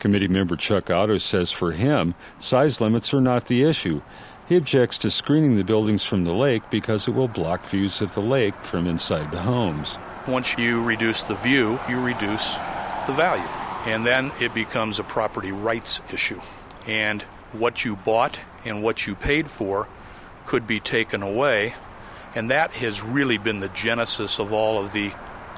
Committee 0.00 0.28
member 0.28 0.56
Chuck 0.56 0.90
Otto 0.90 1.18
says 1.18 1.52
for 1.52 1.72
him, 1.72 2.14
size 2.38 2.80
limits 2.80 3.14
are 3.14 3.20
not 3.20 3.46
the 3.46 3.62
issue. 3.62 4.00
He 4.48 4.56
objects 4.56 4.98
to 4.98 5.10
screening 5.10 5.54
the 5.54 5.62
buildings 5.62 6.04
from 6.04 6.24
the 6.24 6.32
lake 6.32 6.62
because 6.70 7.06
it 7.06 7.14
will 7.14 7.28
block 7.28 7.62
views 7.62 8.00
of 8.00 8.14
the 8.14 8.22
lake 8.22 8.54
from 8.64 8.88
inside 8.88 9.30
the 9.30 9.42
homes. 9.42 9.98
Once 10.26 10.58
you 10.58 10.82
reduce 10.82 11.22
the 11.22 11.36
view, 11.36 11.78
you 11.88 12.00
reduce 12.00 12.56
the 13.06 13.12
value. 13.12 13.44
And 13.86 14.04
then 14.04 14.32
it 14.40 14.52
becomes 14.52 14.98
a 14.98 15.04
property 15.04 15.52
rights 15.52 16.00
issue. 16.12 16.40
And 16.86 17.22
what 17.52 17.84
you 17.84 17.94
bought 17.94 18.40
and 18.64 18.82
what 18.82 19.06
you 19.06 19.14
paid 19.14 19.48
for 19.48 19.86
could 20.46 20.66
be 20.66 20.80
taken 20.80 21.22
away. 21.22 21.74
And 22.34 22.50
that 22.50 22.74
has 22.74 23.04
really 23.04 23.38
been 23.38 23.60
the 23.60 23.68
genesis 23.68 24.38
of 24.38 24.52
all 24.52 24.80
of 24.80 24.92
the 24.92 25.12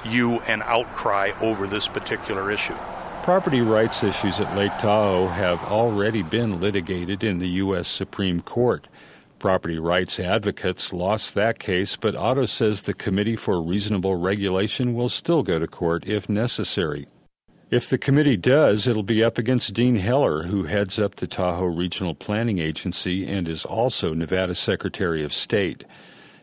you 0.05 0.41
and 0.41 0.61
outcry 0.63 1.31
over 1.41 1.65
this 1.65 1.87
particular 1.87 2.51
issue. 2.51 2.75
Property 3.23 3.61
rights 3.61 4.03
issues 4.03 4.41
at 4.41 4.53
Lake 4.53 4.77
Tahoe 4.79 5.27
have 5.27 5.63
already 5.63 6.21
been 6.21 6.59
litigated 6.59 7.23
in 7.23 7.39
the 7.39 7.47
U.S. 7.47 7.87
Supreme 7.87 8.41
Court. 8.41 8.89
Property 9.39 9.79
rights 9.79 10.19
advocates 10.19 10.91
lost 10.91 11.33
that 11.33 11.57
case, 11.57 11.95
but 11.95 12.17
Otto 12.17 12.45
says 12.45 12.81
the 12.81 12.93
Committee 12.93 13.37
for 13.37 13.61
Reasonable 13.61 14.17
Regulation 14.17 14.93
will 14.93 15.07
still 15.07 15.41
go 15.41 15.57
to 15.57 15.67
court 15.67 16.05
if 16.05 16.27
necessary. 16.27 17.07
If 17.71 17.89
the 17.89 17.97
committee 17.97 18.35
does, 18.35 18.89
it'll 18.89 19.03
be 19.03 19.23
up 19.23 19.37
against 19.37 19.73
Dean 19.73 19.95
Heller, 19.95 20.43
who 20.43 20.65
heads 20.65 20.99
up 20.99 21.15
the 21.15 21.25
Tahoe 21.25 21.67
Regional 21.67 22.15
Planning 22.15 22.59
Agency 22.59 23.25
and 23.25 23.47
is 23.47 23.63
also 23.63 24.13
Nevada 24.13 24.53
Secretary 24.53 25.23
of 25.23 25.31
State. 25.31 25.85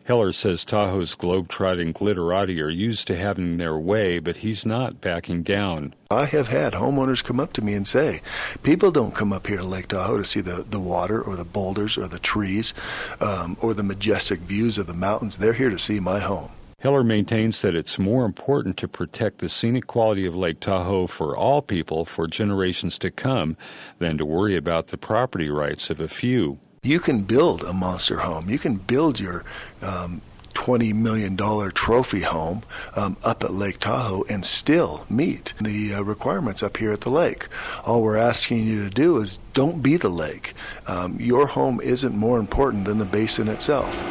Heller 0.03 0.31
says 0.31 0.65
Tahoe's 0.65 1.15
globe-trotting 1.15 1.93
glitterati 1.93 2.61
are 2.61 2.69
used 2.69 3.07
to 3.07 3.15
having 3.15 3.57
their 3.57 3.77
way, 3.77 4.19
but 4.19 4.37
he's 4.37 4.65
not 4.65 4.99
backing 4.99 5.43
down. 5.43 5.93
I 6.09 6.25
have 6.25 6.47
had 6.47 6.73
homeowners 6.73 7.23
come 7.23 7.39
up 7.39 7.53
to 7.53 7.61
me 7.61 7.73
and 7.73 7.87
say, 7.87 8.21
people 8.63 8.91
don't 8.91 9.15
come 9.15 9.31
up 9.31 9.47
here 9.47 9.57
to 9.57 9.63
Lake 9.63 9.87
Tahoe 9.87 10.17
to 10.17 10.25
see 10.25 10.41
the, 10.41 10.65
the 10.69 10.79
water 10.79 11.21
or 11.21 11.35
the 11.35 11.45
boulders 11.45 11.97
or 11.97 12.07
the 12.07 12.19
trees 12.19 12.73
um, 13.19 13.57
or 13.61 13.73
the 13.73 13.83
majestic 13.83 14.39
views 14.39 14.77
of 14.77 14.87
the 14.87 14.93
mountains. 14.93 15.37
They're 15.37 15.53
here 15.53 15.69
to 15.69 15.79
see 15.79 15.99
my 15.99 16.19
home. 16.19 16.51
Heller 16.79 17.03
maintains 17.03 17.61
that 17.61 17.75
it's 17.75 17.99
more 17.99 18.25
important 18.25 18.75
to 18.77 18.87
protect 18.87 19.37
the 19.37 19.49
scenic 19.49 19.85
quality 19.85 20.25
of 20.25 20.35
Lake 20.35 20.59
Tahoe 20.59 21.05
for 21.05 21.37
all 21.37 21.61
people 21.61 22.05
for 22.05 22.25
generations 22.25 22.97
to 22.99 23.11
come 23.11 23.55
than 23.99 24.17
to 24.17 24.25
worry 24.25 24.55
about 24.55 24.87
the 24.87 24.97
property 24.97 25.51
rights 25.51 25.91
of 25.91 26.01
a 26.01 26.07
few. 26.07 26.57
You 26.83 26.99
can 26.99 27.25
build 27.25 27.61
a 27.63 27.73
monster 27.73 28.17
home. 28.17 28.49
You 28.49 28.57
can 28.57 28.77
build 28.77 29.19
your 29.19 29.45
um, 29.83 30.19
$20 30.55 30.95
million 30.95 31.37
trophy 31.37 32.21
home 32.21 32.63
um, 32.95 33.17
up 33.23 33.43
at 33.43 33.51
Lake 33.51 33.79
Tahoe 33.79 34.23
and 34.27 34.43
still 34.43 35.05
meet 35.07 35.53
the 35.61 35.93
uh, 35.93 36.01
requirements 36.01 36.63
up 36.63 36.77
here 36.77 36.91
at 36.91 37.01
the 37.01 37.11
lake. 37.11 37.47
All 37.85 38.01
we're 38.01 38.17
asking 38.17 38.65
you 38.65 38.83
to 38.83 38.89
do 38.89 39.17
is 39.17 39.37
don't 39.53 39.83
be 39.83 39.95
the 39.95 40.09
lake. 40.09 40.55
Um, 40.87 41.19
your 41.19 41.45
home 41.45 41.79
isn't 41.81 42.15
more 42.15 42.39
important 42.39 42.85
than 42.85 42.97
the 42.97 43.05
basin 43.05 43.47
itself. 43.47 44.01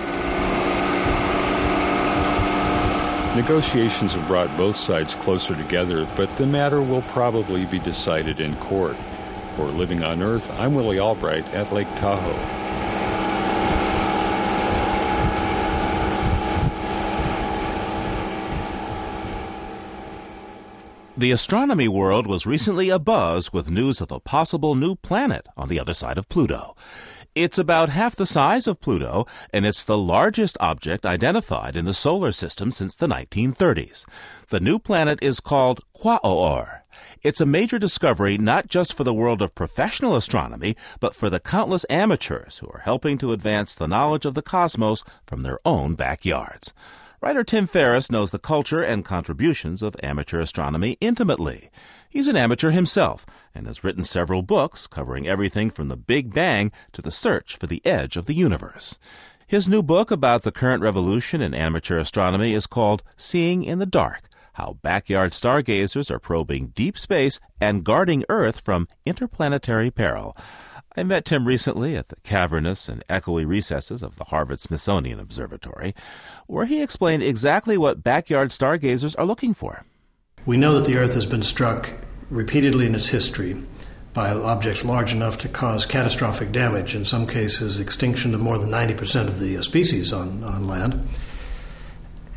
Negotiations 3.35 4.15
have 4.15 4.29
brought 4.29 4.57
both 4.57 4.77
sides 4.77 5.17
closer 5.17 5.57
together, 5.57 6.09
but 6.15 6.37
the 6.37 6.47
matter 6.47 6.81
will 6.81 7.03
probably 7.03 7.65
be 7.65 7.81
decided 7.81 8.39
in 8.39 8.55
court. 8.59 8.97
For 9.57 9.65
Living 9.65 10.05
on 10.05 10.23
Earth, 10.23 10.49
I'm 10.53 10.77
Willie 10.77 11.01
Albright 11.01 11.53
at 11.53 11.73
Lake 11.73 11.89
Tahoe. 11.97 12.60
The 21.21 21.33
astronomy 21.33 21.87
world 21.87 22.27
was 22.27 22.47
recently 22.47 22.87
abuzz 22.87 23.53
with 23.53 23.71
news 23.71 24.01
of 24.01 24.11
a 24.11 24.19
possible 24.19 24.75
new 24.75 24.95
planet 24.95 25.47
on 25.55 25.69
the 25.69 25.79
other 25.79 25.93
side 25.93 26.17
of 26.17 26.31
Pluto. 26.31 26.75
It's 27.35 27.59
about 27.59 27.91
half 27.91 28.17
the 28.17 28.25
size 28.25 28.67
of 28.67 28.81
Pluto, 28.81 29.27
and 29.53 29.67
it's 29.67 29.85
the 29.85 29.99
largest 29.99 30.57
object 30.61 31.05
identified 31.05 31.77
in 31.77 31.85
the 31.85 31.93
solar 31.93 32.33
system 32.33 32.71
since 32.71 32.97
the 32.97 33.07
1930s. 33.07 34.07
The 34.49 34.61
new 34.61 34.79
planet 34.79 35.19
is 35.21 35.41
called 35.41 35.83
Quaoar. 35.95 36.85
It's 37.23 37.43
a 37.43 37.45
major 37.45 37.79
discovery 37.79 38.39
not 38.39 38.69
just 38.69 38.95
for 38.95 39.05
the 39.05 39.13
world 39.13 39.43
of 39.43 39.55
professional 39.55 40.17
astronomy, 40.17 40.75
but 41.01 41.15
for 41.15 41.29
the 41.29 41.39
countless 41.39 41.85
amateurs 41.91 42.61
who 42.61 42.69
are 42.69 42.81
helping 42.87 43.19
to 43.19 43.35
advance 43.35 43.75
the 43.75 43.89
knowledge 43.89 44.25
of 44.25 44.33
the 44.33 44.41
cosmos 44.41 45.05
from 45.27 45.43
their 45.43 45.59
own 45.67 45.97
backyards. 45.97 46.73
Writer 47.23 47.45
Tim 47.45 47.67
Ferris 47.67 48.11
knows 48.11 48.31
the 48.31 48.39
culture 48.39 48.83
and 48.83 49.05
contributions 49.05 49.83
of 49.83 49.95
amateur 50.03 50.41
astronomy 50.41 50.97
intimately. 51.03 51.69
He's 52.09 52.29
an 52.29 52.37
amateur 52.37 52.71
himself 52.71 53.27
and 53.55 53.67
has 53.67 53.85
written 53.85 54.05
several 54.05 54.41
books 54.41 54.87
covering 54.87 55.29
everything 55.29 55.69
from 55.69 55.89
the 55.89 55.99
Big 55.99 56.33
Bang 56.33 56.73
to 56.93 57.03
the 57.03 57.11
search 57.11 57.57
for 57.57 57.67
the 57.67 57.85
edge 57.85 58.17
of 58.17 58.25
the 58.25 58.33
universe. 58.33 58.99
His 59.47 59.69
new 59.69 59.83
book 59.83 60.11
about 60.11 60.45
the 60.45 60.51
current 60.51 60.83
revolution 60.83 61.43
in 61.43 61.53
amateur 61.53 61.99
astronomy 61.99 62.55
is 62.55 62.67
called 62.67 63.03
Seeing 63.19 63.65
in 63.65 63.81
the 63.81 63.85
Dark 63.85 64.31
How 64.55 64.79
Backyard 64.81 65.35
Stargazers 65.35 66.11
Are 66.11 66.19
Probing 66.19 66.69
Deep 66.69 66.97
Space 66.97 67.39
and 67.61 67.85
Guarding 67.85 68.25
Earth 68.31 68.63
from 68.63 68.87
Interplanetary 69.05 69.91
Peril. 69.91 70.35
I 71.01 71.03
met 71.03 71.25
Tim 71.25 71.47
recently 71.47 71.97
at 71.97 72.09
the 72.09 72.17
cavernous 72.17 72.87
and 72.87 73.03
echoey 73.09 73.47
recesses 73.47 74.03
of 74.03 74.17
the 74.17 74.25
Harvard 74.25 74.61
Smithsonian 74.61 75.19
Observatory, 75.19 75.95
where 76.47 76.67
he 76.67 76.83
explained 76.83 77.23
exactly 77.23 77.79
what 77.79 78.05
backyard 78.05 78.53
stargazers 78.53 79.15
are 79.15 79.25
looking 79.25 79.55
for. 79.55 79.87
We 80.45 80.59
know 80.59 80.75
that 80.75 80.85
the 80.85 80.99
Earth 80.99 81.15
has 81.15 81.25
been 81.25 81.43
struck 81.43 81.91
repeatedly 82.29 82.85
in 82.85 82.95
its 82.95 83.09
history 83.09 83.63
by 84.13 84.29
objects 84.29 84.85
large 84.85 85.15
enough 85.15 85.39
to 85.39 85.49
cause 85.49 85.87
catastrophic 85.87 86.53
damage, 86.53 86.95
in 86.95 87.07
some 87.07 87.27
cases, 87.27 87.81
extinction 87.81 88.35
of 88.35 88.43
more 88.43 88.59
than 88.59 88.69
90% 88.69 89.27
of 89.27 89.41
the 89.41 89.57
uh, 89.57 89.63
species 89.63 90.13
on, 90.13 90.45
on 90.45 90.67
land. 90.67 91.09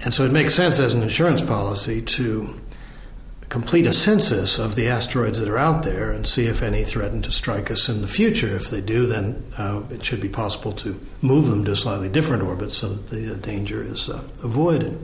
And 0.06 0.14
so 0.14 0.26
it 0.26 0.32
makes 0.32 0.56
sense 0.56 0.80
as 0.80 0.94
an 0.94 1.04
insurance 1.04 1.42
policy 1.42 2.02
to 2.02 2.62
complete 3.50 3.86
a 3.86 3.94
census 3.94 4.58
of 4.58 4.76
the 4.76 4.88
asteroids 4.88 5.40
that 5.40 5.50
are 5.50 5.58
out 5.58 5.84
there 5.84 6.12
and 6.12 6.28
see 6.28 6.46
if 6.46 6.62
any 6.62 6.84
threaten 6.84 7.22
to 7.22 7.32
strike 7.32 7.70
us 7.70 7.90
in 7.90 8.02
the 8.02 8.08
future. 8.08 8.56
If 8.56 8.70
they 8.70 8.82
do, 8.82 9.06
then 9.06 9.44
uh, 9.58 9.82
it 9.90 10.04
should 10.04 10.22
be 10.22 10.30
possible 10.30 10.72
to 10.74 11.00
move 11.22 11.48
them 11.48 11.66
to 11.66 11.76
slightly 11.76 12.10
different 12.10 12.44
orbit 12.44 12.72
so 12.72 12.90
that 12.90 13.08
the 13.08 13.34
uh, 13.34 13.38
danger 13.38 13.82
is 13.82 14.10
uh, 14.10 14.24
avoided. 14.44 15.00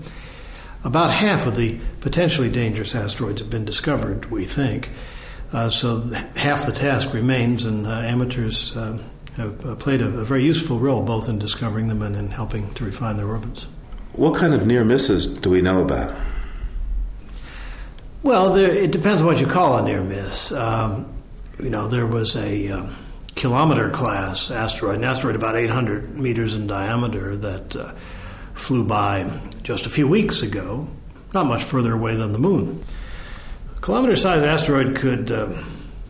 About 0.84 1.12
half 1.12 1.46
of 1.46 1.56
the 1.56 1.80
potentially 2.00 2.50
dangerous 2.50 2.96
asteroids 2.96 3.42
have 3.42 3.50
been 3.50 3.66
discovered, 3.66 4.26
we 4.32 4.46
think. 4.46 4.90
Uh, 5.52 5.70
so 5.70 6.00
half 6.36 6.66
the 6.66 6.72
task 6.72 7.14
remains, 7.14 7.66
and 7.66 7.86
uh, 7.86 7.92
amateurs 7.92 8.76
uh, 8.78 8.98
have 9.36 9.80
played 9.80 10.02
a, 10.02 10.08
a 10.08 10.24
very 10.24 10.44
useful 10.44 10.80
role 10.80 11.04
both 11.04 11.28
in 11.28 11.40
discovering 11.40 11.88
them 11.88 12.02
and 12.02 12.16
in 12.16 12.30
helping 12.30 12.74
to 12.76 12.86
refine 12.86 13.18
their 13.18 13.28
orbits. 13.28 13.68
What 14.14 14.36
kind 14.36 14.54
of 14.54 14.66
near 14.66 14.84
misses 14.84 15.28
do 15.28 15.50
we 15.50 15.62
know 15.62 15.82
about? 15.82 16.16
Well, 18.22 18.54
there, 18.54 18.76
it 18.76 18.92
depends 18.92 19.22
on 19.22 19.28
what 19.28 19.40
you 19.40 19.48
call 19.48 19.78
a 19.78 19.82
near 19.82 20.02
miss. 20.02 20.52
Um, 20.52 21.14
you 21.58 21.70
know, 21.70 21.88
there 21.88 22.06
was 22.06 22.36
a 22.36 22.70
um, 22.70 22.96
kilometer 23.36 23.90
class 23.90 24.52
asteroid, 24.52 24.98
an 24.98 25.06
asteroid 25.06 25.38
about 25.38 25.56
800 25.56 26.18
meters 26.20 26.54
in 26.54 26.68
diameter 26.68 27.38
that 27.38 27.76
uh, 27.78 27.94
flew 28.54 28.84
by 28.84 29.30
just 29.64 29.86
a 29.86 29.90
few 29.90 30.06
weeks 30.06 30.42
ago, 30.42 30.86
not 31.34 31.46
much 31.46 31.64
further 31.64 31.94
away 31.94 32.16
than 32.16 32.34
the 32.34 32.40
moon. 32.40 32.84
A 33.78 33.80
kilometer 33.80 34.18
sized 34.18 34.44
asteroid 34.44 34.98
could 34.98 35.32
uh, 35.32 35.54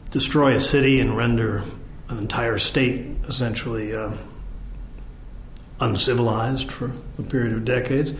destroy 0.10 0.56
a 0.56 0.60
city 0.60 1.00
and 1.02 1.16
render 1.16 1.64
an 2.08 2.18
entire 2.18 2.58
state 2.58 3.06
essentially 3.28 3.96
uh, 3.96 4.16
uncivilized 5.80 6.72
for 6.72 6.92
a 7.20 7.24
period 7.24 7.54
of 7.54 7.66
decades. 7.66 8.14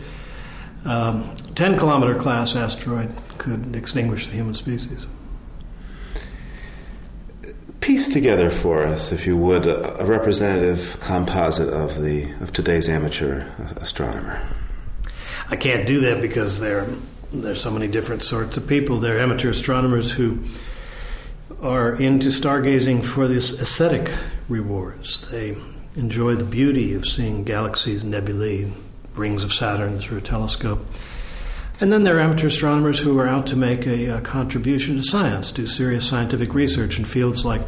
Um, 0.84 1.34
10 1.54 1.76
kilometer 1.76 2.14
class 2.14 2.56
asteroid 2.56 3.12
could 3.38 3.76
extinguish 3.76 4.26
the 4.26 4.32
human 4.32 4.54
species. 4.54 5.06
Piece 7.80 8.08
together 8.08 8.50
for 8.50 8.84
us, 8.84 9.12
if 9.12 9.26
you 9.26 9.36
would, 9.36 9.66
a, 9.66 10.00
a 10.00 10.04
representative 10.04 10.98
composite 11.00 11.68
of 11.68 12.02
the 12.02 12.30
of 12.40 12.52
today's 12.52 12.88
amateur 12.88 13.46
astronomer. 13.76 14.46
I 15.48 15.56
can't 15.56 15.86
do 15.86 16.00
that 16.00 16.20
because 16.20 16.60
there 16.60 16.86
there's 17.32 17.60
so 17.60 17.70
many 17.70 17.88
different 17.88 18.22
sorts 18.22 18.56
of 18.56 18.66
people. 18.66 18.98
There 18.98 19.16
are 19.16 19.20
amateur 19.20 19.50
astronomers 19.50 20.12
who 20.12 20.38
are 21.62 21.94
into 21.94 22.28
stargazing 22.28 23.04
for 23.04 23.28
this 23.28 23.60
aesthetic 23.60 24.12
rewards. 24.48 25.28
They 25.30 25.56
enjoy 25.96 26.34
the 26.34 26.44
beauty 26.44 26.94
of 26.94 27.06
seeing 27.06 27.44
galaxies, 27.44 28.04
nebulae, 28.04 28.70
rings 29.14 29.44
of 29.44 29.52
Saturn 29.52 29.98
through 29.98 30.18
a 30.18 30.22
telescope. 30.22 30.84
And 31.80 31.90
then 31.90 32.04
there 32.04 32.16
are 32.16 32.20
amateur 32.20 32.48
astronomers 32.48 32.98
who 32.98 33.18
are 33.18 33.26
out 33.26 33.46
to 33.48 33.56
make 33.56 33.86
a, 33.86 34.06
a, 34.18 34.20
contribution 34.20 34.96
to 34.96 35.02
science, 35.02 35.50
do 35.50 35.66
serious 35.66 36.06
scientific 36.06 36.52
research 36.52 36.98
in 36.98 37.06
fields 37.06 37.42
like 37.42 37.62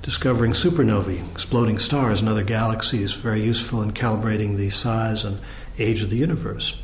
discovering 0.00 0.52
supernovae, 0.52 1.30
exploding 1.30 1.78
stars, 1.78 2.20
and 2.20 2.30
other 2.30 2.42
galaxies, 2.42 3.12
very 3.12 3.42
useful 3.42 3.82
in 3.82 3.92
calibrating 3.92 4.56
the 4.56 4.70
size 4.70 5.22
and 5.22 5.38
age 5.78 6.02
of 6.02 6.08
the 6.08 6.16
universe. 6.16 6.80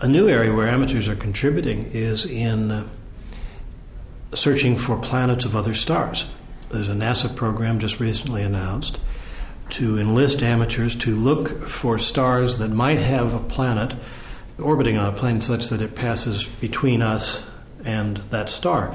A 0.00 0.08
new 0.08 0.28
area 0.28 0.52
where 0.52 0.66
amateurs 0.66 1.08
are 1.08 1.14
contributing 1.14 1.88
is 1.92 2.26
in 2.26 2.72
uh, 2.72 2.88
searching 4.34 4.76
for 4.76 4.98
planets 4.98 5.44
of 5.44 5.54
other 5.54 5.74
stars. 5.74 6.26
There's 6.70 6.88
a 6.88 6.94
NASA 6.94 7.34
program 7.34 7.78
just 7.78 8.00
recently 8.00 8.42
announced 8.42 8.98
to 9.70 9.98
enlist 9.98 10.42
amateurs 10.42 10.94
to 10.96 11.14
look 11.14 11.62
for 11.62 11.98
stars 11.98 12.58
that 12.58 12.68
might 12.68 12.98
have 12.98 13.34
a 13.34 13.38
planet 13.38 13.94
orbiting 14.58 14.96
on 14.96 15.12
a 15.12 15.16
plane 15.16 15.40
such 15.40 15.68
that 15.68 15.80
it 15.80 15.94
passes 15.94 16.46
between 16.46 17.02
us 17.02 17.44
and 17.84 18.18
that 18.30 18.50
star. 18.50 18.94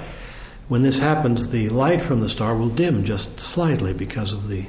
When 0.67 0.83
this 0.83 0.99
happens, 0.99 1.49
the 1.49 1.69
light 1.69 2.01
from 2.01 2.19
the 2.19 2.29
star 2.29 2.55
will 2.55 2.69
dim 2.69 3.05
just 3.05 3.39
slightly 3.39 3.93
because 3.93 4.33
of 4.33 4.49
the 4.49 4.65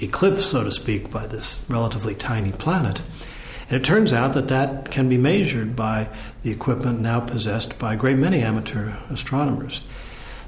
eclipse, 0.00 0.46
so 0.46 0.64
to 0.64 0.70
speak, 0.70 1.10
by 1.10 1.26
this 1.26 1.60
relatively 1.68 2.14
tiny 2.14 2.52
planet. 2.52 3.02
And 3.68 3.80
it 3.80 3.84
turns 3.84 4.12
out 4.12 4.34
that 4.34 4.48
that 4.48 4.90
can 4.90 5.08
be 5.08 5.16
measured 5.16 5.74
by 5.74 6.08
the 6.42 6.50
equipment 6.50 7.00
now 7.00 7.20
possessed 7.20 7.78
by 7.78 7.94
a 7.94 7.96
great 7.96 8.16
many 8.16 8.42
amateur 8.42 8.92
astronomers. 9.10 9.82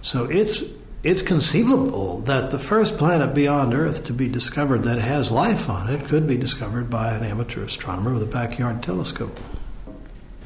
So 0.02 0.24
it's 0.24 0.62
it's 1.06 1.22
conceivable 1.22 2.18
that 2.22 2.50
the 2.50 2.58
first 2.58 2.98
planet 2.98 3.32
beyond 3.32 3.72
Earth 3.72 4.02
to 4.06 4.12
be 4.12 4.26
discovered 4.26 4.82
that 4.82 4.98
has 4.98 5.30
life 5.30 5.70
on 5.70 5.88
it 5.88 6.04
could 6.06 6.26
be 6.26 6.36
discovered 6.36 6.90
by 6.90 7.14
an 7.14 7.22
amateur 7.22 7.62
astronomer 7.62 8.12
with 8.12 8.24
a 8.24 8.26
backyard 8.26 8.82
telescope. 8.82 9.38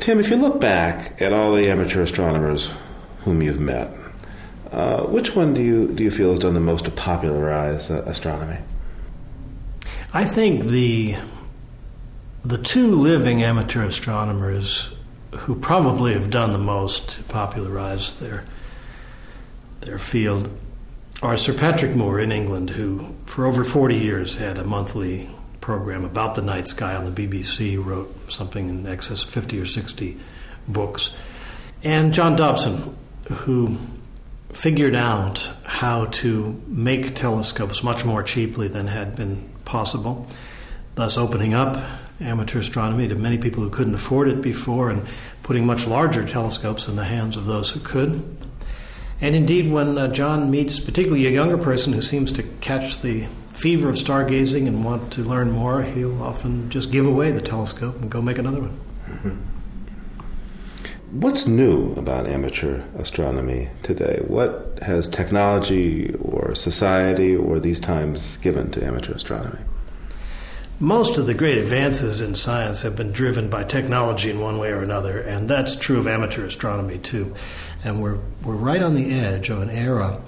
Tim, 0.00 0.20
if 0.20 0.28
you 0.28 0.36
look 0.36 0.60
back 0.60 1.18
at 1.22 1.32
all 1.32 1.54
the 1.54 1.70
amateur 1.70 2.02
astronomers 2.02 2.74
whom 3.22 3.40
you've 3.40 3.58
met, 3.58 3.94
uh, 4.70 5.04
which 5.04 5.34
one 5.34 5.54
do 5.54 5.62
you 5.62 5.88
do 5.88 6.04
you 6.04 6.10
feel 6.10 6.28
has 6.28 6.38
done 6.38 6.52
the 6.52 6.60
most 6.60 6.84
to 6.84 6.90
popularize 6.90 7.90
uh, 7.90 8.02
astronomy? 8.04 8.58
I 10.12 10.26
think 10.26 10.64
the 10.64 11.16
the 12.44 12.58
two 12.58 12.94
living 12.94 13.42
amateur 13.42 13.82
astronomers 13.82 14.92
who 15.34 15.54
probably 15.54 16.12
have 16.12 16.30
done 16.30 16.50
the 16.50 16.58
most 16.58 17.10
to 17.10 17.22
popularize 17.24 18.18
their 18.18 18.44
their 19.80 19.98
field 19.98 20.50
are 21.22 21.36
Sir 21.36 21.52
Patrick 21.52 21.94
Moore 21.94 22.20
in 22.20 22.32
England, 22.32 22.70
who 22.70 23.14
for 23.26 23.46
over 23.46 23.64
40 23.64 23.96
years 23.96 24.36
had 24.36 24.58
a 24.58 24.64
monthly 24.64 25.28
program 25.60 26.04
about 26.04 26.34
the 26.34 26.42
night 26.42 26.66
sky 26.66 26.94
on 26.94 27.12
the 27.12 27.28
BBC, 27.28 27.82
wrote 27.82 28.30
something 28.30 28.68
in 28.68 28.86
excess 28.86 29.22
of 29.22 29.30
50 29.30 29.60
or 29.60 29.66
60 29.66 30.16
books, 30.66 31.10
and 31.82 32.14
John 32.14 32.36
Dobson, 32.36 32.96
who 33.28 33.76
figured 34.50 34.94
out 34.94 35.50
how 35.64 36.06
to 36.06 36.60
make 36.66 37.14
telescopes 37.14 37.82
much 37.82 38.04
more 38.04 38.22
cheaply 38.22 38.68
than 38.68 38.86
had 38.86 39.14
been 39.14 39.48
possible, 39.64 40.26
thus 40.94 41.16
opening 41.16 41.54
up 41.54 41.76
amateur 42.20 42.58
astronomy 42.58 43.08
to 43.08 43.14
many 43.14 43.38
people 43.38 43.62
who 43.62 43.70
couldn't 43.70 43.94
afford 43.94 44.28
it 44.28 44.42
before 44.42 44.90
and 44.90 45.06
putting 45.42 45.64
much 45.64 45.86
larger 45.86 46.26
telescopes 46.26 46.88
in 46.88 46.96
the 46.96 47.04
hands 47.04 47.36
of 47.36 47.46
those 47.46 47.70
who 47.70 47.80
could. 47.80 48.36
And 49.20 49.36
indeed, 49.36 49.70
when 49.70 49.98
uh, 49.98 50.08
John 50.08 50.50
meets 50.50 50.80
particularly 50.80 51.26
a 51.26 51.30
younger 51.30 51.58
person 51.58 51.92
who 51.92 52.02
seems 52.02 52.32
to 52.32 52.42
catch 52.60 53.00
the 53.00 53.26
fever 53.48 53.90
of 53.90 53.96
stargazing 53.96 54.66
and 54.66 54.82
want 54.84 55.12
to 55.12 55.22
learn 55.22 55.50
more, 55.50 55.82
he'll 55.82 56.22
often 56.22 56.70
just 56.70 56.90
give 56.90 57.06
away 57.06 57.30
the 57.30 57.42
telescope 57.42 57.96
and 58.00 58.10
go 58.10 58.22
make 58.22 58.38
another 58.38 58.60
one. 58.60 58.80
Mm-hmm. 59.06 59.36
What's 61.20 61.46
new 61.46 61.92
about 61.94 62.28
amateur 62.28 62.82
astronomy 62.96 63.68
today? 63.82 64.22
What 64.26 64.78
has 64.80 65.08
technology 65.08 66.14
or 66.14 66.54
society 66.54 67.34
or 67.34 67.58
these 67.58 67.80
times 67.80 68.36
given 68.38 68.70
to 68.70 68.84
amateur 68.84 69.14
astronomy? 69.14 69.58
Most 70.78 71.18
of 71.18 71.26
the 71.26 71.34
great 71.34 71.58
advances 71.58 72.22
in 72.22 72.36
science 72.36 72.82
have 72.82 72.96
been 72.96 73.12
driven 73.12 73.50
by 73.50 73.64
technology 73.64 74.30
in 74.30 74.40
one 74.40 74.58
way 74.58 74.70
or 74.70 74.82
another, 74.82 75.20
and 75.20 75.50
that's 75.50 75.76
true 75.76 75.98
of 75.98 76.06
amateur 76.06 76.46
astronomy 76.46 76.96
too. 76.96 77.34
And 77.84 78.02
we're, 78.02 78.18
we're 78.44 78.54
right 78.54 78.82
on 78.82 78.94
the 78.94 79.12
edge 79.12 79.50
of 79.50 79.60
an 79.62 79.70
era 79.70 80.20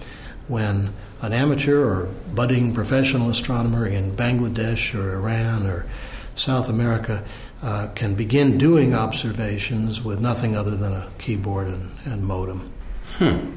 when 0.48 0.92
an 1.20 1.32
amateur 1.32 1.84
or 1.84 2.06
budding 2.34 2.74
professional 2.74 3.30
astronomer 3.30 3.86
in 3.86 4.16
Bangladesh 4.16 4.94
or 4.94 5.14
Iran 5.14 5.66
or 5.66 5.86
South 6.34 6.68
America 6.68 7.24
uh, 7.62 7.88
can 7.94 8.14
begin 8.14 8.58
doing 8.58 8.94
observations 8.94 10.02
with 10.02 10.20
nothing 10.20 10.56
other 10.56 10.76
than 10.76 10.92
a 10.92 11.08
keyboard 11.18 11.68
and, 11.68 11.96
and 12.04 12.26
modem. 12.26 12.72
Hmm. 13.18 13.52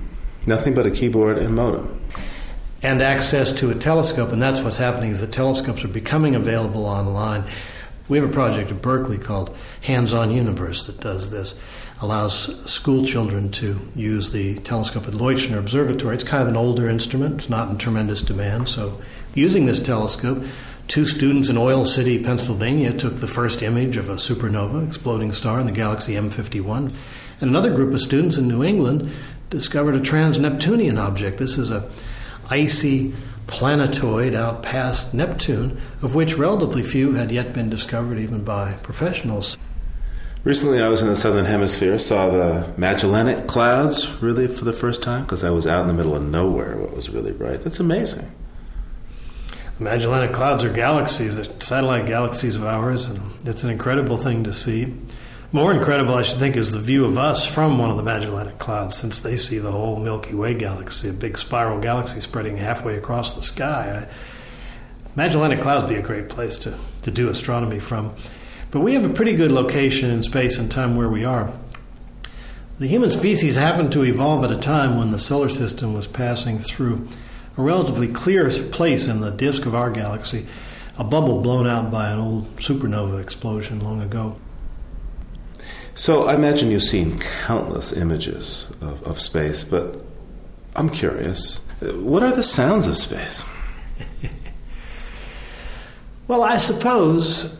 Nothing 0.46 0.74
but 0.74 0.86
a 0.86 0.92
keyboard 0.92 1.38
and 1.38 1.56
modem 1.56 2.00
and 2.86 3.02
access 3.02 3.52
to 3.52 3.72
a 3.72 3.76
telescope. 3.76 4.32
And 4.32 4.40
that's 4.40 4.60
what's 4.60 4.78
happening 4.78 5.10
is 5.10 5.20
the 5.20 5.28
telescopes 5.28 5.84
are 5.84 5.90
becoming 5.90 6.36
available 6.36 6.86
online. 6.86 7.44
We 8.08 8.20
have 8.20 8.30
a 8.30 8.32
project 8.32 8.70
at 8.70 8.82
Berkeley 8.84 9.18
called 9.18 9.56
Hands 9.82 10.14
On 10.14 10.30
Universe 10.30 10.86
that 10.86 11.00
does 11.00 11.32
this, 11.32 11.60
allows 12.06 12.56
school 12.70 13.04
children 13.04 13.50
to 13.50 13.80
use 13.96 14.32
the 14.32 14.60
telescope 14.60 15.08
at 15.08 15.14
Leuschner 15.14 15.58
Observatory. 15.58 16.14
It's 16.14 16.24
kind 16.24 16.44
of 16.44 16.50
an 16.50 16.56
older 16.56 16.88
instrument, 16.88 17.36
it's 17.36 17.50
not 17.50 17.68
in 17.70 17.78
tremendous 17.78 18.22
demand. 18.22 18.70
So, 18.70 19.02
using 19.34 19.66
this 19.66 19.80
telescope, 19.80 20.44
two 20.88 21.06
students 21.06 21.50
in 21.50 21.58
Oil 21.58 21.84
City, 21.84 22.24
Pennsylvania, 22.24 22.94
took 22.94 23.18
the 23.18 23.28
first 23.28 23.64
image 23.64 23.98
of 23.98 24.08
a 24.08 24.16
supernova, 24.16 24.88
exploding 24.88 25.32
star 25.32 25.60
in 25.60 25.66
the 25.66 25.72
galaxy 25.72 26.14
M51. 26.14 26.94
And 27.42 27.50
another 27.50 27.74
group 27.74 27.92
of 27.92 28.02
students 28.02 28.38
in 28.38 28.48
New 28.48 28.64
England 28.64 29.10
discovered 29.50 29.96
a 29.96 30.00
trans 30.00 30.38
Neptunian 30.38 31.00
object. 31.00 31.40
This 31.40 31.58
is 31.58 31.72
a 31.72 31.90
icy 32.52 33.14
planetoid 33.48 34.36
out 34.36 34.62
past 34.62 35.14
Neptune, 35.14 35.82
of 36.04 36.14
which 36.14 36.38
relatively 36.38 36.84
few 36.84 37.14
had 37.14 37.32
yet 37.32 37.54
been 37.54 37.70
discovered 37.70 38.20
even 38.20 38.44
by 38.44 38.74
professionals. 38.84 39.58
Recently, 40.46 40.80
I 40.80 40.90
was 40.90 41.02
in 41.02 41.08
the 41.08 41.16
southern 41.16 41.46
hemisphere, 41.46 41.98
saw 41.98 42.30
the 42.30 42.72
Magellanic 42.78 43.48
Clouds 43.48 44.14
really 44.22 44.48
for 44.48 44.64
the 44.64 44.74
first 44.74 45.02
time 45.02 45.24
because 45.24 45.44
I 45.44 45.50
was 45.50 45.66
out 45.66 45.82
in 45.82 45.88
the 45.88 45.94
middle 45.96 46.16
of 46.16 46.24
nowhere. 46.24 46.78
What 46.78 46.96
was 46.96 47.10
really 47.10 47.32
bright? 47.32 47.62
That's 47.62 47.80
amazing. 47.80 48.32
Magellanic 49.80 50.34
Clouds 50.34 50.64
are 50.64 50.72
galaxies, 50.72 51.36
they're 51.36 51.60
satellite 51.60 52.06
galaxies 52.06 52.56
of 52.56 52.64
ours, 52.64 53.08
and 53.08 53.20
it's 53.44 53.64
an 53.64 53.72
incredible 53.72 54.18
thing 54.18 54.44
to 54.44 54.54
see. 54.54 54.94
More 55.52 55.74
incredible, 55.74 56.14
I 56.14 56.22
should 56.22 56.38
think, 56.38 56.56
is 56.58 56.72
the 56.72 56.80
view 56.80 57.06
of 57.06 57.18
us 57.18 57.44
from 57.44 57.80
one 57.80 57.90
of 57.90 57.98
the 57.98 58.04
Magellanic 58.04 58.60
Clouds, 58.60 58.98
since 58.98 59.22
they 59.22 59.38
see 59.38 59.58
the 59.58 59.72
whole 59.72 59.96
Milky 59.96 60.36
Way 60.36 60.54
galaxy, 60.54 61.10
a 61.10 61.14
big 61.14 61.40
spiral 61.40 61.80
galaxy 61.80 62.22
spreading 62.22 62.56
halfway 62.58 62.98
across 62.98 63.34
the 63.34 63.42
sky. 63.42 64.08
Magellanic 65.16 65.62
Clouds 65.62 65.90
be 65.90 65.96
a 65.96 66.04
great 66.04 66.30
place 66.30 66.56
to, 66.58 66.78
to 67.02 67.10
do 67.10 67.30
astronomy 67.30 67.80
from. 67.80 68.14
But 68.76 68.82
we 68.82 68.94
have 68.96 69.10
a 69.10 69.14
pretty 69.14 69.38
good 69.38 69.54
location 69.54 70.12
in 70.12 70.22
space 70.22 70.58
and 70.58 70.70
time 70.70 70.98
where 70.98 71.08
we 71.08 71.24
are. 71.24 71.54
The 72.78 72.88
human 72.88 73.10
species 73.10 73.56
happened 73.56 73.94
to 73.94 74.04
evolve 74.04 74.44
at 74.44 74.52
a 74.52 74.58
time 74.58 74.98
when 74.98 75.12
the 75.12 75.18
solar 75.18 75.48
system 75.48 75.94
was 75.94 76.08
passing 76.08 76.60
through 76.60 77.08
a 77.58 77.62
relatively 77.62 78.10
clear 78.10 78.50
place 78.50 79.08
in 79.08 79.22
the 79.22 79.32
disk 79.32 79.66
of 79.66 79.76
our 79.76 79.90
galaxy, 79.90 80.46
a 80.98 81.06
bubble 81.06 81.40
blown 81.40 81.68
out 81.68 81.90
by 81.90 82.12
an 82.12 82.20
old 82.20 82.54
supernova 82.58 83.22
explosion 83.22 83.82
long 83.82 84.02
ago. 84.02 84.36
So 85.94 86.26
I 86.26 86.36
imagine 86.36 86.70
you've 86.70 86.84
seen 86.84 87.18
countless 87.20 87.94
images 87.94 88.70
of, 88.82 89.02
of 89.04 89.22
space, 89.22 89.64
but 89.64 90.02
I'm 90.76 90.90
curious. 90.90 91.62
What 91.80 92.24
are 92.24 92.36
the 92.36 92.44
sounds 92.44 92.88
of 92.88 92.98
space? 92.98 93.42
Well, 96.28 96.42
I 96.42 96.58
suppose 96.58 97.56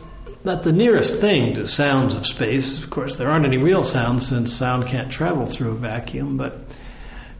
that 0.46 0.62
the 0.62 0.72
nearest 0.72 1.20
thing 1.20 1.54
to 1.54 1.66
sounds 1.66 2.14
of 2.14 2.24
space, 2.24 2.82
of 2.82 2.88
course, 2.88 3.16
there 3.16 3.30
aren't 3.30 3.44
any 3.44 3.58
real 3.58 3.82
sounds 3.82 4.28
since 4.28 4.52
sound 4.52 4.86
can't 4.86 5.10
travel 5.10 5.44
through 5.44 5.72
a 5.72 5.74
vacuum, 5.74 6.36
but 6.36 6.58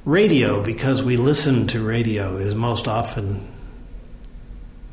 radio, 0.04 0.62
because 0.62 1.02
we 1.02 1.16
listen 1.16 1.66
to 1.68 1.80
radio, 1.80 2.36
is 2.36 2.54
most 2.54 2.86
often 2.88 3.46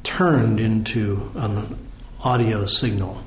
turned 0.04 0.60
into 0.60 1.32
an 1.36 1.78
audio 2.24 2.66
signal. 2.66 3.24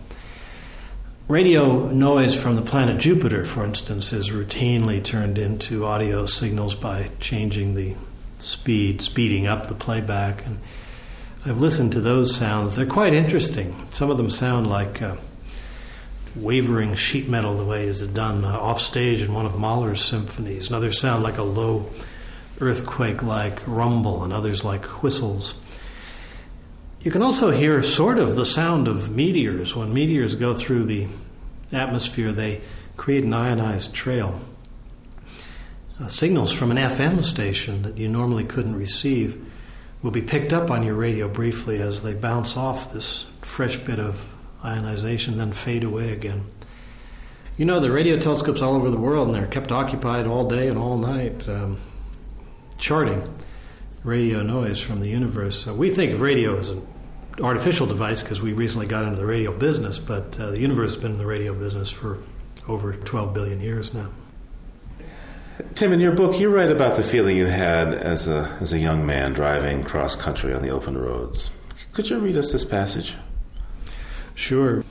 Radio 1.28 1.90
noise 1.90 2.40
from 2.40 2.54
the 2.54 2.62
planet 2.62 2.98
Jupiter, 2.98 3.44
for 3.44 3.64
instance, 3.64 4.12
is 4.12 4.30
routinely 4.30 5.02
turned 5.02 5.38
into 5.38 5.84
audio 5.84 6.26
signals 6.26 6.76
by 6.76 7.10
changing 7.18 7.74
the 7.74 7.96
speed, 8.38 9.02
speeding 9.02 9.48
up 9.48 9.66
the 9.66 9.74
playback. 9.74 10.46
And 10.46 10.60
I've 11.46 11.60
listened 11.60 11.92
to 11.92 12.00
those 12.00 12.34
sounds. 12.34 12.74
They're 12.74 12.86
quite 12.86 13.14
interesting. 13.14 13.86
Some 13.92 14.10
of 14.10 14.16
them 14.16 14.30
sound 14.30 14.66
like 14.66 15.00
uh, 15.00 15.14
wavering 16.34 16.96
sheet 16.96 17.28
metal, 17.28 17.56
the 17.56 17.64
way 17.64 17.84
is 17.84 18.04
done 18.04 18.44
uh, 18.44 18.48
off 18.48 18.80
stage 18.80 19.22
in 19.22 19.32
one 19.32 19.46
of 19.46 19.56
Mahler's 19.56 20.04
symphonies. 20.04 20.66
And 20.66 20.74
others 20.74 21.00
sound 21.00 21.22
like 21.22 21.38
a 21.38 21.44
low 21.44 21.88
earthquake 22.60 23.22
like 23.22 23.64
rumble, 23.64 24.24
and 24.24 24.32
others 24.32 24.64
like 24.64 25.04
whistles. 25.04 25.54
You 27.02 27.12
can 27.12 27.22
also 27.22 27.52
hear 27.52 27.80
sort 27.80 28.18
of 28.18 28.34
the 28.34 28.44
sound 28.44 28.88
of 28.88 29.14
meteors. 29.14 29.76
When 29.76 29.94
meteors 29.94 30.34
go 30.34 30.52
through 30.52 30.86
the 30.86 31.06
atmosphere, 31.72 32.32
they 32.32 32.60
create 32.96 33.22
an 33.22 33.32
ionized 33.32 33.94
trail. 33.94 34.40
Uh, 36.00 36.08
signals 36.08 36.50
from 36.50 36.72
an 36.72 36.76
FM 36.76 37.22
station 37.24 37.82
that 37.82 37.98
you 37.98 38.08
normally 38.08 38.44
couldn't 38.44 38.74
receive 38.74 39.40
will 40.02 40.10
be 40.10 40.22
picked 40.22 40.52
up 40.52 40.70
on 40.70 40.82
your 40.82 40.94
radio 40.94 41.28
briefly 41.28 41.78
as 41.78 42.02
they 42.02 42.14
bounce 42.14 42.56
off 42.56 42.92
this 42.92 43.26
fresh 43.42 43.76
bit 43.78 43.98
of 43.98 44.32
ionization, 44.64 45.38
then 45.38 45.52
fade 45.52 45.84
away 45.84 46.12
again. 46.12 46.46
You 47.56 47.64
know, 47.64 47.80
the 47.80 47.90
radio 47.90 48.18
telescopes 48.18 48.60
all 48.60 48.74
over 48.74 48.90
the 48.90 48.98
world, 48.98 49.28
and 49.28 49.34
they're 49.34 49.46
kept 49.46 49.72
occupied 49.72 50.26
all 50.26 50.48
day 50.48 50.68
and 50.68 50.78
all 50.78 50.98
night 50.98 51.48
um, 51.48 51.78
charting 52.76 53.34
radio 54.04 54.42
noise 54.42 54.80
from 54.80 55.00
the 55.00 55.08
universe. 55.08 55.66
Uh, 55.66 55.74
we 55.74 55.90
think 55.90 56.12
of 56.12 56.20
radio 56.20 56.56
as 56.58 56.70
an 56.70 56.86
artificial 57.40 57.86
device 57.86 58.22
because 58.22 58.40
we 58.40 58.52
recently 58.52 58.86
got 58.86 59.04
into 59.04 59.16
the 59.16 59.26
radio 59.26 59.52
business, 59.52 59.98
but 59.98 60.38
uh, 60.38 60.50
the 60.50 60.58
universe 60.58 60.94
has 60.94 61.02
been 61.02 61.12
in 61.12 61.18
the 61.18 61.26
radio 61.26 61.54
business 61.54 61.90
for 61.90 62.18
over 62.68 62.92
12 62.92 63.32
billion 63.32 63.60
years 63.60 63.94
now. 63.94 64.08
Tim, 65.74 65.92
in 65.94 66.00
your 66.00 66.12
book, 66.12 66.38
you 66.38 66.50
write 66.50 66.70
about 66.70 66.96
the 66.96 67.02
feeling 67.02 67.36
you 67.36 67.46
had 67.46 67.94
as 67.94 68.28
a, 68.28 68.58
as 68.60 68.74
a 68.74 68.78
young 68.78 69.06
man 69.06 69.32
driving 69.32 69.84
cross 69.84 70.14
country 70.14 70.52
on 70.52 70.60
the 70.60 70.68
open 70.68 70.98
roads. 70.98 71.50
Could 71.94 72.10
you 72.10 72.18
read 72.18 72.36
us 72.36 72.52
this 72.52 72.64
passage? 72.64 73.14
Sure. 74.34 74.84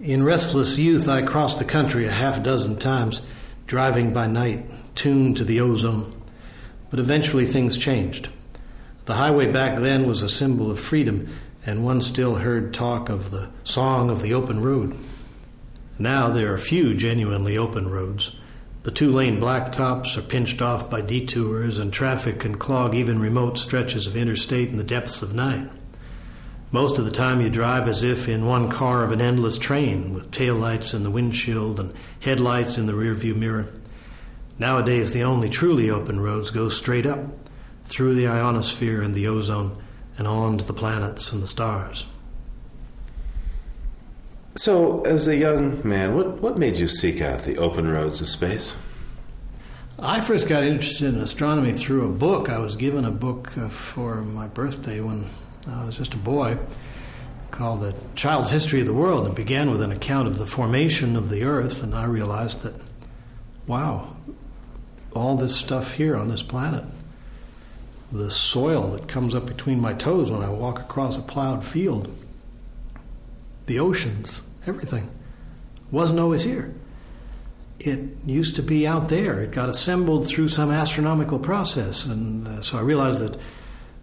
In 0.00 0.22
restless 0.22 0.78
youth, 0.78 1.08
I 1.08 1.22
crossed 1.22 1.58
the 1.58 1.64
country 1.64 2.06
a 2.06 2.12
half 2.12 2.40
dozen 2.44 2.76
times, 2.78 3.20
driving 3.66 4.12
by 4.12 4.28
night, 4.28 4.70
tuned 4.94 5.36
to 5.38 5.44
the 5.44 5.60
ozone. 5.60 6.14
But 6.90 7.00
eventually 7.00 7.46
things 7.46 7.76
changed. 7.76 8.28
The 9.06 9.14
highway 9.14 9.50
back 9.50 9.80
then 9.80 10.06
was 10.06 10.22
a 10.22 10.28
symbol 10.28 10.70
of 10.70 10.78
freedom, 10.78 11.36
and 11.66 11.84
one 11.84 12.00
still 12.00 12.36
heard 12.36 12.72
talk 12.72 13.08
of 13.08 13.32
the 13.32 13.50
song 13.64 14.08
of 14.08 14.22
the 14.22 14.34
open 14.34 14.62
road. 14.62 14.96
Now 15.98 16.28
there 16.28 16.54
are 16.54 16.58
few 16.58 16.94
genuinely 16.94 17.58
open 17.58 17.90
roads. 17.90 18.30
The 18.88 18.94
two 18.94 19.12
lane 19.12 19.38
blacktops 19.38 20.16
are 20.16 20.22
pinched 20.22 20.62
off 20.62 20.88
by 20.88 21.02
detours, 21.02 21.78
and 21.78 21.92
traffic 21.92 22.40
can 22.40 22.54
clog 22.54 22.94
even 22.94 23.20
remote 23.20 23.58
stretches 23.58 24.06
of 24.06 24.16
interstate 24.16 24.70
in 24.70 24.78
the 24.78 24.82
depths 24.82 25.20
of 25.20 25.34
night. 25.34 25.68
Most 26.72 26.98
of 26.98 27.04
the 27.04 27.10
time, 27.10 27.42
you 27.42 27.50
drive 27.50 27.86
as 27.86 28.02
if 28.02 28.30
in 28.30 28.46
one 28.46 28.70
car 28.70 29.04
of 29.04 29.12
an 29.12 29.20
endless 29.20 29.58
train, 29.58 30.14
with 30.14 30.30
taillights 30.30 30.94
in 30.94 31.02
the 31.02 31.10
windshield 31.10 31.78
and 31.78 31.92
headlights 32.20 32.78
in 32.78 32.86
the 32.86 32.94
rearview 32.94 33.36
mirror. 33.36 33.68
Nowadays, 34.58 35.12
the 35.12 35.22
only 35.22 35.50
truly 35.50 35.90
open 35.90 36.20
roads 36.20 36.50
go 36.50 36.70
straight 36.70 37.04
up 37.04 37.26
through 37.84 38.14
the 38.14 38.26
ionosphere 38.26 39.02
and 39.02 39.14
the 39.14 39.26
ozone 39.26 39.76
and 40.16 40.26
on 40.26 40.56
to 40.56 40.64
the 40.64 40.72
planets 40.72 41.30
and 41.30 41.42
the 41.42 41.46
stars. 41.46 42.06
So, 44.58 45.02
as 45.04 45.28
a 45.28 45.36
young 45.36 45.86
man, 45.88 46.16
what, 46.16 46.42
what 46.42 46.58
made 46.58 46.78
you 46.78 46.88
seek 46.88 47.20
out 47.20 47.44
the 47.44 47.58
open 47.58 47.88
roads 47.88 48.20
of 48.20 48.28
space? 48.28 48.74
I 50.00 50.20
first 50.20 50.48
got 50.48 50.64
interested 50.64 51.14
in 51.14 51.20
astronomy 51.20 51.70
through 51.70 52.04
a 52.04 52.08
book. 52.08 52.48
I 52.48 52.58
was 52.58 52.74
given 52.74 53.04
a 53.04 53.12
book 53.12 53.56
uh, 53.56 53.68
for 53.68 54.16
my 54.16 54.48
birthday 54.48 54.98
when 54.98 55.30
I 55.70 55.84
was 55.84 55.96
just 55.96 56.14
a 56.14 56.16
boy 56.16 56.58
called 57.52 57.82
The 57.82 57.94
Child's 58.16 58.50
History 58.50 58.80
of 58.80 58.88
the 58.88 58.92
World. 58.92 59.28
It 59.28 59.36
began 59.36 59.70
with 59.70 59.80
an 59.80 59.92
account 59.92 60.26
of 60.26 60.38
the 60.38 60.46
formation 60.46 61.14
of 61.14 61.28
the 61.28 61.44
Earth, 61.44 61.80
and 61.80 61.94
I 61.94 62.06
realized 62.06 62.62
that, 62.62 62.74
wow, 63.68 64.16
all 65.14 65.36
this 65.36 65.54
stuff 65.54 65.92
here 65.92 66.16
on 66.16 66.30
this 66.30 66.42
planet 66.42 66.84
the 68.10 68.28
soil 68.32 68.88
that 68.88 69.06
comes 69.06 69.36
up 69.36 69.46
between 69.46 69.80
my 69.80 69.94
toes 69.94 70.32
when 70.32 70.42
I 70.42 70.48
walk 70.48 70.80
across 70.80 71.16
a 71.16 71.22
plowed 71.22 71.64
field, 71.64 72.12
the 73.66 73.78
oceans, 73.78 74.40
everything, 74.68 75.10
wasn't 75.90 76.20
always 76.20 76.42
here. 76.42 76.74
It 77.78 78.00
used 78.26 78.56
to 78.56 78.62
be 78.62 78.86
out 78.86 79.08
there. 79.08 79.40
It 79.40 79.52
got 79.52 79.68
assembled 79.68 80.26
through 80.26 80.48
some 80.48 80.70
astronomical 80.70 81.38
process. 81.38 82.06
And 82.06 82.46
uh, 82.46 82.62
so 82.62 82.76
I 82.76 82.80
realized 82.80 83.20
that, 83.20 83.38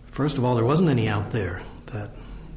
first 0.05 0.37
of 0.37 0.45
all, 0.45 0.55
there 0.55 0.65
wasn't 0.65 0.89
any 0.89 1.09
out 1.09 1.31
there, 1.31 1.61
that 1.87 2.11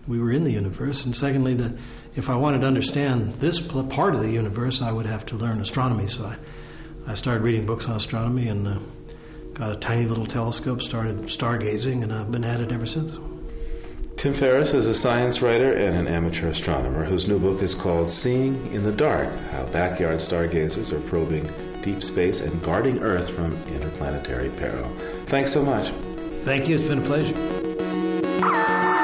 we 0.07 0.21
were 0.21 0.31
in 0.31 0.45
the 0.45 0.53
universe. 0.53 1.05
And 1.05 1.15
secondly, 1.15 1.55
that 1.55 1.77
if 2.15 2.31
I 2.31 2.37
wanted 2.37 2.61
to 2.61 2.67
understand 2.67 3.35
this 3.35 3.61
part 3.61 4.15
of 4.15 4.21
the 4.21 4.31
universe, 4.31 4.81
I 4.81 4.93
would 4.93 5.07
have 5.07 5.27
to 5.27 5.37
learn 5.37 5.61
astronomy. 5.61 6.07
So 6.07 6.25
I, 6.25 6.37
I 7.09 7.15
started 7.15 7.43
reading 7.43 7.67
books 7.67 7.89
on 7.89 7.97
astronomy 7.97 8.49
and 8.49 8.69
uh, 8.69 8.79
got 9.55 9.73
a 9.73 9.77
tiny 9.77 10.07
little 10.07 10.27
telescope, 10.27 10.83
started 10.83 11.17
stargazing, 11.23 12.03
and 12.05 12.13
I've 12.13 12.31
been 12.31 12.45
at 12.45 12.61
it 12.61 12.71
ever 12.71 12.87
since. 12.87 13.19
Tim 14.19 14.33
Ferris 14.33 14.75
is 14.75 14.89
a 14.89 14.95
science 14.97 15.43
writer 15.43 15.75
and 15.75 15.97
an 15.97 16.09
amateur 16.09 16.49
astronomer 16.49 17.05
whose 17.05 17.29
new 17.29 17.39
book 17.39 17.62
is 17.62 17.73
called 17.73 18.11
Seeing 18.11 18.73
in 18.73 18.83
the 18.83 18.91
Dark 18.91 19.33
How 19.53 19.64
Backyard 19.66 20.21
Stargazers 20.21 20.93
Are 20.93 20.99
Probing 21.03 21.49
Deep 21.83 22.03
Space 22.03 22.41
and 22.41 22.61
Guarding 22.61 22.99
Earth 22.99 23.31
from 23.31 23.53
Interplanetary 23.69 24.49
Peril. 24.57 24.91
Thanks 25.27 25.53
so 25.53 25.62
much. 25.62 25.93
Thank 26.43 26.69
you. 26.69 26.79
It's 26.79 26.89
been 26.89 26.99
a 26.99 27.03
pleasure. 27.03 28.97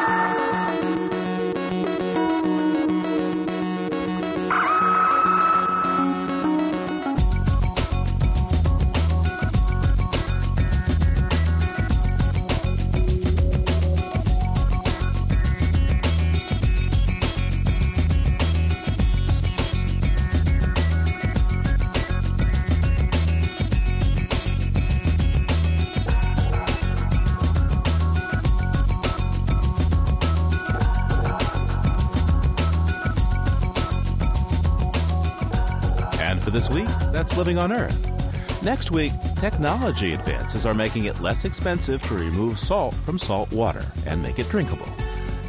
This 36.54 36.70
week, 36.70 36.86
that's 37.10 37.36
Living 37.36 37.58
on 37.58 37.72
Earth. 37.72 38.62
Next 38.62 38.92
week, 38.92 39.10
technology 39.34 40.14
advances 40.14 40.64
are 40.64 40.72
making 40.72 41.06
it 41.06 41.18
less 41.20 41.44
expensive 41.44 42.00
to 42.04 42.14
remove 42.14 42.60
salt 42.60 42.94
from 42.94 43.18
salt 43.18 43.52
water 43.52 43.84
and 44.06 44.22
make 44.22 44.38
it 44.38 44.48
drinkable. 44.48 44.86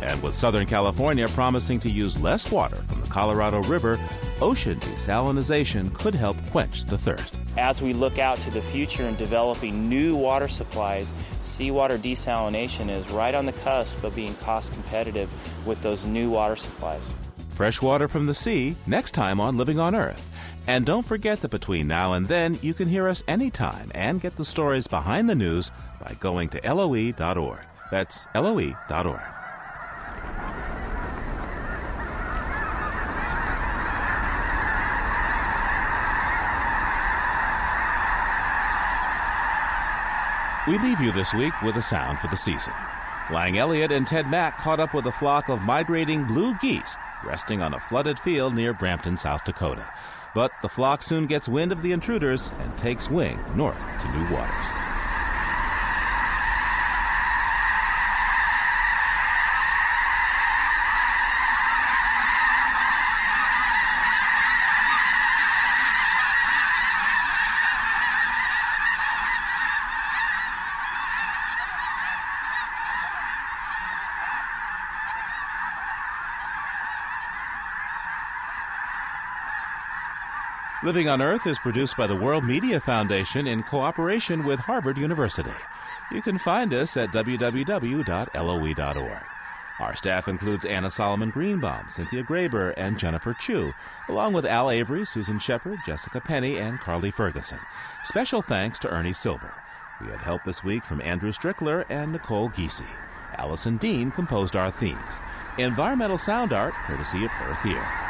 And 0.02 0.22
with 0.24 0.34
Southern 0.34 0.66
California 0.66 1.28
promising 1.28 1.80
to 1.82 1.92
use 1.92 2.20
less 2.20 2.52
water 2.52 2.78
from 2.78 3.02
the 3.02 3.08
Colorado 3.08 3.62
River, 3.62 4.00
ocean 4.42 4.80
desalinization 4.80 5.94
could 5.94 6.16
help 6.16 6.38
quench 6.50 6.86
the 6.86 6.98
thirst. 6.98 7.36
As 7.56 7.84
we 7.84 7.94
look 7.94 8.18
out 8.18 8.40
to 8.40 8.50
the 8.50 8.62
future 8.62 9.04
and 9.04 9.16
developing 9.16 9.88
new 9.88 10.16
water 10.16 10.48
supplies, 10.48 11.14
seawater 11.44 12.00
desalination 12.00 12.90
is 12.90 13.08
right 13.12 13.36
on 13.36 13.46
the 13.46 13.54
cusp 13.54 14.04
of 14.04 14.16
being 14.16 14.34
cost 14.38 14.74
competitive 14.74 15.30
with 15.68 15.84
those 15.84 16.04
new 16.04 16.32
water 16.32 16.56
supplies. 16.56 17.14
Fresh 17.56 17.82
water 17.82 18.10
from 18.10 18.26
the 18.26 18.34
sea, 18.34 18.76
next 18.86 19.12
time 19.12 19.40
on 19.40 19.56
Living 19.56 19.80
on 19.80 19.96
Earth. 19.96 20.30
And 20.68 20.86
don't 20.86 21.06
forget 21.06 21.40
that 21.40 21.52
between 21.52 21.88
now 21.88 22.12
and 22.12 22.28
then, 22.28 22.60
you 22.62 22.74
can 22.74 22.90
hear 22.90 23.08
us 23.08 23.24
anytime 23.30 23.94
and 23.96 24.20
get 24.20 24.36
the 24.36 24.44
stories 24.44 24.88
behind 24.88 25.30
the 25.30 25.36
news 25.36 25.72
by 26.02 26.18
going 26.20 26.50
to 26.50 26.60
loe.org. 26.60 27.62
That's 27.92 28.28
loe.org. 28.36 29.22
We 40.68 40.78
leave 40.80 41.00
you 41.00 41.14
this 41.14 41.34
week 41.34 41.54
with 41.62 41.78
a 41.78 41.82
sound 41.82 42.20
for 42.20 42.28
the 42.28 42.36
season. 42.36 42.74
Lang 43.32 43.58
Elliott 43.58 43.92
and 43.92 44.06
Ted 44.06 44.30
Mack 44.30 44.58
caught 44.60 44.80
up 44.80 44.94
with 44.94 45.06
a 45.08 45.12
flock 45.12 45.48
of 45.48 45.62
migrating 45.62 46.26
blue 46.26 46.54
geese 46.56 46.98
resting 47.26 47.62
on 47.62 47.74
a 47.74 47.80
flooded 47.80 48.20
field 48.20 48.56
near 48.56 48.74
Brampton, 48.74 49.18
South 49.18 49.44
Dakota. 49.44 49.86
But 50.34 50.52
the 50.62 50.70
flock 50.70 51.02
soon 51.02 51.26
gets 51.26 51.50
wind 51.50 51.72
of 51.72 51.82
the 51.82 51.92
intruders 51.92 52.52
and 52.60 52.78
takes 52.78 53.10
wing 53.10 53.40
north 53.56 53.78
to 54.02 54.12
new 54.12 54.34
waters. 54.34 54.95
Living 80.86 81.10
on 81.10 81.20
Earth 81.20 81.48
is 81.48 81.58
produced 81.58 81.98
by 81.98 82.06
the 82.06 82.16
World 82.16 82.44
Media 82.44 82.80
Foundation 82.80 83.48
in 83.48 83.64
cooperation 83.64 84.46
with 84.46 84.60
Harvard 84.60 85.00
University. 85.00 85.50
You 86.12 86.22
can 86.22 86.38
find 86.38 86.76
us 86.76 86.96
at 86.96 87.12
www.loe.org. 87.12 88.06
Our 89.80 89.96
staff 89.96 90.28
includes 90.28 90.64
Anna 90.64 90.92
Solomon 90.92 91.32
Greenbaum, 91.32 91.90
Cynthia 91.90 92.22
Graber, 92.22 92.72
and 92.78 93.00
Jennifer 93.00 93.34
Chu, 93.34 93.74
along 94.08 94.34
with 94.34 94.46
Al 94.46 94.70
Avery, 94.70 95.08
Susan 95.08 95.40
Shepard, 95.40 95.80
Jessica 95.88 96.22
Penny, 96.22 96.60
and 96.60 96.80
Carly 96.80 97.10
Ferguson. 97.10 97.60
Special 98.04 98.44
thanks 98.44 98.78
to 98.78 98.88
Ernie 98.88 99.12
Silver. 99.12 99.56
We 100.00 100.12
had 100.12 100.22
help 100.22 100.44
this 100.44 100.64
week 100.64 100.86
from 100.86 101.02
Andrew 101.02 101.32
Strickler 101.32 101.86
and 101.90 102.12
Nicole 102.12 102.50
Giese. 102.50 102.84
Allison 103.40 103.78
Dean 103.78 104.12
composed 104.12 104.56
our 104.56 104.70
themes. 104.70 105.20
Environmental 105.58 106.20
sound 106.20 106.54
art 106.54 106.76
courtesy 106.86 107.26
of 107.26 107.32
Earth 107.42 107.66
Ear. 107.66 108.05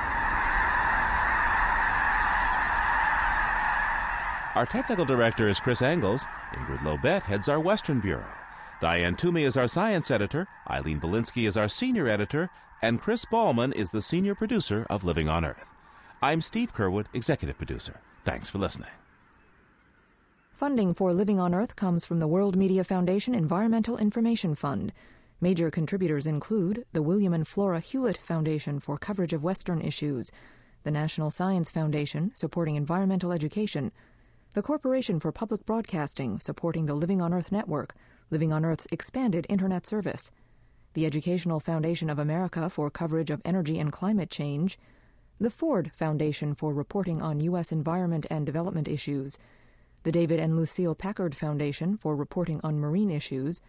Our 4.56 4.66
technical 4.66 5.04
director 5.04 5.50
is 5.50 5.60
Chris 5.60 5.82
Engles. 5.82 6.26
Ingrid 6.54 6.80
Lobet 6.80 7.24
heads 7.24 7.50
our 7.50 7.60
Western 7.60 8.00
Bureau. 8.00 8.24
Diane 8.80 9.18
Toomey 9.18 9.44
is 9.44 9.58
our 9.58 9.68
science 9.68 10.10
editor. 10.10 10.48
Eileen 10.70 11.02
Bolinsky 11.02 11.46
is 11.46 11.58
our 11.58 11.68
senior 11.68 12.08
editor. 12.08 12.50
And 12.82 13.02
Chris 13.02 13.26
Ballman 13.26 13.74
is 13.74 13.92
the 13.92 14.02
senior 14.02 14.34
producer 14.34 14.88
of 14.90 15.04
Living 15.04 15.28
on 15.28 15.44
Earth. 15.44 15.66
I'm 16.22 16.42
Steve 16.42 16.74
Curwood, 16.74 17.08
executive 17.14 17.58
producer. 17.58 18.00
Thanks 18.24 18.50
for 18.50 18.58
listening. 18.58 18.88
Funding 20.54 20.94
for 20.94 21.12
Living 21.12 21.38
on 21.38 21.54
Earth 21.54 21.76
comes 21.76 22.06
from 22.06 22.20
the 22.20 22.28
World 22.28 22.56
Media 22.56 22.86
Foundation 22.86 23.36
Environmental 23.36 23.98
Information 23.98 24.56
Fund. 24.56 24.94
Major 25.42 25.70
contributors 25.70 26.26
include 26.26 26.86
the 26.94 27.02
William 27.02 27.34
and 27.34 27.46
Flora 27.46 27.82
Hewlett 27.82 28.20
Foundation 28.20 28.80
for 28.80 28.98
coverage 28.98 29.34
of 29.34 29.44
Western 29.44 29.82
issues, 29.82 30.32
the 30.84 30.92
National 30.92 31.30
Science 31.30 31.70
Foundation 31.70 32.32
supporting 32.36 32.76
environmental 32.76 33.34
education, 33.34 33.92
the 34.56 34.62
Corporation 34.62 35.20
for 35.20 35.32
Public 35.34 35.66
Broadcasting, 35.66 36.40
supporting 36.40 36.86
the 36.86 36.94
Living 36.94 37.22
on 37.22 37.34
Earth 37.34 37.52
network, 37.52 37.94
Living 38.32 38.54
on 38.54 38.64
Earth's 38.64 38.88
expanded 38.90 39.46
Internet 39.50 39.86
service, 39.86 40.32
the 40.94 41.06
Educational 41.06 41.60
Foundation 41.60 42.10
of 42.10 42.18
America 42.18 42.70
for 42.70 42.90
coverage 42.90 43.30
of 43.30 43.42
energy 43.44 43.78
and 43.78 43.92
climate 43.92 44.30
change, 44.30 44.80
the 45.42 45.50
Ford 45.50 45.92
Foundation 45.94 46.56
for 46.56 46.74
reporting 46.74 47.22
on 47.22 47.42
U.S. 47.42 47.74
environment 47.74 48.28
and 48.30 48.46
development 48.46 48.88
issues, 48.88 49.38
the 50.04 50.12
David 50.14 50.40
and 50.40 50.56
Lucile 50.56 50.96
Packard 50.96 51.36
Foundation 51.36 51.98
for 51.98 52.16
reporting 52.16 52.62
on 52.64 52.80
marine 52.80 53.12
issues, 53.12 53.60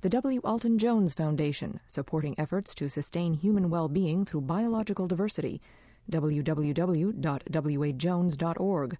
the 0.00 0.08
W. 0.10 0.40
Alton 0.44 0.78
Jones 0.78 1.12
Foundation, 1.12 1.80
supporting 1.88 2.38
efforts 2.38 2.72
to 2.76 2.88
sustain 2.88 3.34
human 3.34 3.68
well 3.68 3.88
being 3.88 4.24
through 4.24 4.42
biological 4.42 5.08
diversity, 5.08 5.60
www.wajones.org 6.08 8.98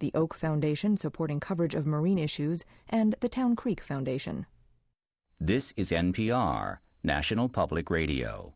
the 0.00 0.10
Oak 0.14 0.34
Foundation 0.34 0.96
supporting 0.96 1.40
coverage 1.40 1.74
of 1.74 1.86
marine 1.86 2.18
issues, 2.18 2.64
and 2.88 3.14
the 3.20 3.28
Town 3.28 3.54
Creek 3.54 3.80
Foundation. 3.80 4.46
This 5.38 5.72
is 5.76 5.90
NPR, 5.90 6.78
National 7.02 7.48
Public 7.48 7.88
Radio. 7.88 8.54